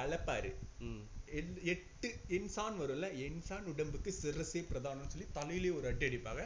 [1.32, 6.42] எல்- எட்டு இன்சான் வரும்ல இன்சான் உடம்புக்கு சிரசே பிரதானம்னு சொல்லி தலையிலே ஒரு அடி அடிப்பாங்க.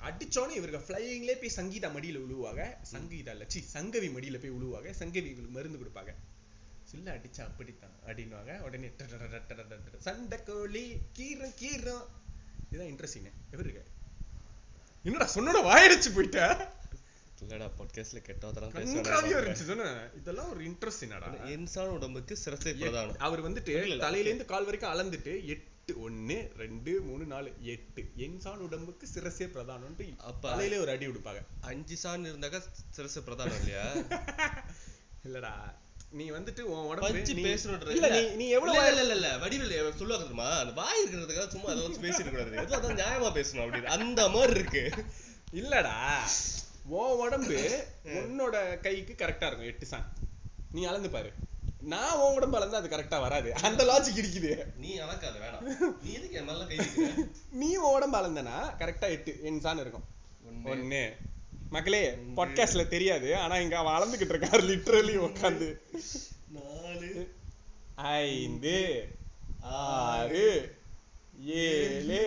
[0.00, 2.62] அடிச்சோன்னே இவருக்கு ஃப்ளையிங்லேயே போய் சங்கீதா மடியில விழுவாங்க
[2.92, 6.12] சங்கீதா இல்ல சி சங்கவி மடியில போய் விழுவாங்க சங்கவி இவங்களுக்கு மருந்து கொடுப்பாங்க.
[6.90, 8.60] சில்ல அடிச்சா அப்படித்தான் அப்படின்னுவாங்க.
[8.60, 8.88] உடனே.
[9.98, 12.04] சண்டை கோழி கீரம் கீரம்
[12.70, 13.84] இதுதான் இன்ட்ரெஸ்டிங் எப்படி இருக்கு?
[15.04, 16.40] என்னடா சொன்னோட வாயடிச்சு போயிட்ட?
[17.40, 20.10] இல்லடா பாட்காஸ்ட்ல கெட்டவதெல்லாம் பேசுறாங்க இருந்துச்சு சொன்னேன்.
[20.16, 21.26] இதெல்லாம் ஒரு இன்ட்ரெஸ்ட் என்னடா?
[21.26, 23.16] இன்சான் உடம்புக்கு சிரசை பிரதானம்.
[23.16, 23.98] அவர் வந்துட்டு.
[23.98, 28.12] தலையில இருந்து கால் வரைக்கும் அளந்துட்டு எட்டு ஒண்ணு ரெண்டு மூணு நாலு எட்டு.
[28.16, 30.06] என்சான் உடம்புக்கு சிரசே பிரதானம்ட்டு
[30.40, 32.62] தலையிலே ஒரு அடி கொடுப்பாங்க அஞ்சு சான் இருந்தாக்கா
[32.96, 33.84] சிரசை பிரதானம் இல்லையா?
[35.26, 35.52] இல்லடா.
[36.18, 40.48] நீ வந்துட்டு உன் உடம்பு பேசணுன்ற இல்ல நீ நீ எவ்வளவு இல்ல இல்ல இல்ல வடிவில் சொல்லுவாங்க தெரியுமா?
[40.62, 43.94] அந்த வாய் இருக்கிறதுக்காக சும்மா அதை வச்சு பேசிட்டு கூடாது ஏதோ அதான் நியாயமா பேசணும் அப்படின்னு.
[43.96, 44.82] அந்த மாதிரி இருக்கு.
[45.52, 45.96] இல்லடா.
[46.96, 47.58] உன் உடம்பு
[48.18, 49.70] உன்னோட கைக்கு கரெக்டா இருக்கும்.
[49.72, 50.06] எட்டு சான்
[50.72, 51.30] நீ அளந்து பாரு.
[51.84, 53.48] நான் உன் உடம்பு அளந்தா அது கரெக்டா வராது.
[53.62, 54.52] அந்த லாஜிக் இருக்குது.
[54.76, 55.64] நீ அளக்காத வேணாம்.
[56.02, 56.78] நீ எதுக்கு என் மேல கை
[57.62, 60.06] நீ உன் உடம்பு அளந்தனா கரெக்டா எட்டு என்சான் இருக்கும்.
[60.64, 61.04] ஒண்ணு.
[61.74, 62.02] மக்களே
[62.36, 63.28] பாட்காஸ்ட்ல தெரியாது.
[63.36, 65.68] ஆனா இங்க அவன் அளந்துகிட்டு இருக்காரு லிட்டரலி உட்காந்து
[66.56, 67.10] நாலு.
[67.94, 68.76] ஐந்து
[69.60, 70.46] ஆறு
[71.62, 72.22] ஏழு.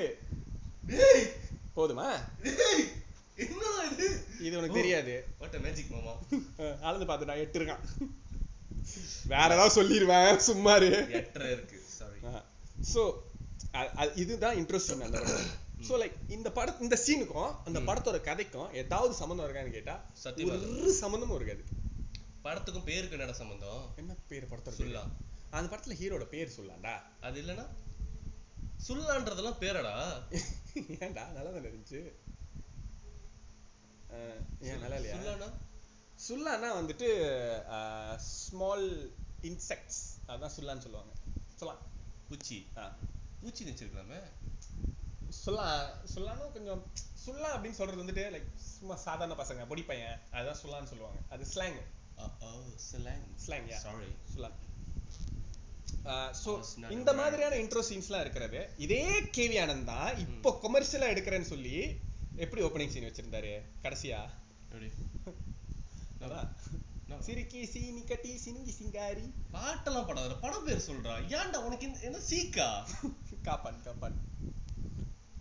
[1.75, 2.09] போதுமா?
[2.43, 2.69] இது?
[4.39, 5.15] உனக்கு தெரியாது.
[5.39, 6.13] வாட் மேஜிக் மாமா
[6.81, 7.65] அளந்து பார்த்து நான் எட்டு
[9.27, 10.39] வேற ஏதாவது சொல்லிடுவேன்.
[10.49, 11.77] சும்மாரு எட்டரை இருக்கு.
[11.97, 12.19] சாரி
[12.93, 13.01] ஸோ
[14.15, 15.19] இதுதான் இன்ட்ரெஸ்டிங் அந்த
[15.79, 20.55] ஸோ லைக் இந்த பட இந்த சீனுக்கும் அந்த படத்தோட கதைக்கும் ஏதாவது சம்மந்தம் இருக்கான்னு கேட்டா சத்தியமா.
[20.77, 21.63] ஒரு சம்மந்தமும் இருக்காது.
[22.43, 23.83] படத்துக்கும் பேருக்கு என்னடா சம்பந்தம்?
[23.97, 25.03] என்ன பேர் படத்தோட சுல்லா.
[25.03, 27.65] பேர் அந்த படத்துல ஹீரோட பேர் சொல்லாம்டா அது இல்லனா
[28.79, 29.93] சுல்லான்றதெல்லாம் பேரடா?
[31.03, 31.23] ஏன்டா?
[31.35, 32.01] நல்லா தானே இருந்துச்சு
[34.67, 35.15] ஏன் நல்லா இல்லையா?
[35.17, 35.47] சுல்லானா?
[36.19, 37.07] சுல்லானா வந்துட்டு
[38.27, 38.87] ஸ்மால்
[39.43, 41.13] இன்செக்ட்ஸ் அதான் சுல்லான்னு சொல்லுவாங்க.
[41.55, 41.83] சொல்லலாம்.
[42.29, 42.57] பூச்சி.
[42.77, 42.85] ஆ.
[43.41, 44.19] பூச்சி வச்சிருக்கலாமே.
[45.47, 46.91] சொல்லலாம் சொல்லானும் கொஞ்சம்
[47.25, 48.45] சுல்லா அப்படின்னு சொல்றது வந்துட்டு லைக்
[48.77, 51.19] சும்மா சாதாரண பசங்க பொடி பையன் அதுதான் சொல்லான்னு சொல்லுவாங்க.
[51.29, 51.81] அது slang
[52.17, 52.27] oh
[52.87, 54.65] slang slang yeah sorry சொல்லலாம்
[56.43, 57.13] ஸோ I was not இந்த.
[57.13, 58.69] மாதிரியான இன்ட்ரோ சீன்ஸ்லாம் இருக்கிறது.
[58.77, 61.99] இதே கேவி ஆனந்த் தான் இப்போ கொமர்ஷியலா எடுக்கிறேன்னு சொல்லி
[62.35, 63.61] எப்படி ஓப்பனிங் சீன் வச்சிருந்தாரு?
[63.83, 64.29] கடைசியா.
[67.19, 69.33] சிரிக்கி சீனி கட்டி சினிங்கி சிங்காரி.
[69.53, 71.35] பாட்டெல்லாம் படாத படம் பேர் சொல்றா.
[71.35, 72.87] ஏன்டா உனக்கு என்ன சீக்கா?
[73.47, 74.25] காப்பான் காப்பான்.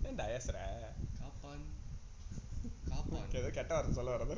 [0.07, 0.59] ஏன்டா ஏசுற
[1.21, 1.65] காப்பான்.
[2.91, 3.27] காப்பான்.
[3.39, 4.35] ஏதோ கெட்ட வார்த்தை சொல்ல வரது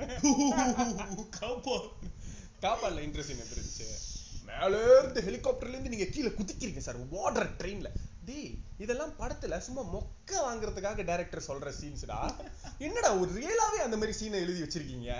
[1.38, 1.88] காப்பான்.
[2.64, 3.88] காப்பான்ல இன்ட்ரெஸ்டிங் எப்படி இருந்துச்சு?
[4.48, 7.88] மேலே இருந்து ஹெலிகாப்டர்ல இருந்து நீங்க கீழே குதிக்கிறீங்க சார் ஓடுற ட்ரெயின்ல
[8.28, 8.48] டேய்
[8.78, 12.18] இதெல்லாம் படத்துல சும்மா மொக்க வாங்குறதுக்காக டைரக்டர் சொல்ற சீன்ஸ்டா
[12.78, 15.10] என்னடா ஒரு ரியலாவே அந்த மாதிரி சீனை எழுதி வச்சிருக்கீங்க?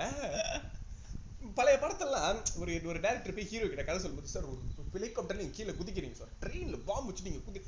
[1.59, 4.61] பழைய படத்தெல்லாம் ஒரு ஒரு டைரக்டர் போய் ஹீரோ கிட்ட கதை சொல்லும்போது சார் ஒரு
[4.97, 7.61] ஹெலிகாப்டர்ல நீங்க கீழே குதிக்கிறீங்க சார் ட்ரெயின்ல பாம்பு வச்சு நீங்க குதி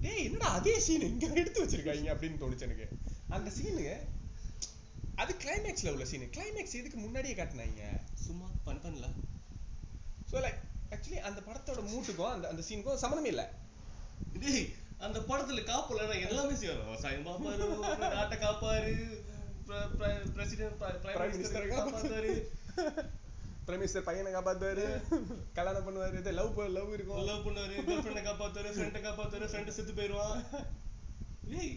[0.00, 2.86] டேய் என்னடா அதே சீன் இங்க எடுத்து வச்சிருக்காங்க அப்படின்னு தோணுச்சு எனக்கு.
[3.36, 3.92] அந்த சீனுங்க
[5.16, 7.82] அது கிளைமேக்ஸ்ல உள்ள சீன் கிளைமேக்ஸ் இதுக்கு முன்னாடியே காட்டினாங்க
[8.24, 9.08] சும்மா பன் பண்ணல
[10.30, 10.60] ஸோ லைக்
[10.94, 13.42] ஆக்சுவலி அந்த படத்தோட மூட்டுக்கும் அந்த அந்த சீனுக்கும் சம்மந்தமே இல்ல.
[14.36, 14.64] டேய்
[15.06, 16.84] அந்த படத்துல காப்பல எல்லாமே செய்வாங்க.
[16.88, 17.66] விவசாயம் பாப்பாரு
[18.16, 18.92] நாட்டை காப்பாரு
[20.34, 22.32] பிரசிடென்ட் பிரைம் மினிஸ்டர் காப்பாத்தாரு.
[23.66, 24.86] பிரைம் மினிஸ்டர் பையனை காப்பாத்துவாரு.
[25.58, 26.16] கல்யாணம் பண்ணுவாரு.
[26.22, 27.22] இது லவ் லவ் இருக்கும்.
[27.30, 27.74] லவ் பண்ணுவாரு.
[27.88, 30.38] கேர்ள் ஃப்ரெண்டை காப்பாத்துவாரு ஃப்ரெண்டை காப்பாத்துவாரு ஃப்ரெண்ட் செத்து போயிடுவான்
[31.52, 31.74] டேய்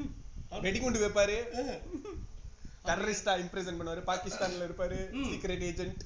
[0.66, 1.36] வெடிகுண்டு வைப்பாரு.
[2.88, 4.02] டெரரிஸ்டா இம்ப்ரெசன் பண்ணுவாரு.
[4.10, 4.98] பாகிஸ்தான்ல இருப்பாரு.
[5.30, 6.02] Secret agent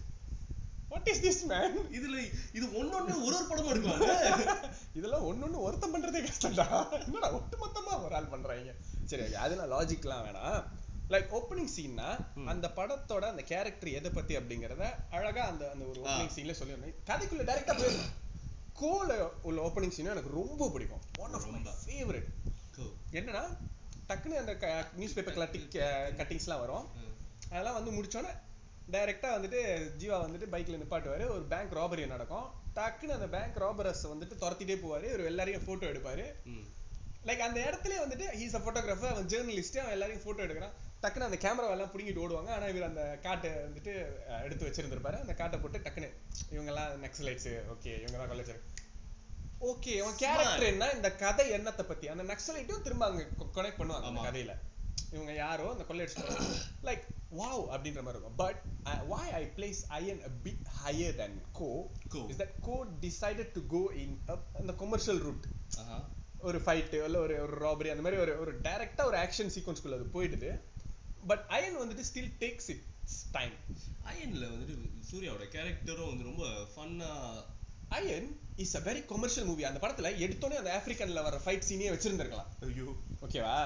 [0.93, 2.19] what is this man இதுல
[2.59, 4.05] இது ஒண்ணொண்ணு ஒரு ஒரு படமா எடுக்கலாம்
[4.99, 6.67] இதெல்லாம் ஒண்ணொண்ணு ஒருத்தன் பண்றதே கஷ்டம்டா.
[7.07, 8.73] என்னடா ஒட்டுமொத்தமா ஒரு ஆள் பண்றாங்க.
[9.11, 10.63] சரி அதெல்லாம் லாஜிக்லாம் வேணாம்.
[11.11, 12.09] லைக் ஓப்பனிங் சீன்னா
[12.47, 17.45] அந்த படத்தோட அந்த கேரக்டர் எதை பத்தி அப்படிங்கறத அழகா அந்த அந்த ஒரு ஓப்பனிங் சீன்ல சொல்லிடணும் கதைக்குள்ள
[17.51, 18.15] டைரக்டா போயிடணும்
[18.73, 21.01] கோல உள்ள ஓப்பனிங் சீன் எனக்கு ரொம்ப பிடிக்கும்.
[21.19, 21.61] One of my.
[21.87, 22.29] ஃபேவரட்.
[23.13, 23.57] என்னன்னா
[24.09, 25.69] டக்குன்னு அந்த நியூஸ் பேப்பர் கட்டிங்
[26.21, 26.87] கட்டிங்ஸ்லாம் வரும்.
[26.95, 27.15] ம்.
[27.51, 28.33] அதெல்லாம் வந்து முடிச்சோன்னே
[28.93, 29.61] டைரக்டா வந்துட்டு
[30.03, 31.29] ஜீவா வந்துட்டு பைக்ல நிப்பாட்டுவாரு.
[31.29, 32.47] ஒரு பேங்க் ராபரி நடக்கும்.
[32.75, 35.07] டக்குன்னு அந்த பேங்க் ராபரஸ் வந்துட்டு துரத்திட்டே போவாரு.
[35.09, 36.27] இவர் எல்லாரையும் போட்டோ எடுப்பாரு.
[37.25, 40.75] லைக் அந்த இடத்துலயே வந்துட்டு ஹீஸ் அ ஃபோட்டோகிராஃபர் அவன் ஜேர்னலிஸ்ட் அவன் எல்லாரையும் போட்டோ எடுக்கிறான்.
[41.03, 42.49] டக்குன்னு அந்த கேமரா எல்லாம் பிடிங்கிட்டு ஓடுவாங்க.
[42.49, 44.07] ஆனா இவர் அந்த காட்டை வந்துட்டு
[44.43, 45.21] எடுத்து வச்சிருந்திருப்பாரு.
[45.21, 46.13] அந்த காட்டை போட்டு டக்குன்னு
[46.51, 48.61] இவங்க எல்லாம் நக்சலைட்ஸ் ஓகே இவங்க தான் கொள்ளைச்சர்
[49.61, 50.91] ஓகே அவன் கேரக்டர் என்ன?
[50.91, 52.09] இந்த கதை என்னத்தை பத்தி?
[52.09, 54.21] அந்த நக்சலைட்டும் திரும்ப அங்க கனெக்ட் பண்ணுவாங்க அந்த.
[54.21, 54.55] கதையில.
[55.13, 56.19] இவங்க யாரோ அந்த கொள்ளையடிச்சு
[56.83, 57.03] லைக்
[57.39, 58.35] வாவ் அப்படின்ற மாதிரி இருக்கும்.
[58.37, 62.19] But why I place Ayan a bit higher than Ko Co.
[62.19, 65.43] is that Ko decided to go in a- அந்த commercial route.
[65.79, 66.09] ஆஹா.
[66.39, 70.11] ஒரு ஃபைட் இல்ல ஒரு ஒரு ராபரி அந்த மாதிரி ஒரு ஒரு டைரக்டா ஒரு ஆக்ஷன் சீக்வன்ஸ்குள்ள அது
[70.15, 70.68] போயிடுது.
[71.23, 73.55] பட் அயன் வந்துட்டு ஸ்டில் டேக்ஸ் இட்ஸ் டைம்
[74.05, 74.75] அயன்ல வந்துட்டு
[75.11, 77.11] சூர்யாவோட கேரக்டரும் வந்து ரொம்ப ஃபன்னா
[77.91, 82.51] Ayan is a very commercial movie அந்த படத்துல எடுத்தோனே அந்த ஆப்பிரிக்கன்ல வர ஃபைட் சீனே வச்சிருந்திருக்கலாம்.
[82.67, 82.89] ஐயோ.
[83.23, 83.57] ஓகேவா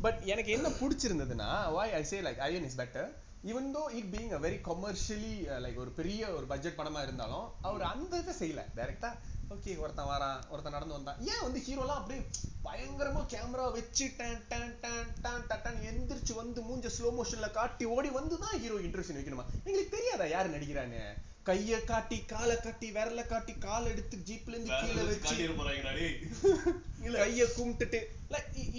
[0.00, 3.08] பட் எனக்கு என்ன பிடிச்சிருந்ததுன்னா why I say like Ayan is better
[3.44, 5.32] even though it being a very commercially
[5.64, 8.62] like ஒரு பெரிய ஒரு பட்ஜெட் படமா இருந்தாலும் அவர் அந்த இதை செய்யல.
[8.76, 9.10] டைரக்டா
[9.54, 11.18] ஓகே ஒருத்தன் வரான் ஒருத்தன் நடந்து வந்தான்.
[11.30, 12.20] ஏன் வந்து ஹீரோலாம் அப்படியே
[12.64, 17.84] பயங்கரமா கேமரா வச்சு டன் டன் டன் டன் டன் டன் எந்திரிச்சு வந்து மூஞ்ச ஸ்லோ மோஷன்ல காட்டி
[17.94, 19.44] ஓடி வந்து தான் ஹீரோ இன்ட்ரெஸ்ட் வைக்கணுமா?
[19.66, 21.02] எங்களுக்கு தெரியாதா யார் நடிக்கிறான்னு?
[21.46, 25.34] கைய காட்டி காலை காட்டி விரல காட்டி கால் எடுத்து ஜீப்ல இருந்து கீழே வச்சு
[27.18, 28.00] கைய கும்பிட்டுட்டு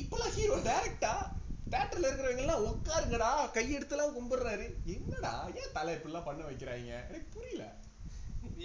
[0.02, 1.14] இப்பெல்லாம் ஹீரோ டைரக்டா
[1.68, 4.66] தியேட்டர்ல இருக்கிறவங்க எல்லாம் உட்காருங்கடா கை எடுத்துலாம் கும்பிடுறாரு.
[4.94, 6.92] என்னடா ஏன் தலை இப்படிலாம் பண்ண வைக்கிறாங்க?
[7.10, 7.64] எனக்கு புரியல.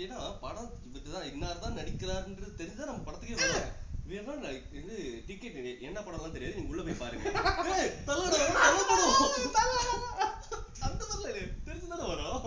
[0.04, 3.38] ஏன்னா படம் இப்படிதான் இன்னார் தான் நடிக்கிறாருன்றது தெரிஞ்சா நம்ம படத்துக்கே
[4.44, 4.94] நான் இது
[5.26, 5.58] டிக்கெட்
[5.88, 6.56] என்ன படம்லாம் தெரியாது?
[6.56, 7.26] நீங்க உள்ள போய் பாருங்க.
[10.86, 11.28] அந்த மாதிரில
[11.66, 12.46] தெரிஞ்சுதானே வரும்.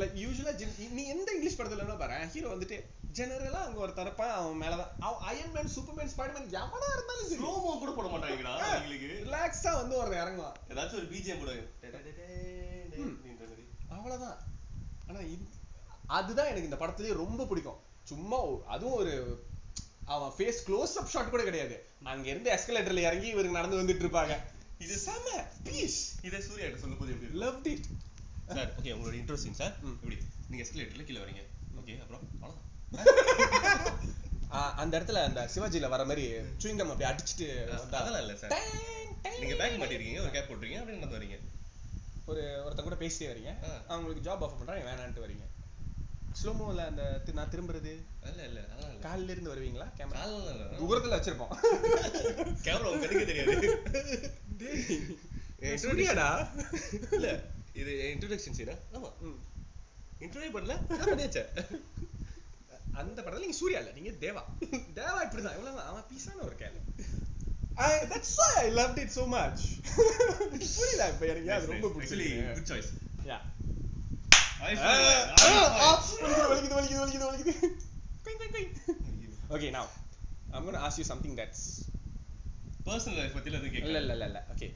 [0.00, 0.52] லைக் யூஸ்வலா
[0.98, 2.16] நீ எந்த இங்கிலீஷ் படத்துல வேணா பாரு.
[2.34, 2.78] ஹீரோ வந்துட்டு
[3.18, 4.92] ஜெனரலா அங்க ஒரு தரப்பா அவன் மேலதான்.
[5.06, 9.10] அவன் அயன் மேன் சூப்பர்மேன் ஸ்பைடர்மேன் எவனா இருந்தாலும் ஸ்லோமோ கூட போட மாட்டாங்கடா அவங்களுக்கு.
[9.26, 10.56] ரிலாக்ஸா வந்து ஒருத்தன் இறங்குவான்.
[10.72, 11.66] ஏதாச்சும் ஒரு பிஜிஎம் போடுவாங்க.
[13.96, 14.38] அவ்வளவுதான்
[15.08, 15.20] ஆனா
[16.06, 17.80] அதுதான் எனக்கு இந்த படத்துலயே ரொம்ப பிடிக்கும்.
[18.04, 19.12] சும்மா அதுவும் ஒரு
[20.04, 21.76] அவன் ஃபேஸ் க்ளோஸ் அப் ஷாட் கூட கிடையாது.
[22.02, 24.34] அங்க இருந்து எஸ்கலேட்டர்ல இறங்கி இவருக்கு நடந்து வந்துட்டு இருப்பாங்க.
[24.78, 27.46] இது செம பீஸ் இதை சூர்யா கிட்ட சொல்லும் போது எப்படி?
[27.46, 27.86] லவ்ட் இட்
[28.54, 29.74] சார் ஓகே உங்களோட இன்ட்ரெஸ்டிங் சார்.
[29.82, 29.98] ம்.
[30.02, 30.18] எப்படி?
[30.48, 31.42] நீங்க எஸ்கலேட்டர்ல கீழே வரீங்க.
[31.78, 32.72] ஓகே அப்புறம் அவ்வளவுதான்.
[34.82, 36.24] அந்த இடத்துல அந்த சிவாஜில வர மாதிரி
[36.62, 38.54] சுவிங்கம் அப்படி அடிச்சிட்டு அதெல்லாம் இல்ல சார்.
[39.40, 41.38] நீங்க பேக் மாட்டிருக்கீங்க ஒரு கேப் போட்டுறீங்க அப்படியே நடந்து வரீங்க.
[42.26, 43.52] ஒரு ஒருத்தன் கூட பேசிட்டே வரீங்க.
[43.88, 45.44] அவங்களுக்கு ஜாப் ஆஃபர் பண்றாங்க வேணான்ட்டு வரீங்க.
[46.42, 47.92] ஸ்லோமோல அந்த தி- நான் திரும்புறது?
[48.22, 48.60] இல்ல இல்ல
[49.02, 49.86] கால்ல இருந்து வருவீங்களா?
[49.98, 50.22] கேமரா
[50.80, 51.52] தூரத்துல வச்சிருப்போம்.
[52.66, 53.70] கேமரா உங்க கண்ணுக்கு தெரியாது.
[55.56, 56.48] டேய், சூர்யாடா
[57.10, 57.28] இல்ல
[57.72, 58.72] இது இன்ட்ரோடக்ஷன் சீனா?
[58.92, 59.10] ஆமா.
[59.20, 59.38] ம்.
[60.20, 60.74] இன்ட்ரோவே பண்ணல?
[60.90, 61.44] பண்ணியாச்சே.
[62.92, 64.42] அந்த படத்துல நீங்க சூர்யா இல்ல நீங்க தேவா.
[64.94, 65.56] தேவா இப்படிதான்.
[65.56, 66.80] இவ்வளவுதான் அவன் பீஸான ஒரு கேள்.
[67.76, 69.60] I, that's why I loved it so much.
[70.76, 72.52] புரியல இப்ப எனக்கு ரொம்ப பிடிச்சிருக்கு.
[72.52, 72.92] Good choice
[73.24, 73.30] Yeah.
[73.30, 74.53] I ah, feel ah, ah, that.
[76.50, 77.52] வலிக்குது, வலிக்குது, வலிக்குது,
[80.64, 81.62] going to ask you something that's
[82.86, 84.68] personal life பத்தில எதுவும் கேட்கல இல்ல இல்ல இல்ல okay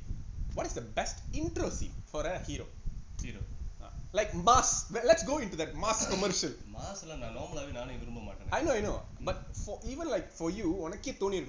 [0.57, 2.67] what is the best intro scene for a hero
[3.23, 3.43] hero
[3.81, 8.21] Ah, like mass Well, let's go into that mass commercial மாஸ்ல நான் நார்மலாவே நானே விரும்ப
[8.29, 8.97] மாட்டேன் I know I know
[9.29, 11.41] but for even like for you உனக்கே தோணி.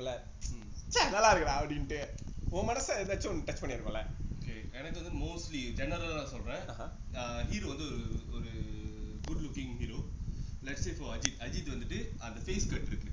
[0.94, 2.00] ச்சே நல்லா இருக்குடா அப்படின்ட்டு
[2.58, 4.29] உன் மனசை ஏதாச்சும் ஒன்று டச் பண்ணிருக்கோம்ல Okay,
[4.74, 6.68] எனக்கு வந்து மோஸ்ட்லி ஜெனரலா நான் சொல்றேன்.
[6.68, 6.88] ஆஹா.
[7.49, 8.01] ஹீரோ வந்து ஒரு
[8.32, 8.51] ஒரு
[9.24, 9.99] good looking hero
[10.66, 13.12] let's say for Ajith Ajith வந்துட்டு அந்த ஃபேஸ் கட் இருக்கு.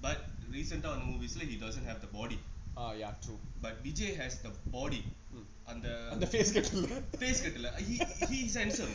[0.00, 2.38] பட் ரீசெண்டா வந்த மூவிஸ்ல he doesn't have the body
[2.80, 5.00] ah yeah true but Vijay has the body
[5.72, 6.86] அந்த அந்த ஃபேஸ் கட் இல்ல.
[7.20, 7.68] ஃபேஸ் கட் இல்ல.
[8.30, 8.94] ஹி இஸ் ஹேண்ட்சம்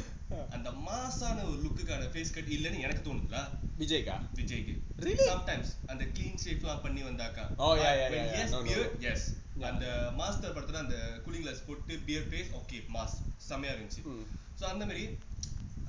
[0.56, 3.40] அந்த மாசான ஒரு லுக்குக்கான ஃபேஸ் கட் இல்லன்னு எனக்கு தோணுதுல.
[3.82, 4.16] விஜய்க்கா?
[4.40, 4.74] விஜய்க்கு.
[5.06, 5.26] Really?
[5.32, 7.46] சம்டைம்ஸ் அந்த க்ளீன் ஷேப்லாம் பண்ணி வந்தாக்கா.
[7.84, 8.36] Yeah, yeah, yeah.
[8.42, 8.90] Yes beer.
[9.12, 9.28] Yes.
[9.72, 9.86] அந்த
[10.20, 13.16] மாஸ்டர் படத்துல அந்த கூலிங் கிளாஸ் போட்டு பியர் ஃபேஸ் ஓகே மாஸ்
[13.50, 14.04] செமையா இருந்துச்சு.
[14.14, 14.26] ம்.
[14.60, 15.06] ஸோ அந்த மாதிரி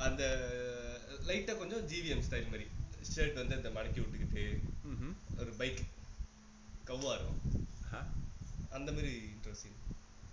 [0.06, 0.22] அந்த
[1.30, 2.66] லைட்டா கொஞ்சம் ஜிவிஎம் ஸ்டைல் மாதிரி.
[3.14, 4.44] ஷர்ட் வந்து அந்த மடக்கி விட்டுக்கிட்டு.
[5.42, 5.80] ஒரு பைக்
[6.90, 7.40] கவ்வா இருக்கும்.
[8.70, 9.76] அந்த மாதிரி இன்ட்ரெஸ்டிங்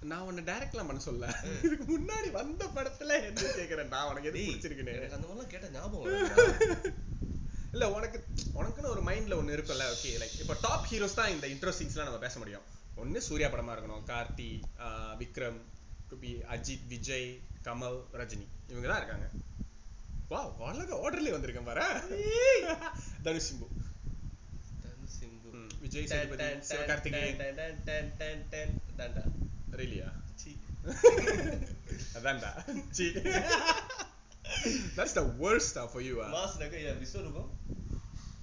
[0.01, 1.27] நான் உன்னை டைரக்ட்லாம் பண்ண சொல்ல
[1.63, 3.87] இதுக்கு முன்னாடி வந்த படத்துல என்ன கேக்குறேன்?
[3.87, 4.95] நான் உனக்கு எது பிடிச்சிருக்குன்னு.
[4.97, 6.93] எனக்கு அந்த மாதிரிலாம் கேட்ட ஞாபகம்.
[7.73, 8.17] இல்ல உனக்கு
[8.53, 12.17] உனக்குன்னு ஒரு மைண்ட்ல ஒண்ணு இருக்கும்ல ஓகே லைக் இப்போ டாப் ஹீரோஸ் தான் இந்த இன்ட்ரோ சீன்ஸ்லாம் நம்ம
[12.17, 12.65] பேச முடியும்.
[12.97, 14.03] ஒண்ணு சூர்யா படமா இருக்கணும்.
[14.11, 14.49] கார்த்தி
[15.17, 15.59] விக்ரம்
[16.11, 17.29] குபி அஜித் விஜய்
[17.63, 18.47] கமல் ரஜினி.
[18.67, 19.27] இவங்க தான் இருக்காங்க.
[20.27, 21.81] வா அழகா ஆர்டர்லயே வந்திருக்கேன் பாரு.
[23.23, 23.67] Dhanush Simbu.
[25.85, 29.23] Vijay done, Sethupathi done, done, Sivakarthikeyan done, done, done, done, done, தான்டா.
[29.73, 30.07] ரெலியா
[30.41, 30.51] சீ.
[32.17, 32.51] அதான்டா
[32.97, 33.05] see
[34.97, 37.49] that's the worst for you ah மாஸ்னாக்கா, yeah, விஸ்வரூபம்?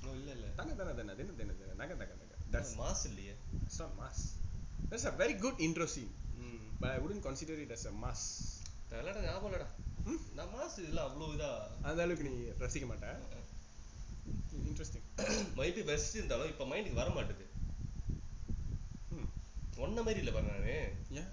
[0.05, 0.47] No, இல்ல, இல்ல.
[0.59, 3.35] தங்க தன தன தின தின தின நக நக நக that's மாஸ் இல்லையே.
[3.61, 4.21] that's not mass
[4.91, 6.11] that's a very good intro scene
[6.45, 6.65] ம்.
[6.81, 8.23] but I wouldn't consider it as a mass
[8.91, 9.69] தெரியலடா, ஞாபகம் இல்லடா.
[10.07, 10.21] ம்?
[10.39, 11.51] நான் மாஸ் இதெல்லாம் அவ்வளவு இதா
[11.89, 12.35] அந்த அளவுக்கு நீ
[12.65, 13.09] ரசிக்க மாட்ட
[14.63, 17.51] இன்ட்ரெஸ்டிங் பி பெஸ்ட் இருந்தாலும் இப்ப மைண்டுக்கு வர மாட்டுது
[19.79, 20.93] ஒன்ன மாதிரி இல்ல பாரு நானு.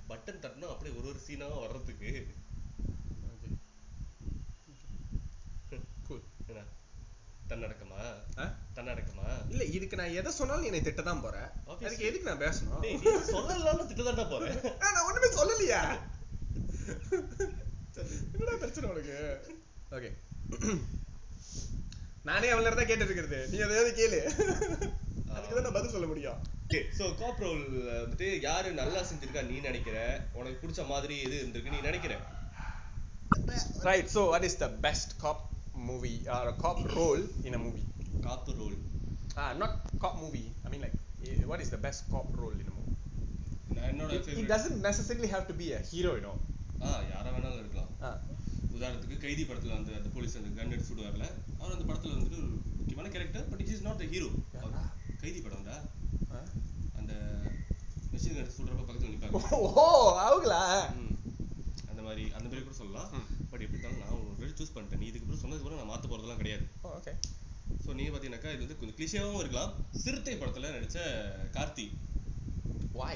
[0.10, 2.12] பட்டன் தட்டினா அப்படியே ஒரு ஒரு சீனா வர்றதுக்கு.
[6.50, 6.64] என்ன?
[7.50, 8.26] தன்னடக்கமா?
[8.78, 9.50] தன்னடக்கமா?
[9.50, 11.88] இல்ல இதுக்கு நான் எதை சொன்னாலும் என்னை திட்ட தான் போற Obviously.
[11.88, 13.32] அதுக்கு எதுக்கு நான் பேசணும்?
[13.32, 16.00] சொல்லலாம்னு திட்டதாண்டா போறேன் நான் ஒண்ணுமே சொல்லலையா.
[18.34, 19.40] என்னடா பிரச்சனை உனக்கு?
[19.92, 20.12] ஓகே
[22.28, 24.20] நானே அவள தான் கேட்டுட்டு இருக்கிறது நீ எதையாவது கேளு
[25.36, 27.62] அதுக்கு தான் நான் பதில் சொல்ல முடியும் ஓகே சோ காப் ரோல்
[28.02, 29.98] வந்துட்டு யாரு நல்லா செஞ்சிருக்கா நீ நினைக்கிற
[30.40, 32.16] உனக்கு பிடிச்ச மாதிரி எது இருந்திருக்கு நீ நினைக்கிற
[33.88, 35.40] right so what is the best cop
[35.90, 37.86] movie or a cop role in a movie
[38.26, 38.78] cop role
[39.42, 42.68] ah not cop movie i mean like eh, what is the best cop role in
[42.72, 42.96] a movie
[43.90, 46.38] என்னோட favorite doesn't necessarily have to be a hero you know
[46.84, 48.16] ah யாரா வேணாலும் இருக்கலாம் ah
[48.80, 51.26] உதாரணத்துக்கு கைதி படத்துல வந்து அந்த police அந்த கன் எடுத்து சுடுவார்ல
[51.60, 52.50] அவர் அந்த படத்துல வந்துட்டு ஒரு
[52.80, 54.30] முக்கியமான character but it is not the hero?
[55.24, 55.78] Kaithi படம்டா
[57.00, 57.14] அந்த
[58.14, 59.42] மிஷின் கன் சுடுறப்ப பக்கத்துல நிப்பாங்க.
[59.82, 59.86] ஓ
[60.28, 60.62] அவங்களா.
[61.90, 63.10] அந்த மாதிரி அந்த மாதிரி கூட சொல்லலாம்.
[63.52, 65.02] பட் எப்படி இருந்தாலும் நான் ஒரு சூஸ் பண்ணிட்டேன்.
[65.02, 66.66] நீ இதுக்கு அப்புறம் சொன்னதுக்கு அப்புறம் நான் மாத்த போறதெல்லாம் கிடையாது.
[67.00, 67.16] okay.
[67.84, 69.72] ஸோ நீ பார்த்தீங்கன்னாக்கா இது வந்து கொஞ்சம் கிளிஷியாவும் இருக்கலாம்.
[70.04, 71.00] சிறுத்தை படத்துல நடிச்ச
[71.58, 71.86] கார்த்தி.
[73.00, 73.16] Why?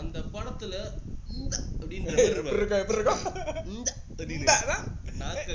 [0.00, 0.74] அந்த படத்துல
[1.36, 2.14] இந்த அப்படின்ற
[3.74, 4.46] இந்த அப்படின்னு.
[5.20, 5.54] நாக்க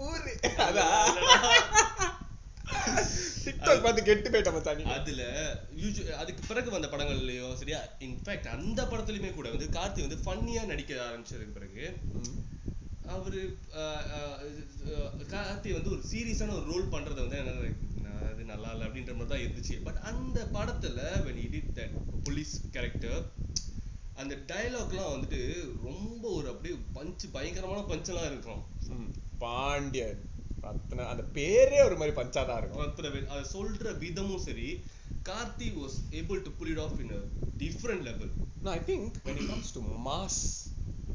[0.00, 0.32] பூரி.
[0.66, 0.96] அதான்.
[3.84, 4.82] பார்த்து கெட்டு போயிட்ட மச்சான்.
[4.96, 5.22] அதுல
[6.22, 11.56] அதுக்கு பிறகு வந்த படங்கள்லயும் சரியா இன்ஃபேக்ட் அந்த படத்துலயுமே கூட வந்து கார்த்தி வந்து ஃபன்னியா நடிக்க ஆரம்பிச்சதுக்கு
[11.58, 11.84] பிறகு.
[13.16, 13.42] அவரு
[15.34, 17.54] கார்த்தி வந்து ஒரு சீரியஸான ஒரு ரோல் பண்றது வந்து என்ன
[18.48, 21.92] நல்லா இல்லை அப்படின்ற மாதிரி தான் இருந்துச்சு பட் அந்த படத்துல when he did that
[22.24, 23.20] police character
[24.14, 25.40] அந்த டயலாக்லாம் வந்துட்டு
[25.82, 28.62] ரொம்ப ஒரு அப்படியே பஞ்ச் பயங்கரமான பஞ்செல்லாம் இருக்கும்.
[29.38, 30.20] பாண்டியன்
[30.62, 34.68] ரத்ன அந்த பேரே ஒரு மாதிரி பஞ்சாதான் இருக்கும் ரத்ன வே- அது சொல்ற விதமும் சரி
[35.24, 35.68] Karthi
[36.42, 37.22] to pull it off in a
[37.58, 38.30] different level
[38.64, 40.36] No, I think when it comes to mass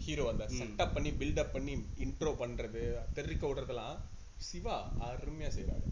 [0.05, 0.45] hero அந்த.
[0.59, 2.81] செட்டப் பண்ணி பில்டப் பண்ணி இன்ட்ரோ பண்றது
[3.13, 3.97] தெறிக்க விடுறதெல்லாம்
[4.41, 5.83] சிவா அருமையா அந்த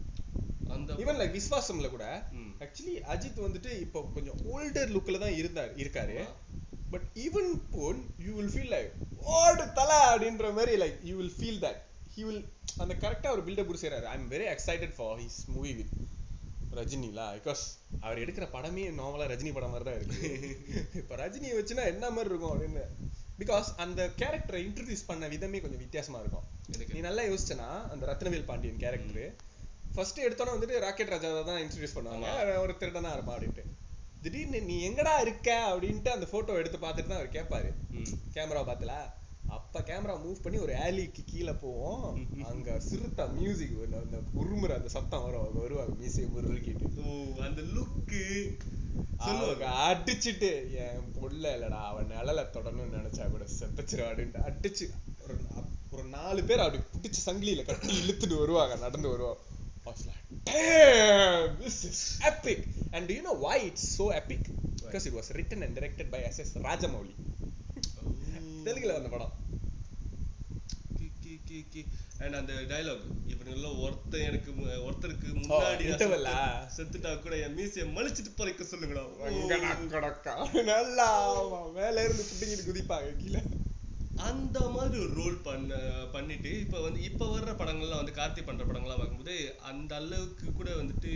[1.02, 2.06] ஈவன் லைக் விஸ்வாசம்ல கூட.
[2.64, 6.16] ஆக்சுவலி அஜித் வந்துட்டு இப்போ கொஞ்சம் ஓல்டர் லுக்ல தான் இருந்தார் இருக்காரு.
[6.92, 8.90] But even phone you will feel like
[9.36, 9.98] ஓடு தலை!
[10.10, 11.80] அப்படின்ற மாதிரி like you will feel that
[12.14, 12.42] he will
[12.78, 14.06] அந்த கரெக்டா ஒரு பில்டப் கூட செய்றாரு.
[14.06, 15.92] I am very excited for his movie with
[16.78, 17.62] ரஜினிலா because
[18.02, 20.20] அவர் எடுக்கிற படமே நார்மலா ரஜினி படம் மாதிரி தான் இருக்கு.
[21.00, 22.84] இப்போ ரஜினியை வச்சுனா என்ன மாதிரி இருக்கும் அப்படின்னு.
[23.38, 26.46] பிகாஸ் அந்த கேரக்டரை இன்ட்ரடியூஸ் பண்ண விதமே கொஞ்சம் வித்தியாசமா இருக்கும்.
[26.92, 29.24] நீ நல்லா யோசிச்சனா அந்த ரத்னவேல் பாண்டியன் கேரக்டர்
[29.94, 32.28] ஃபர்ஸ்ட் எடுத்தோன்னே வந்துட்டு ராக்கெட் ராஜாவை தான் இன்ட்ரடியூஸ் பண்ணுவாங்க.
[32.64, 33.64] ஒரு திருடனா இருப்பான் அப்படின்ட்டு.
[34.24, 37.70] திடீர்னு நீ எங்கடா இருக்க அப்படின்ட்டு அந்த போட்டோ எடுத்து பார்த்துட்டு தான் அவர் கேட்பாரு.
[38.36, 38.94] கேமரா பார்த்தல.
[39.56, 42.04] அப்ப கேமரா மூவ் பண்ணி ஒரு ஆலிக்கு கீழே போவோம்.
[42.50, 45.42] அங்க சிறுத்தா மியூசிக் அந்த உருமுற அந்த சத்தம் வரும்.
[45.42, 46.86] அவங்க வருவாங்க மீசையை முருகிட்டு
[47.48, 48.22] அந்த லுக்கு
[49.26, 50.50] சொல்லுவாங்க அடிச்சிட்டு
[50.84, 54.86] என் புள்ள இல்லடா அவன் நிழல தொடணும்னு நினைச்சா கூட செத்துச்சிருவாடுன்ட்டு அடிச்சு
[55.24, 55.36] ஒரு
[55.94, 59.40] ஒரு நாலு பேர் அப்படி பிடிச்சு சங்கிலியில கட்டி இழுத்துட்டு வருவாங்க நடந்து வருவாங்க
[59.84, 62.60] I was like, damn, this is epic.
[62.92, 64.42] And do you know why it's so epic?
[64.76, 66.52] Because it was written and directed by S.S.
[66.66, 67.14] Rajamouli.
[68.66, 69.32] தெலுங்குல வந்த படம்
[72.22, 74.50] அண்ட் அந்த டயலாக் இவனுங்கெல்லாம் ஒருத்தன் எனக்கு
[74.86, 75.86] ஒருத்தருக்கு முன்னாடி
[76.76, 78.68] செத்துட்டா கூட என் மீசையை மலிச்சிட்டு பறைக்க
[79.94, 80.34] கடக்கா.
[80.72, 81.08] நல்லா
[81.78, 83.42] மேல இருந்து புட்டிங்கிட்டு குதிப்பாங்க கீழே
[84.16, 85.74] அந்த மாதிரி ஒரு ரோல் பண்ண
[86.12, 89.36] பண்ணிட்டு இப்ப வந்து இப்ப வர்ற படங்கள்லாம் வந்து கார்த்தி பண்ற படங்கள்லாம் பார்க்கும்போது
[89.70, 91.12] அந்த அளவுக்கு கூட வந்துட்டு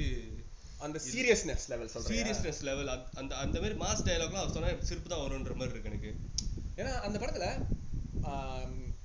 [0.81, 2.91] அந்த சீரியஸ்னஸ் லெவல் சீரியஸ்னஸ் லெவல்
[3.21, 6.13] அந்த அந்த மாதிரி மாஸ் டயலாக்லாம் அவர் சொன்னா சிரிப்பு தான் வரும்ன்ற மாதிரி இருக்கு எனக்கு.
[6.81, 7.47] ஏன்னா அந்த படத்துல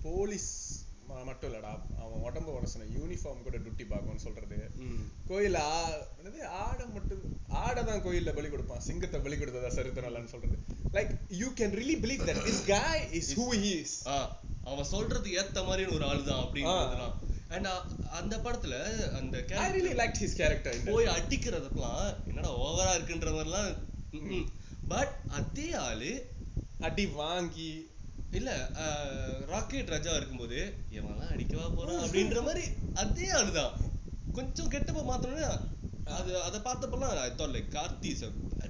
[0.07, 0.49] போலீஸ்
[1.29, 1.71] மட்டும் இல்லடா
[2.03, 4.57] அவன் உடம்பு உடசன யூனிஃபார்ம் கூட டியூட்டி பார்க்கணும்னு சொல்றது.
[6.17, 7.23] என்னது ஆடை மட்டும்
[7.63, 10.57] ஆடை தான் கோயில்ல பலி கொடுப்பான் சிங்கத்தை பலி கொடுத்ததா சரித்திரம் இல்லைன்னு சொல்றது.
[10.93, 13.91] Like you can really believe that this guy is who he is.
[14.07, 14.17] Ah,
[14.63, 17.15] அவன் சொல்றதுக்கு ஏத்த மாதிரியான ஒரு ஆளுதான் அப்படின்றதுலாம்
[17.49, 17.69] அண்ட்
[18.11, 18.75] அந்த படத்துல
[19.15, 19.37] அந்த
[20.19, 20.91] his character in that.
[20.91, 23.71] போய் அடிக்கிறதுக்கெல்லாம் என்னடா ஓவரா இருக்குன்ற மாதிரிலாம்
[24.87, 26.11] பட் அதே ஆளு
[26.79, 27.71] அடி வாங்கி
[28.31, 28.51] இல்ல
[29.47, 30.59] ராக்கெட் ராஜா இருக்கும்போது
[30.91, 32.63] இவன்லாம் அடிக்கவா போறான் அப்படின்ற மாதிரி
[32.93, 33.73] அதே ஆளுதான்.
[34.33, 35.49] கொஞ்சம் கெட்டப்ப மாத்தணும்னா
[36.17, 38.23] அது அதை பார்த்தப்பலாம் I thought like Karthi is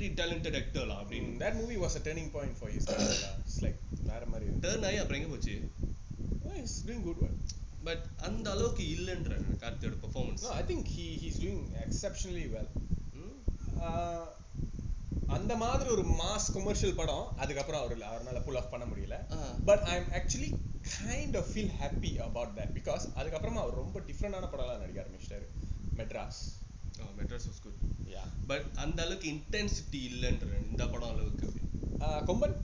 [0.09, 3.33] talented actor லா அப்படின்னு that movie was a turning point for his career lah.
[3.45, 3.79] It's like
[4.09, 4.49] வேற மாதிரி.
[4.65, 5.55] டேர்ன் ஆகி அப்புறம் எங்க போச்சு
[6.57, 7.35] he's doing good one.
[7.83, 12.69] But அந்த அளவுக்கு இல்லைன்ற கார்த்தியோட performance think he he's doing exceptionally well.
[13.87, 14.27] ஆஹ்
[15.35, 19.17] அந்த மாதிரி ஒரு மாஸ் கமர்ஷியல் படம் அதுக்கப்புறம் அவர் அவரால புல் ஆஃப் பண்ண முடியல
[19.69, 20.49] but I am actually
[20.95, 25.47] kind of feel happy about that because அதுக்கப்புறமா அவர் ரொம்ப டிஃப்ரெண்டான படம்லாம் நடிக்க ஆரம்பிச்சிட்டாரு
[25.99, 26.41] Madras
[27.19, 27.79] Madras was good
[28.15, 31.47] yeah but அந்த அளவுக்கு இன்டென்சிட்டி இல்லைன்ற இந்த படம் அளவுக்கு.
[32.29, 32.55] கொம்பன்.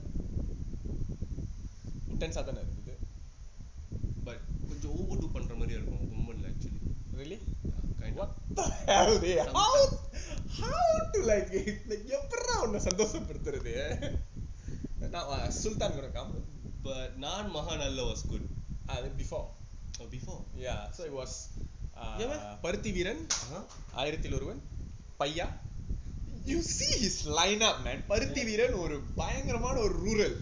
[2.12, 2.94] இன்டென்ஸாக தானே இருந்தது
[4.26, 6.80] பட் கொஞ்சம் ஓவர் டூ பண்ற மாதிரி இருக்கும் கும்பன்ல ஆக்சுவலி
[7.20, 7.38] ரியலி
[12.64, 13.72] உன்னை சந்தோஷப்படுத்துறது?
[15.12, 16.32] நான் சுல்தான் கூட காம்.
[16.86, 18.48] பட் நான் மகான் அல்ல வாஸ் குட்
[18.94, 19.46] அது before
[20.14, 21.36] before yeah so it was?
[22.92, 23.22] Paruthiveeran.
[23.92, 24.60] Aayirathil Oruvan.
[25.20, 25.46] Paiyaa.
[26.44, 27.98] You see his line up man.
[28.06, 30.36] பருத்தி வீரன் ஒரு பயங்கரமான ஒரு ரூரல்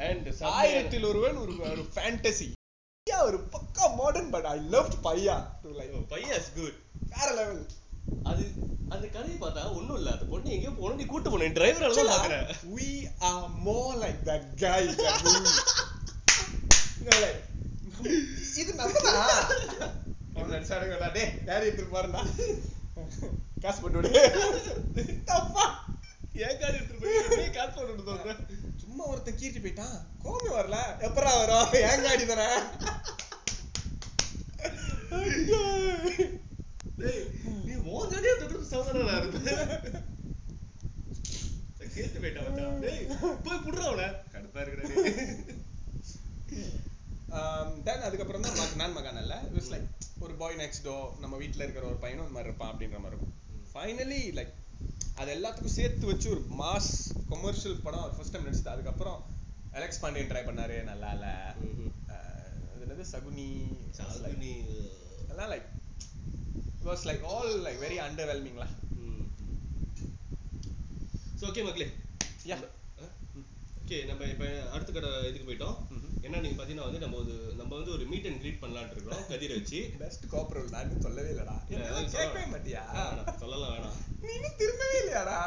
[0.00, 5.36] அண்ட் ஆயிரத்தில் ஒருவன் ஒரு ஒரு ஃபேண்டசி பையா ஒரு பக்கா modern but I love Paiyaa.
[5.62, 6.78] To like bias good
[7.08, 7.62] வேற லெவல்
[8.22, 8.44] அது
[8.88, 10.10] அந்த கதையை பார்த்தா ஒண்ணும் இல்ல.
[10.10, 12.46] அந்த பொண்ணு எங்கேயோ போன நீ கூட்டு போன டிரைவர் எல்லாம் பாக்குறேன்
[12.76, 12.90] we
[13.20, 15.56] are more like that guy that movie.
[18.60, 20.07] இது நம்மதான்
[20.38, 22.20] டேய் யார் எடுத்துட்டு பாருடா
[23.62, 24.10] காசு போட்டு விடு.
[25.24, 25.64] தப்பா.
[26.38, 28.40] ஏன் கார் எடுத்துட்டு போய் காசு போட்டு சொல்றேன்
[28.82, 30.78] சும்மா ஒருத்தன் கீறிட்டு போயிட்டான் கோபம் வரல.
[31.08, 31.72] எப்பரா வரும்?
[31.82, 32.46] ஏன் காடி தானே
[37.00, 37.24] டேய்
[37.64, 39.40] நீ உன் காடியை எடுத்துட்டு சௌந்தரனா இருக்கு
[41.94, 43.04] கேட்டு போயிட்டா மச்சான் டேய்
[43.44, 44.86] போய் புடுறா அவன கடுப்பா இருக்குடா
[47.86, 49.88] தென் அதுக்கப்புறம் தான் மக- நான் மகான் அல்ல இட்ஸ் லைக்
[50.20, 53.34] ஒரு பாய் நெக்ஸ்ட் டோ நம்ம வீட்ல இருக்கிற ஒரு பையனும் இந்த மாதிரி இருப்பான் அப்படின்ற மாதிரி இருக்கும்.
[53.72, 54.54] ஃபைனலி லைக்
[55.20, 56.90] அது எல்லாத்துக்கும் சேர்த்து வச்சு ஒரு மாஸ்
[57.28, 58.72] கமர்ஷியல் படம் ஃபர்ஸ்ட் டைம் நடிச்சது.
[58.74, 59.18] அதுக்கப்புறம்
[59.78, 61.26] அலெக்ஸ் பாண்டியன் ட்ரை பண்ணாரு நல்லா இல்ல.
[62.72, 63.04] அது என்னது?
[63.12, 63.48] சகுனி.
[63.98, 64.52] சாகு நீ
[65.32, 65.68] எல்லாம் like
[66.88, 68.66] was like all like very அண்டர்வெல்மிங்ல
[71.40, 71.88] so okay மக்களே.
[72.50, 72.62] Yeah.
[73.80, 75.76] ஓகே நம்ம இப்ப அடுத்த கடை இதுக்கு போயிட்டோம்.
[76.28, 79.54] என்ன நீங்க பாத்தீங்கன்னா வந்து நம்ம ஒரு நம்ம வந்து ஒரு மீட் அண்ட் கிரீட் பண்ணலாம்னு இருக்கோம் கதிரை
[79.58, 79.80] வச்சு.
[79.98, 81.54] பெஸ்ட் கோப்ரல் நான் சொல்லவே இல்லடா.
[82.14, 82.42] கேட்கவே.
[82.54, 82.82] மாட்டியா?
[83.42, 83.98] சொல்லலாம் வேணாம்.
[84.20, 85.38] நீ திரும்பவே இல்லையாடா?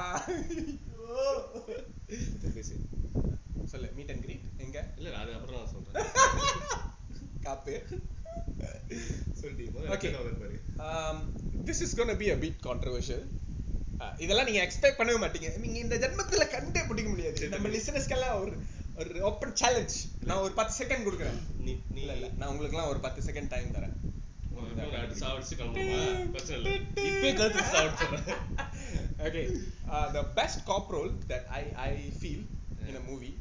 [3.65, 4.79] சொல்லு மீட் அண்ட் கிரீட் எங்க?
[4.97, 6.09] இல்ல அது அப்புறம் நான் சொல்றேன்.
[7.41, 7.75] காப்பு.
[9.39, 10.09] சொல்லிட்டு Okay.
[10.15, 10.57] முதல்ல பாரு.
[10.87, 11.17] Um,
[11.67, 13.21] this is gonna be a bit controversial.
[14.03, 15.49] Uh, இதெல்லாம் நீங்க எக்ஸ்பெக்ட் பண்ணவே மாட்டீங்க.
[15.63, 18.53] நீங்க இந்த ஜென்மத்துல கண்டே பிடிக்க முடியாது நம்ம லிசனர்ஸ்க்கெல்லாம் ஒரு
[19.01, 21.39] ஒரு ஓப்பன் சேலஞ்ச் நான் ஒரு பத்து செகண்ட் கொடுக்குறேன்.
[21.57, 22.27] நீ நீ இல்ல இல்ல.
[22.37, 23.95] நான் உங்களுக்குலாம் ஒரு பத்து செகண்ட் டைம் தரேன்.
[29.25, 29.43] Okay
[30.13, 32.43] the best cop role that I I feel
[32.87, 33.31] in a movie.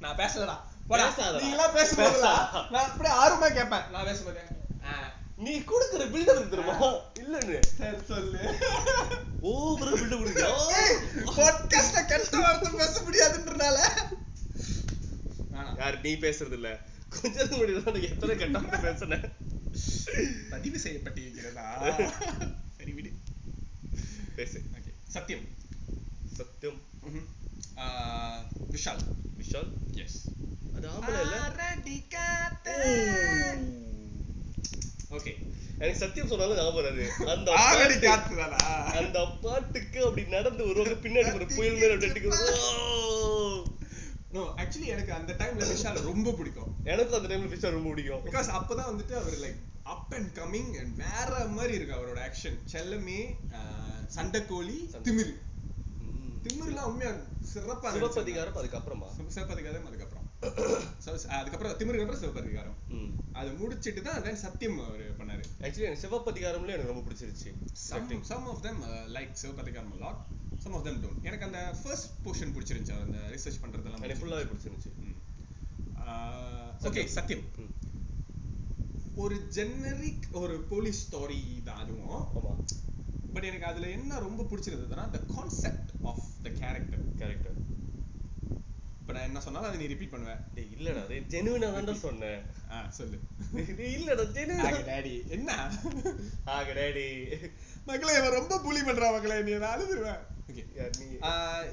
[0.00, 0.56] நான் பேசலடா.
[0.88, 1.06] போடா.
[1.08, 1.40] பேசாதடா.
[1.40, 2.32] நீங்களா பேசும்போதுடா.
[2.32, 2.70] பேசாதடா.
[2.70, 3.84] நான் அப்படியே ஆர்வமா கேட்பேன்.
[3.90, 4.42] நான் பேசும்போது.
[5.36, 6.88] நீ கொடுக்குற பில்டப் தெரியுமா?
[7.20, 7.60] இல்லன்னு.
[7.78, 8.40] சரி சொல்லு.
[9.52, 10.50] ஓவரா பில்டப் கொடுக்குறா
[11.38, 13.78] பாட்காஸ்ட்ல கெட்ட வார்த்தை பேச முடியாதுன்றனால.
[15.80, 16.68] யார் நீ பேசுறது இல்ல
[17.08, 19.26] கொஞ்ச நேரம் முன்னாடி எத்தனை கெட்ட பேசுனேன்
[20.50, 21.66] பதிவு செய்யப்பட்டிருக்கிறதா?
[22.76, 23.10] சரி விடு.
[24.36, 24.58] பேசு.
[24.76, 24.90] ஓகே.
[25.14, 25.46] சத்யம்.
[26.32, 27.26] சத்தியம் ம்ஹும்.
[27.78, 27.84] ஆ,
[28.70, 29.02] விஷால்.
[29.38, 29.70] விஷால்?
[29.94, 30.18] எஸ்
[30.76, 31.22] அது ஆம்பளை
[35.10, 35.32] ஓகே.
[35.78, 37.04] எனக்கு சத்தியம் சொன்னாலும் ஞாபகம் வராது.
[37.26, 37.50] அந்த
[39.00, 41.08] அந்த பாட்டுக்கு அப்படி நடந்து வருவாங்க.
[41.08, 41.96] பின்னாடி ஒரு புயல் மேல.
[44.32, 46.66] நோ ஆக்சுவலி எனக்கு அந்த டைம்ல விஷால் ரொம்ப பிடிக்கும்.
[46.84, 48.26] எனக்கும் அந்த டைம்ல விஷால் ரொம்ப பிடிக்கும்.
[48.26, 53.36] பிகாஸ் அப்பதான் வந்துட்டு அவர் like up and coming and வேற மாதிரி இருக்கு அவரோட ஆக்ஷன் செல்லமே
[54.14, 55.14] சண்டைக்கோழி சண்டை.
[55.14, 55.34] திமிரு.
[56.42, 57.12] திமிருலாம் உண்மையா
[57.54, 59.06] சிறப்பா சிவப்பதிகாரம் அதுக்கப்புறமா?
[59.34, 60.28] சிவப்பதிகாரம் அதுக்கப்புறம்.
[61.28, 62.76] அதுக்கப்புறம் திமிருக்கு அப்புறம் சிவப்பதிகாரம்
[63.32, 65.44] அது முடிச்சிட்டு தான் then சத்தியம் அவர் பண்ணாரு.
[65.60, 67.54] ஆக்சுவலி எனக்கு சிவப்பதிகாரம்ல எனக்கு ரொம்ப பிடிச்சிருச்சு.
[68.30, 70.16] Of them uh, like Sivappathigaram a
[70.70, 71.20] some of them don't.
[71.22, 72.96] எனக்கு அந்த ஃபர்ஸ்ட் போர்ஷன் பிடிச்சிருந்துச்சு.
[73.06, 74.92] அந்த ரிசர்ச் பண்றதெல்லாம் எனக்கு ஃபுல்லாவே பிடிச்சிருந்துச்சு.
[76.82, 77.72] ஓகே சத்தியம் ம்.
[79.16, 82.22] ஒரு ஜெனரிக் ஒரு போலீஸ் ஸ்டோரி தான் அதுவும்.
[83.34, 87.56] பட் எனக்கு அதுல என்ன ரொம்ப பிடிச்சிருந்ததுன்னா the concept of the character character
[89.00, 92.42] இப்போ நான் என்ன சொன்னாலும் அதை நீ ரிப்பீட் பண்ணுவேன் டேய் இல்லடா டேய் ஜெனுவினா தான்டா சொன்னேன்
[92.72, 93.16] ஆ சொல்லு.
[93.78, 95.14] டேய் இல்லடா ஜெனுவினா டாடி.
[95.28, 95.50] என்ன?
[96.56, 97.06] ஆக டேடி.
[97.86, 100.20] மக்களே இவன் ரொம்ப புலி பண்றான் மக்களே நீ நான் அழுதுருவேன்
[100.50, 100.64] ஓகே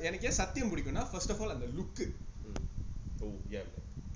[0.07, 2.07] எனக்கு ஏன் சத்தியம் பிடிக்கும்னா ஃபர்ஸ்ட் ஆஃப் ஆல் அந்த look.
[3.25, 3.63] Oh yeah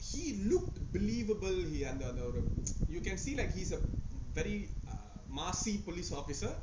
[0.07, 1.57] he looked believable.
[1.73, 2.39] He அந்த அந்த ஒரு
[2.93, 3.81] you can see like he's a
[4.37, 4.57] very
[4.93, 6.53] uh, massy police officer.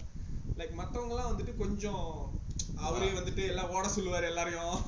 [0.59, 2.07] Like மத்தவங்க எல்லாம் வந்துட்டு கொஞ்சம்
[2.87, 4.79] அவரே வந்துட்டு எல்லாம் ஓட சொல்லுவாரு எல்லாரையும்.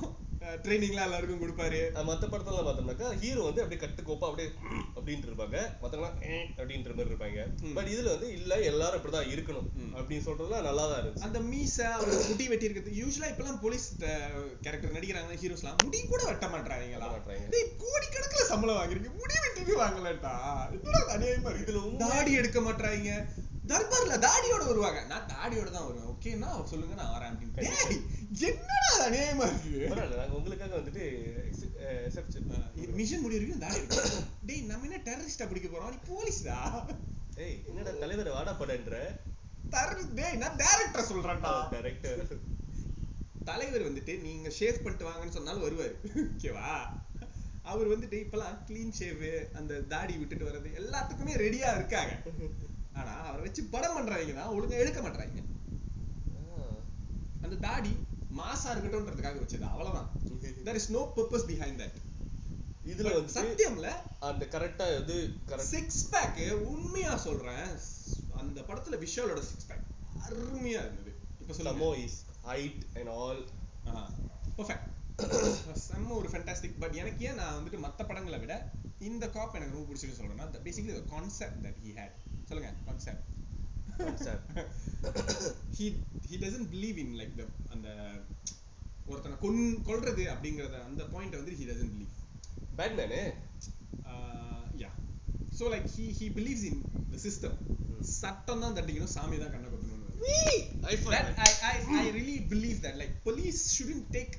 [0.63, 1.79] ட்ரைனிங்லாம் எல்லாருக்கும் கொடுப்பாரு.
[2.07, 4.47] மத்த படத்துல பார்த்தோம்னாக்கா ஹீரோ வந்து அப்படியே கட்டு கோப்பா அப்படியே
[4.95, 5.57] அப்படின்ட்டு இருப்பாங்க.
[5.81, 7.41] மத்தவங்கலாம் "ஏ" அப்படின்ற மாதிரி இருப்பாங்க.
[7.75, 9.67] பட் இதுல வந்து இல்ல எல்லாரும் இப்படிதான் இருக்கணும்.
[9.97, 11.27] அப்படின்னு சொல்றதுலாம் நல்லா தான் இருந்துச்சு.
[11.27, 13.87] அந்த மீசை அவர் முடி வெட்டி இருக்கிறது யூஸ்வலா இப்பெல்லாம் போலீஸ்
[14.61, 17.09] கேரக்டர் நடிக்கிறாங்க ஹீரோஸ்லாம் முடி கூட வெட்ட மாட்டாங்களா
[17.83, 19.11] கோடிக்கணக்குல சம்பளம் வாங்குறீங்க.
[19.19, 20.33] முடி வெட்டிட்டு வாங்கலட்டா
[20.75, 23.11] இதெல்லாம் அநியாயமா இருக்கு தாடி எடுக்க மாட்றாங்க
[23.71, 24.99] தர்பார்ல தாடியோட வருவாங்க.
[25.11, 26.09] நான் தாடியோட தான் வருவேன்.
[26.13, 27.67] ஓகேன்னா சொல்லுங்க நான் வரேன் அப்படின்னு.
[28.49, 29.73] என்னடா அநியாயமா இருக்கு
[30.19, 31.05] நாங்க உங்களுக்காக வந்துட்டு.
[32.99, 34.01] மிஷன் முடி வரைக்கும் தாடி இருக்கு.
[34.47, 35.91] டேய் நம்ம என்ன டெரரிஸ்டா பிடிக்க போறோம்?
[35.93, 36.57] நீ போலீஸ்டா?
[37.45, 38.95] ஏய் என்னடா தலைவர் வாடா படன்ற?
[39.75, 41.53] டெரரிஸ்ட் டேய் நான் டைரக்டர் சொல்றேன்டா.
[41.75, 42.23] டைரக்டர்
[43.49, 45.93] தலைவர் வந்துட்டு நீங்க ஷேவ் பண்ணிட்டு வாங்கன்னு சொன்னாலும் வருவாரு.
[46.25, 46.71] ஓகேவா
[47.71, 49.23] அவர் வந்துட்டு இப்பெல்லாம் க்ளீன் ஷேவ்
[49.59, 52.13] அந்த தாடி விட்டுட்டு வர்றது எல்லாத்துக்குமே ரெடியா இருக்காங்க.
[52.99, 55.39] ஆனா அவரை வச்சு படம் பண்றவங்க தான் ஒழுங்கா எடுக்க மாட்றாங்க
[57.45, 57.93] அந்த தாடி
[58.39, 60.09] மாசா இருக்கட்டும்ன்றதுக்காக வச்சது அவ்வளவுதான்.
[60.65, 61.95] there is no purpose behind that.
[62.91, 63.89] இதுல வந்து சத்தியம்ல
[64.27, 65.15] அந்த கரெக்டா இது
[65.71, 66.39] சிக்ஸ் பேக்
[66.71, 67.67] உண்மையா சொல்றேன்
[68.41, 69.83] அந்த படத்துல விஷாலோட சிக்ஸ் பேக்
[70.27, 71.11] அருமையா இருந்தது.
[71.41, 71.79] இப்ப சொல்லுங்க.
[71.79, 72.17] சமோ is
[72.49, 73.41] height and all
[74.57, 74.87] perfect
[75.87, 78.53] செம்ம ஒரு ஃபேண்டாஸ்டிக் பட் எனக்கு ஏன் நான் வந்துட்டு மத்த படங்களை விட
[79.09, 81.91] இந்த காப் எனக்கு ரொம்ப பிடிச்சிருக்கு சொல்றேன்னா basically the concept that he
[82.51, 82.71] சொல்லுங்க
[86.29, 87.87] he doesn't believe in like the அந்த
[89.11, 92.15] ஒருத்தனை கொன் கொல்றது அப்படிங்கறத அந்த பாயிண்ட் வந்து he doesn't believe
[92.79, 93.21] Batman
[94.11, 94.93] uh, yeah
[95.57, 96.77] so like he he believes in
[97.13, 97.53] the system
[98.19, 99.97] சட்டம் தான் தட்டிக்கணும் சாமி தான் கண்ணை கொத்தணும்
[100.91, 100.95] I,
[101.71, 104.33] I, I really believe that like police shouldn't take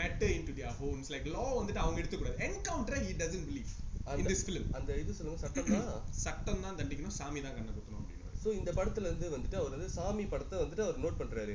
[0.00, 3.72] matter into their homes like law வந்துட்டு அவங்க எடுத்துக்கூடாது encounter he doesn't believe
[4.12, 4.64] in this film.
[4.78, 5.86] அந்த இது சொல்லுங்க சட்டம் தான்
[6.24, 9.88] சட்டம் தான் தண்டிக்கணும் சாமி தான் கண்ணை குத்தணும் அப்படின்னு சோ இந்த படத்துல இருந்து வந்துட்டு அவர் வந்து
[9.96, 11.54] சாமி படத்தை வந்துட்டு அவர் நோட் பண்றாரு.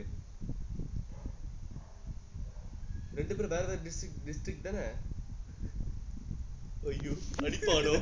[3.18, 4.84] ரெண்டு பேரும் வேற வேற டிஸ்ட்ரிக்ட் டிஸ்ட்ரிக்ட் தானே?
[6.92, 7.14] ஐயோ
[7.46, 7.94] அடிப்பானோ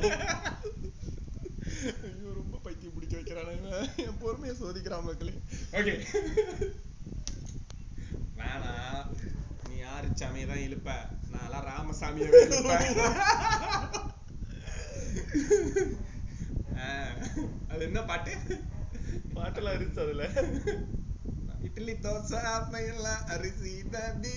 [2.06, 3.70] ஐயோ ரொம்ப பைத்தியம் பிடிக்க வைக்கிறானுங்க
[4.04, 5.34] என் பொறுமையை சோதிக்கிறான் மக்களே.
[5.78, 5.94] ஓகே
[8.38, 9.10] வேணாம்
[9.66, 10.90] நீ யாரு சாமியை தான் இழுப்ப?
[11.32, 14.05] நான் எல்லாம் ராமசாமியவே இழுப்பேன்
[17.68, 18.32] அது என்ன பாட்டு?
[19.34, 20.24] பாட்டெல்லாம் இருந்துச்சு அதுல.
[21.62, 24.34] இட்லி தோசை அப்பையெல்லாம் அரிசி தாண்டி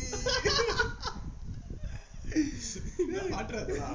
[2.97, 3.89] என்ன பாட்டு அதுவா?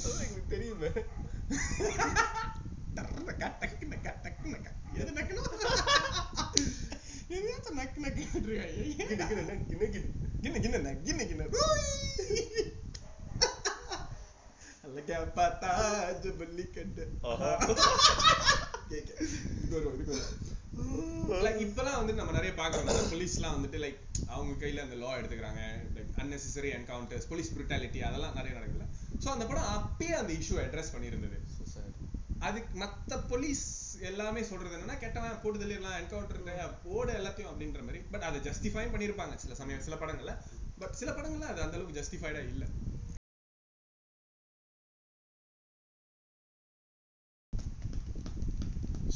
[0.00, 0.90] அதான் எங்களுக்கு தெரியுமே.
[9.80, 9.98] கிணு.
[10.42, 11.44] கிண்ண, கிண்ண, கிண்ண, கிண்ண.
[14.90, 15.72] அழகா பார்த்தா
[16.22, 17.04] ஜபல்லி கண்டு.
[21.64, 22.88] இப்பெல்லாம் வந்து நம்ம நிறைய பார்க்கறோம்.
[23.12, 24.00] போலீஸ்லாம் வந்துட்டு லைக்
[24.34, 25.62] அவங்க கையில அந்த லா எடுத்துக்கிறாங்க.
[25.96, 28.86] Like unnecessary encounters police brutality அதெல்லாம் நிறைய நடக்குதுல
[29.24, 31.38] சோ அந்த படம் அப்பயே அந்த இஷ்யூ அட்ரஸ் பண்ணியிருந்தது.
[31.74, 31.92] Sad.
[32.48, 33.64] அதுக்கு மத்த போலீஸ்
[34.10, 38.00] எல்லாமே சொல்றது என்னன்னா கெட்டவன் போட்டு தள்ளிடலாம் என்கவுண்டர் போடு எல்லாத்தையும் அப்படின்ற மாதிரி.
[38.12, 40.34] பட் அதை ஜஸ்டிஃபை பண்ணியிருப்பாங்க சில சமயம் சில படங்கள்ல.
[40.82, 42.66] பட் சில படங்கள்ல அது அந்த அளவுக்கு ஜஸ்டிஃபைடா இல்ல.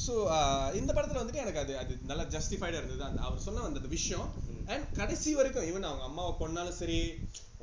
[0.02, 0.12] ஸோ
[0.80, 3.02] இந்த படத்துல வந்துட்டு எனக்கு அது அது நல்லா ஜஸ்டிஃபைடா இருந்தது.
[3.08, 4.28] அந்த அவர் சொன்ன அந்த விஷயம்.
[4.72, 6.98] அண்ட் கடைசி வரைக்கும் ஈவன் அவங்க அம்மாவை கொன்னாலும் சரி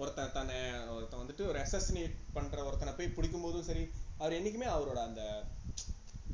[0.01, 0.57] ஒருத்தன் தன்னை
[0.95, 3.83] ஒருத்தன் வந்துட்டு ஒரு அசசினேட் பண்ற ஒருத்தனை போய் பிடிக்கும் போதும் சரி
[4.21, 5.21] அவர் என்னைக்குமே அவரோட அந்த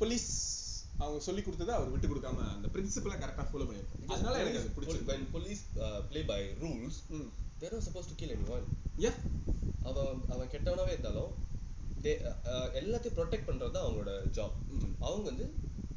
[0.01, 0.29] போலீஸ்
[1.03, 4.75] அவங்க சொல்லி கொடுத்ததை அவர் விட்டு கொடுக்காம அந்த பிரின்சிபலை கரெக்டா ஃபாலோ பண்ணியிருக்காரு அதனால எனக்கு அது When
[4.77, 7.27] பிடிச்சிருக்கு police uh, play by rules, ம்.
[7.59, 8.65] they're not supposed to kill anyone.
[9.05, 9.11] யா
[9.83, 11.31] அவன் அவன் கெட்டவனாவே இருந்தாலும்
[12.05, 14.55] uh, எல்லாத்தையும் ப்ரொடெக்ட் பண்றது தான் அவங்களோட ஜாப்.
[14.99, 15.47] அவங்க வந்து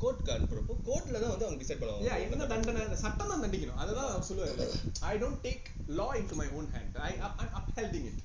[0.02, 2.20] கோர்ட்க்கு அனுப்புறப்போ கோர்ட்ல தான் வந்து அவங்க டிசைட் பண்ணுவாங்க.
[2.26, 2.82] என்ன தண்டனை?
[3.04, 3.80] சட்டம் தான் தண்டிக்கணும்.
[3.82, 4.66] அதுதான் அவர் சொல்லுவாரு.
[5.10, 5.66] I don't take
[6.00, 7.12] law into my own hand I
[7.60, 8.22] upholding it.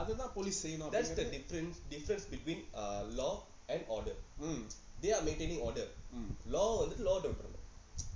[0.00, 1.36] அதுதான் போலீஸ் செய்யணும் That's the அப்படிங்கிறது.
[1.36, 3.32] difference difference between uh, law
[3.68, 4.16] and order.
[4.50, 4.62] ம்
[5.02, 5.86] They are maintaining order.
[6.20, 7.59] ம் Law வந்துட்டு law விட்டுறணும்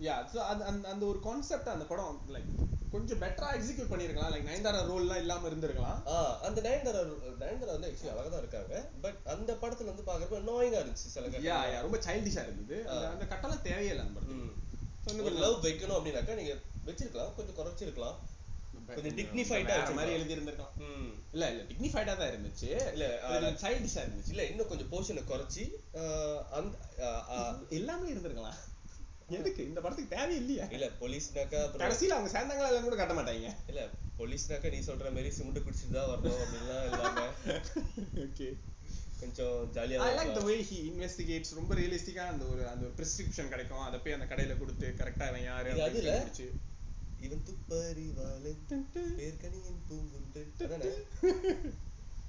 [0.01, 2.50] யா ஸோ அந்த அந்த அந்த ஒரு கான்செப்ட் அந்த படம் லைக்
[2.91, 4.33] கொஞ்சம் பெட்டரா எக்ஸிக்யூட் பண்ணிருக்கலாம்.
[4.34, 6.03] லைக் நயன்தாரா ரோல்லாம் இல்லாம இருந்திருக்கலாம்.
[6.42, 7.00] அந்த நயன்தாரா
[7.42, 8.88] நயன்தாரா வந்து ஆக்சுவலி அழகா தான் இருக்காங்க.
[9.00, 12.76] பட் அந்த படத்துல வந்து பாக்குறப்ப நோயிங்கா இருந்துச்சு சில யா ரொம்ப சைல்டிஷா இருந்தது.
[12.88, 14.21] அந்த- கட்டெல்லாம் தேவையில்லை அந்த
[15.07, 16.54] படத்துல லவ் வைக்கணும் அப்படின்னாக்கா நீங்க
[16.87, 17.34] வச்சிருக்கலாம்.
[17.34, 18.17] கொஞ்சம் குறைச்சிருக்கலாம்.
[18.87, 19.17] கொஞ்சம்
[19.95, 20.13] மாதிரி.
[20.13, 20.75] எழுதி இருந்திருக்கலாம்.
[21.33, 22.68] இல்ல இல்ல டிக்னிஃபைடா தான் இருந்துச்சு.
[22.92, 23.07] இல்ல,
[23.63, 24.29] சைல்டிஷா இருந்துச்சு.
[24.29, 25.64] இல்ல இன்னும் கொஞ்சம் போர்ஷனை குறைச்சி
[26.50, 26.76] அந்த
[27.71, 28.58] எல்லாமே இருந்திருக்கலாம்.
[29.38, 29.63] எதுக்கு?
[29.71, 33.51] இந்த படத்துக்கு தேவை இல்லையா இல்ல போலீஸ்னாக்கா கடைசியில அவங்க சேர்ந்தாங்களா இல்லைன்னு கூட காட்ட மாட்டாங்க.
[33.71, 33.83] இல்ல
[34.18, 37.25] போலீஸ்னாக்கா நீ சொல்ற மாதிரி சிமெண்ட் குடிச்சிட்டு தான் வரணும் அப்படின்லாம் இல்லாம
[38.26, 38.49] ஓகே.
[39.21, 43.53] கொஞ்சம் ஜாலியா I like the way he investigates ரொம்ப ரியலிஸ்டிக்கா அந்த ஒரு அந்த ஒரு பிரிஸ்கிரிப்ஷன்
[43.55, 43.84] கிடைக்கும்.
[43.88, 46.14] அதை போய் அந்த கடையில கொடுத்து கரெக்டா அவன் யாரு அப்படின்னு?
[46.17, 46.49] கண்டுபிடிச்சு.
[47.26, 48.64] இவன் துப்பறிவாளன்
[49.18, 50.91] பேர்கனியின் பூங்குண்டு அதானே?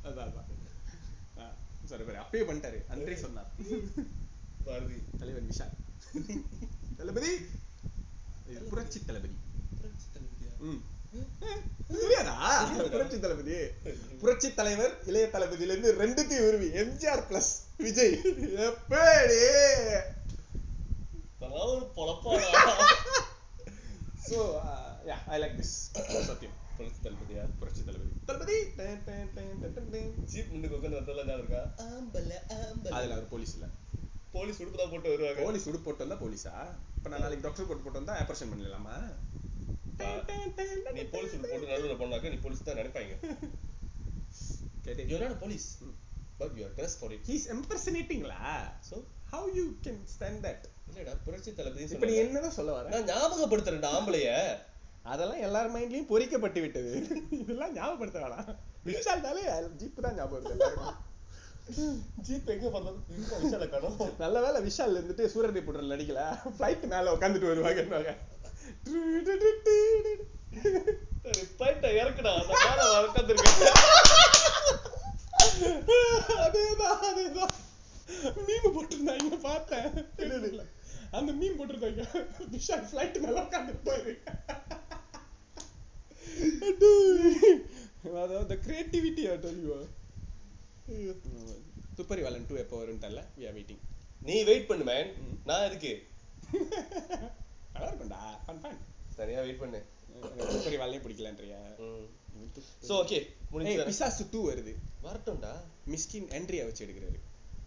[0.07, 0.33] அதான்
[1.89, 2.77] சாரி அப்பயே பண்ணிட்டாரு.
[2.93, 3.49] அன்றே சொன்னார்.
[4.67, 4.99] பாரதி.
[5.19, 5.75] தலைவன் விஷால்.
[6.99, 7.31] தளபதி?
[8.71, 9.35] புரட்சி தளபதி.
[12.93, 13.55] புரட்சி தளபதி.
[14.21, 17.51] புரட்சி தலைவர் இளைய தளபதியில இருந்து ரெண்டுத்தையும் உருவி எம்ஜிஆர் பிளஸ்
[17.85, 18.15] விஜய்.
[18.67, 19.05] எப்படி?
[24.27, 24.37] So
[25.09, 25.75] yeah I like this
[26.77, 27.43] புரட்சி தளபதியா?
[27.59, 28.13] புரட்சி தளபதி.
[28.29, 28.57] தளபதி.
[30.31, 31.63] ஜீப் முன்னுக்கு உட்காந்து வந்தெல்லாம் ஞாபகம் இருக்கா?
[32.97, 33.67] அதுல அவர் போலீஸ் இல்ல.
[34.35, 35.43] போலீஸ் உடுப்பு தான் போட்டு வருவாங்க.
[35.45, 36.53] போலீஸ் உடுப்பு போட்டு வந்தா போலீஸா?
[36.97, 38.95] இப்ப நான் நாளைக்கு டாக்டர் கோட் போட்டு வந்தா ஆபரேஷன் பண்ணிடலாமா?
[40.95, 43.13] நீ போலீஸ் உடுப்பு போட்டு நடுவுல போனாக்க நீ போலீஸ் தான் நினைப்பாங்க
[44.85, 45.67] கேட்டே you're not a police
[46.39, 47.21] but you are dressed for it.
[47.29, 48.39] He's எம்பர்சனேட்டிங்லா
[48.89, 48.95] so?
[49.33, 52.89] How you can stand that இல்லடா புரட்சி தளபதி இப்ப நீ என்னதான் சொல்ல வர?
[52.95, 54.29] நான் ஞாபகப்படுத்துறேன்டா ஆம்பளைய.
[55.13, 56.91] அதெல்லாம் எல்லார் மைண்ட்லயும் பொறிக்கப்பட்டு விட்டது.
[57.41, 58.51] இதெல்லாம் ஞாபகப்படுத்த வேணாம்
[58.87, 59.43] விஷால்னாலே
[59.81, 60.61] ஜீப் தான் ஞாபகம்.
[62.21, 66.21] ஜீப் எங்க எங்க விஷால காணோம் நல்ல வேளை விஷால் இருந்துட்டு சூரரை போடுற நடிக்கல.
[66.57, 68.15] ஃபிளைட் மேல உட்காந்துட்டு வருவாங்க
[71.59, 72.33] போயிட்ட இறக்குடா.
[72.41, 73.73] அந்த மேல உட்காந்துருக்கேன்
[76.45, 77.53] அதேதான் அதேதான்.
[78.47, 79.89] மீம் போட்டிருந்தாங்க பார்த்தேன்.
[81.11, 82.01] அந்த மீம் போட்டிருந்தாங்க.
[82.51, 84.13] விஷால் ஃபிளைட் மேல உட்காந்துட்டு போயிரு.
[88.03, 89.23] அதாவது the creativity
[91.97, 93.21] Thupparivaalan two எப்போ வரும்னு தெரியல.
[93.37, 93.79] We are waiting.
[94.27, 95.09] நீ வெயிட் பண்ணு மேன்
[95.49, 95.91] நான் இருக்கு
[97.73, 98.77] நல்லா இருக்கும்டா ஃபன் ஃபன்
[99.19, 99.79] தனியா வெயிட் பண்ணு.
[100.51, 101.61] துப்பரி வாலனே பிடிக்கலன்றியா?
[102.87, 103.19] சோ ஓகே
[103.53, 104.73] முடிஞ்சு பிசாசு டூ வருது.
[105.05, 105.53] வரட்டும்டா.
[105.93, 107.19] மிஸ்கின் ஆண்ட்ரியா வச்சு எடுக்கிறாரு.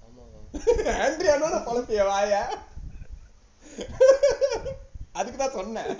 [0.06, 0.42] ஆமாவா
[1.06, 2.32] ஆண்ட்ரியானோட பழப்பிய வாய.
[5.18, 5.92] அதுக்கு தான் சொன்னேன்.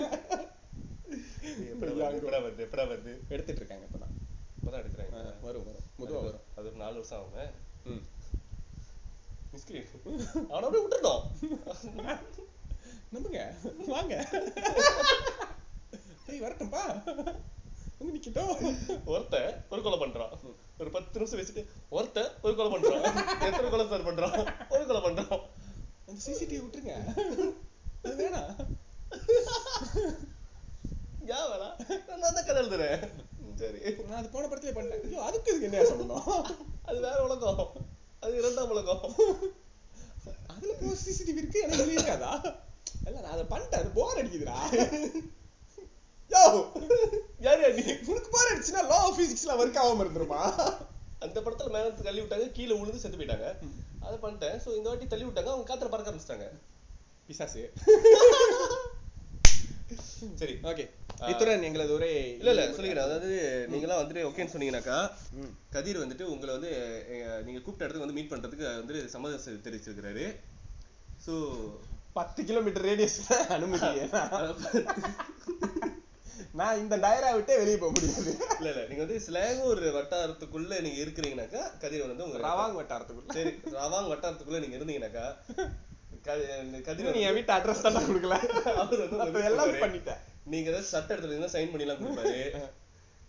[1.73, 4.15] எப்படா வருது எப்படா வருது எடுத்துட்டு இருக்காங்க இப்பதான்.
[4.59, 5.17] இப்பதான் எடுக்கிறாங்க
[5.47, 5.85] வரும் வரும்.
[5.99, 6.45] மெதுவா வரும்.
[6.59, 7.41] அது நாலு வருஷம் ஆகுங்க
[7.85, 8.03] ம்.
[9.53, 9.87] மிஸ்கின்
[10.49, 11.21] அவனை அப்படியே விட்டுட்டோம்
[13.13, 13.39] நம்புங்க.
[13.87, 14.15] வாங்க.
[16.27, 16.81] ஏய் வரட்டும்பா
[17.99, 19.05] வந்து நிக்கட்டும்.
[19.05, 20.33] ஒருத்தன் ஒரு கொலை பண்றான்.
[20.79, 23.05] ஒரு பத்து நிமிஷம் வச்சுட்டு ஒருத்தன் ஒரு கொலை பண்றான்.
[23.45, 24.69] எத்தனை கொலை சார் பண்றான்?
[24.69, 25.41] ஒரு கொலை பண்றான்.
[26.07, 26.93] அந்த சிசிடிவி விட்டுருங்க.
[28.03, 28.55] அது வேணாம்.
[31.29, 31.69] யா வேணா.
[32.21, 33.01] நான் தான் கதை எழுதுறேன்
[33.61, 33.79] சரி.
[34.09, 36.27] நான் அது போன படத்துல பண்ணேன் ஐயோ அதுக்கு இதுக்கு என்ன சம்பந்தம்?
[36.89, 37.61] அது வேற உலகம்.
[38.23, 39.03] அது இரண்டாம் உலகம்.
[40.53, 42.31] அதுல போ சிசிடிவி இருக்கு எனக்கு இதுல இருக்காதா?
[43.07, 43.81] இல்ல நான் அதை பண்ணிட்டேன்.
[43.81, 44.57] அது போர் அடிக்குதுடா.
[46.31, 46.41] யோ!
[47.41, 47.85] யார் நீ?
[48.11, 50.41] உனக்கு போர் அடிச்சுன்னா லா ஆஃப் பிசிக்ஸ்ல ஒர்க் ஆகாம இருந்துருமா?
[51.25, 53.47] அந்த படத்துல மேல இருந்து தள்ளி விட்டாங்க கீழே விழுந்து செத்து போயிட்டாங்க.
[54.05, 54.57] அதை பண்ணிட்டேன்.
[54.65, 56.47] சோ இந்த வாட்டி தள்ளி விட்டாங்க அவங்க காத்துல பறக்க ஆரம்பிச்சிட்டாங்க.
[57.29, 57.63] பிசாசு.
[60.39, 60.85] சரி ஓகே
[61.21, 63.29] இத்துடன் எங்களது ஒரே இல்ல இல்ல சொல்லிக்கிறேன் அதாவது
[63.71, 64.97] நீங்களாம் வந்துட்டு ஓகேன்னு சொன்னீங்கன்னாக்கா.
[65.69, 66.71] கதிர் வந்துட்டு உங்களை வந்து
[67.45, 70.25] நீங்க கூப்பிட்ட இடத்துக்கு வந்து மீட் பண்றதுக்கு வந்து சம்மதம் தெரிவிச்சிருக்கிறாரு.
[71.21, 71.33] சோ
[72.15, 73.89] பத்து கிலோமீட்டர் ரேடியஸ் அனுமதி.
[76.59, 78.31] நான் இந்த டயரா விட்டே வெளியே போக முடியாது.
[78.57, 81.45] இல்ல இல்ல நீங்க வந்து ஸ்லாங்கூர் வட்டாரத்துக்குள்ள நீங்க இருக்கிறீங்கன்னா
[81.81, 83.33] கதிர் வந்து உங்க ரவாங் வட்டாரத்துக்குள்ள.
[83.33, 85.88] சரி ரவாங் வட்டாரத்துக்குள்ள நீங்க இருந்தீங்கன்னாக்கா க- கதிர்
[87.15, 88.35] நீ என் வீட்டு அட்ரஸ் தான் கொடுக்கல.
[88.81, 89.73] அவர் வந்து எல்லாம்.
[89.85, 90.21] பண்ணிட்டேன்.
[90.51, 92.37] நீங்க ஏதாவது சட்டை எடுத்துட்டீங்கன்னா சைன் பண்ணிலாம் கொடுப்பாரு.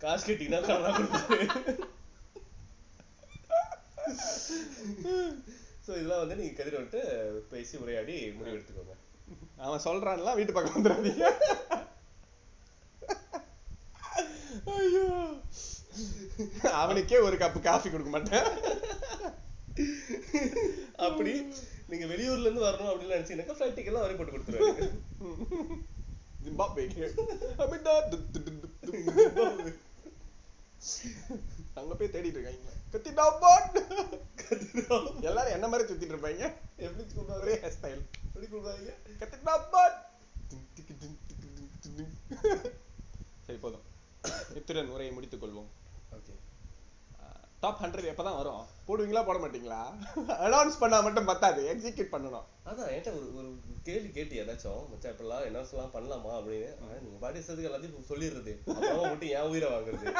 [0.03, 1.47] காசு கட்டிங்கன்னா கடனா கொடுப்பாரு.
[5.85, 7.01] சோ இதெல்லாம் வந்து நீங்க கதிர் வந்துட்டு
[7.51, 8.95] பேசி உரையாடி முடிவு எடுத்துக்கோங்க.
[9.65, 11.25] அவன் சொல்றான்லாம் வீட்டு பக்கம் வந்துடாதீங்க.
[14.77, 15.05] ஐயோ.
[16.81, 18.47] அவனுக்கே ஒரு கப் காஃபி கொடுக்க மாட்டேன்.
[21.07, 21.33] அப்படி
[21.91, 24.85] நீங்க வெளியூர்ல இருந்து வரணும் அப்படின்னு நினைச்சீங்கன்னாக்கா ஃபிளைட் டிக்கெட் எல்லாம் அவரே போட்டு கொடுத்துருவாரு.
[26.45, 27.01] ஜிம்பாப்வேக்கு.
[31.79, 32.69] அங்க போய் தேடிட்டு இருக்காங்க.
[32.93, 33.75] கத்திட்டா பாட்
[35.29, 36.45] எல்லாரும் என்ன மாதிரி சுத்திட்டு இருப்பாங்க?
[36.85, 38.93] எப்படி கூப்பிடுவாரு ஒரே ஹேர் ஸ்டைல் எப்படி கூப்பிடுவாங்க?
[39.21, 39.99] கத்திட்டா பாட்
[43.45, 43.85] சரி போதும்.
[44.59, 45.69] இத்துடன் உரையை முடித்துக் கொள்வோம்.
[46.17, 46.33] ஓகே
[47.61, 48.65] டாப் ஹண்ட்ரட் எப்பதான் வரும்?
[48.87, 49.81] போடுவீங்களா போட மாட்டீங்களா?
[50.45, 51.73] அனௌன்ஸ் பண்ணா மட்டும் பத்தாது.
[51.73, 52.45] எக்ஸிக்யூட் பண்ணணும்.
[52.65, 56.29] அதான் என்கிட்ட ஒரு ஒரு கேள்வி கேட்டு ஏதாச்சும் மச்சான் இப்படிலாம் என்ன சொல்லலாம் பண்ணலாமா?
[56.29, 56.77] அப்படின்னு.
[57.01, 58.69] நீங்க பாடி இஷ்டத்துக்கு எல்லாத்தையும் சொல்லிடுறது.
[58.69, 60.19] அப்புறமா மட்டும் என் உயிரை வாங்குறது.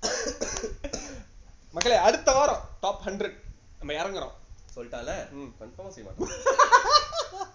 [1.72, 3.36] மக்களே அடுத்த வாரம் டாப் ஹண்ட்ரட்
[3.80, 4.32] நம்ம இறங்குறோம்.
[4.76, 5.30] சொல்லிட்டால?
[5.30, 5.54] ம்.
[5.60, 6.38] கன்ஃபார்மா செய்ய மாட்டோம்.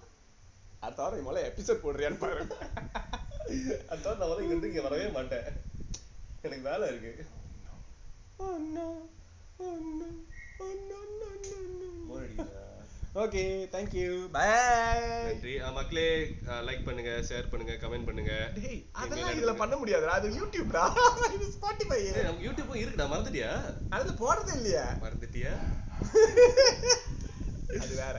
[0.80, 2.56] அடுத்த வாரம் முதல்ல எபிசோட் போடுறியான்னு பாருங்க.
[3.90, 5.44] அதான் நான் வந்து இங்க வரவே மாட்டேன்.
[6.42, 7.26] எனக்கு வேலை இருக்கு.
[8.40, 8.88] Oh no,
[9.60, 10.08] oh no.
[13.22, 13.44] Okay
[13.74, 14.42] thank you bye
[15.28, 15.54] நன்றி.
[15.60, 16.04] அஹ் மக்களே
[16.68, 18.34] லைக் பண்ணுங்க ஷேர் பண்ணுங்க கமெண்ட் பண்ணுங்க.
[18.58, 20.18] டேய் அதெல்லாம் இதுல பண்ண முடியாதுடா.
[20.20, 20.84] அது யூடியூப்டா
[21.36, 23.52] இது ஸ்பாட்டிஃபை நம்ம யூடியூப்பும் இருக்குடா மறந்துட்டியா?
[23.96, 24.86] அதுல போடுறதே இல்லையா?
[25.06, 25.54] மறந்துட்டியா?
[27.86, 28.16] அது வேற.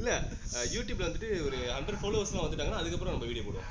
[0.00, 0.10] இல்ல
[0.76, 3.70] யூடியூப்ல வந்துட்டு ஒரு ஹண்ட்ரட் ஃபாலோவர்ஸ்லாம் வந்துட்டாங்கன்னா அதுக்கப்புறம் நம்ம வீடியோ போடுவோம்.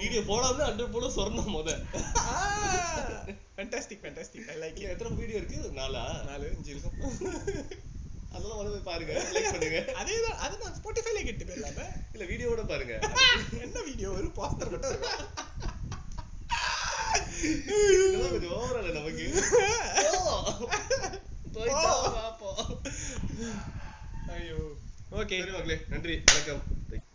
[0.00, 1.70] வீடியோ போடாம ஹண்ட்ரட் ஃபாலோவர்ஸ் வரணும் முத.
[3.56, 5.58] ஃபேண்டாஸ்டிக் ஃபேண்டாஸ்டிக் ஐ லைக் எத்தனை வீடியோ இருக்கு?
[5.80, 6.04] நாலா?
[6.28, 6.96] நாலு அஞ்சு இருக்கும்.
[8.34, 9.14] அதெல்லாம் வந்து போய் பாருங்க.
[9.34, 9.80] லைக் பண்ணுங்க.
[10.02, 12.94] அதே தான் அது நான் ஸ்பாட்டிஃபைல கேட்டு போயிடலாம இல்ல வீடியோவோட பாருங்க.
[13.66, 14.10] என்ன வீடியோ?
[14.18, 14.98] ஒரு போஸ்டர் மட்டும்
[17.44, 19.26] இதெல்லாம் கொஞ்சம் ஓவரா நமக்கு?
[21.54, 21.72] போய்.
[22.18, 22.60] பாப்போம்
[24.36, 24.58] ஐயோ.
[25.20, 25.38] ஓகே
[25.94, 26.16] நன்றி.
[26.32, 26.62] வணக்கம்.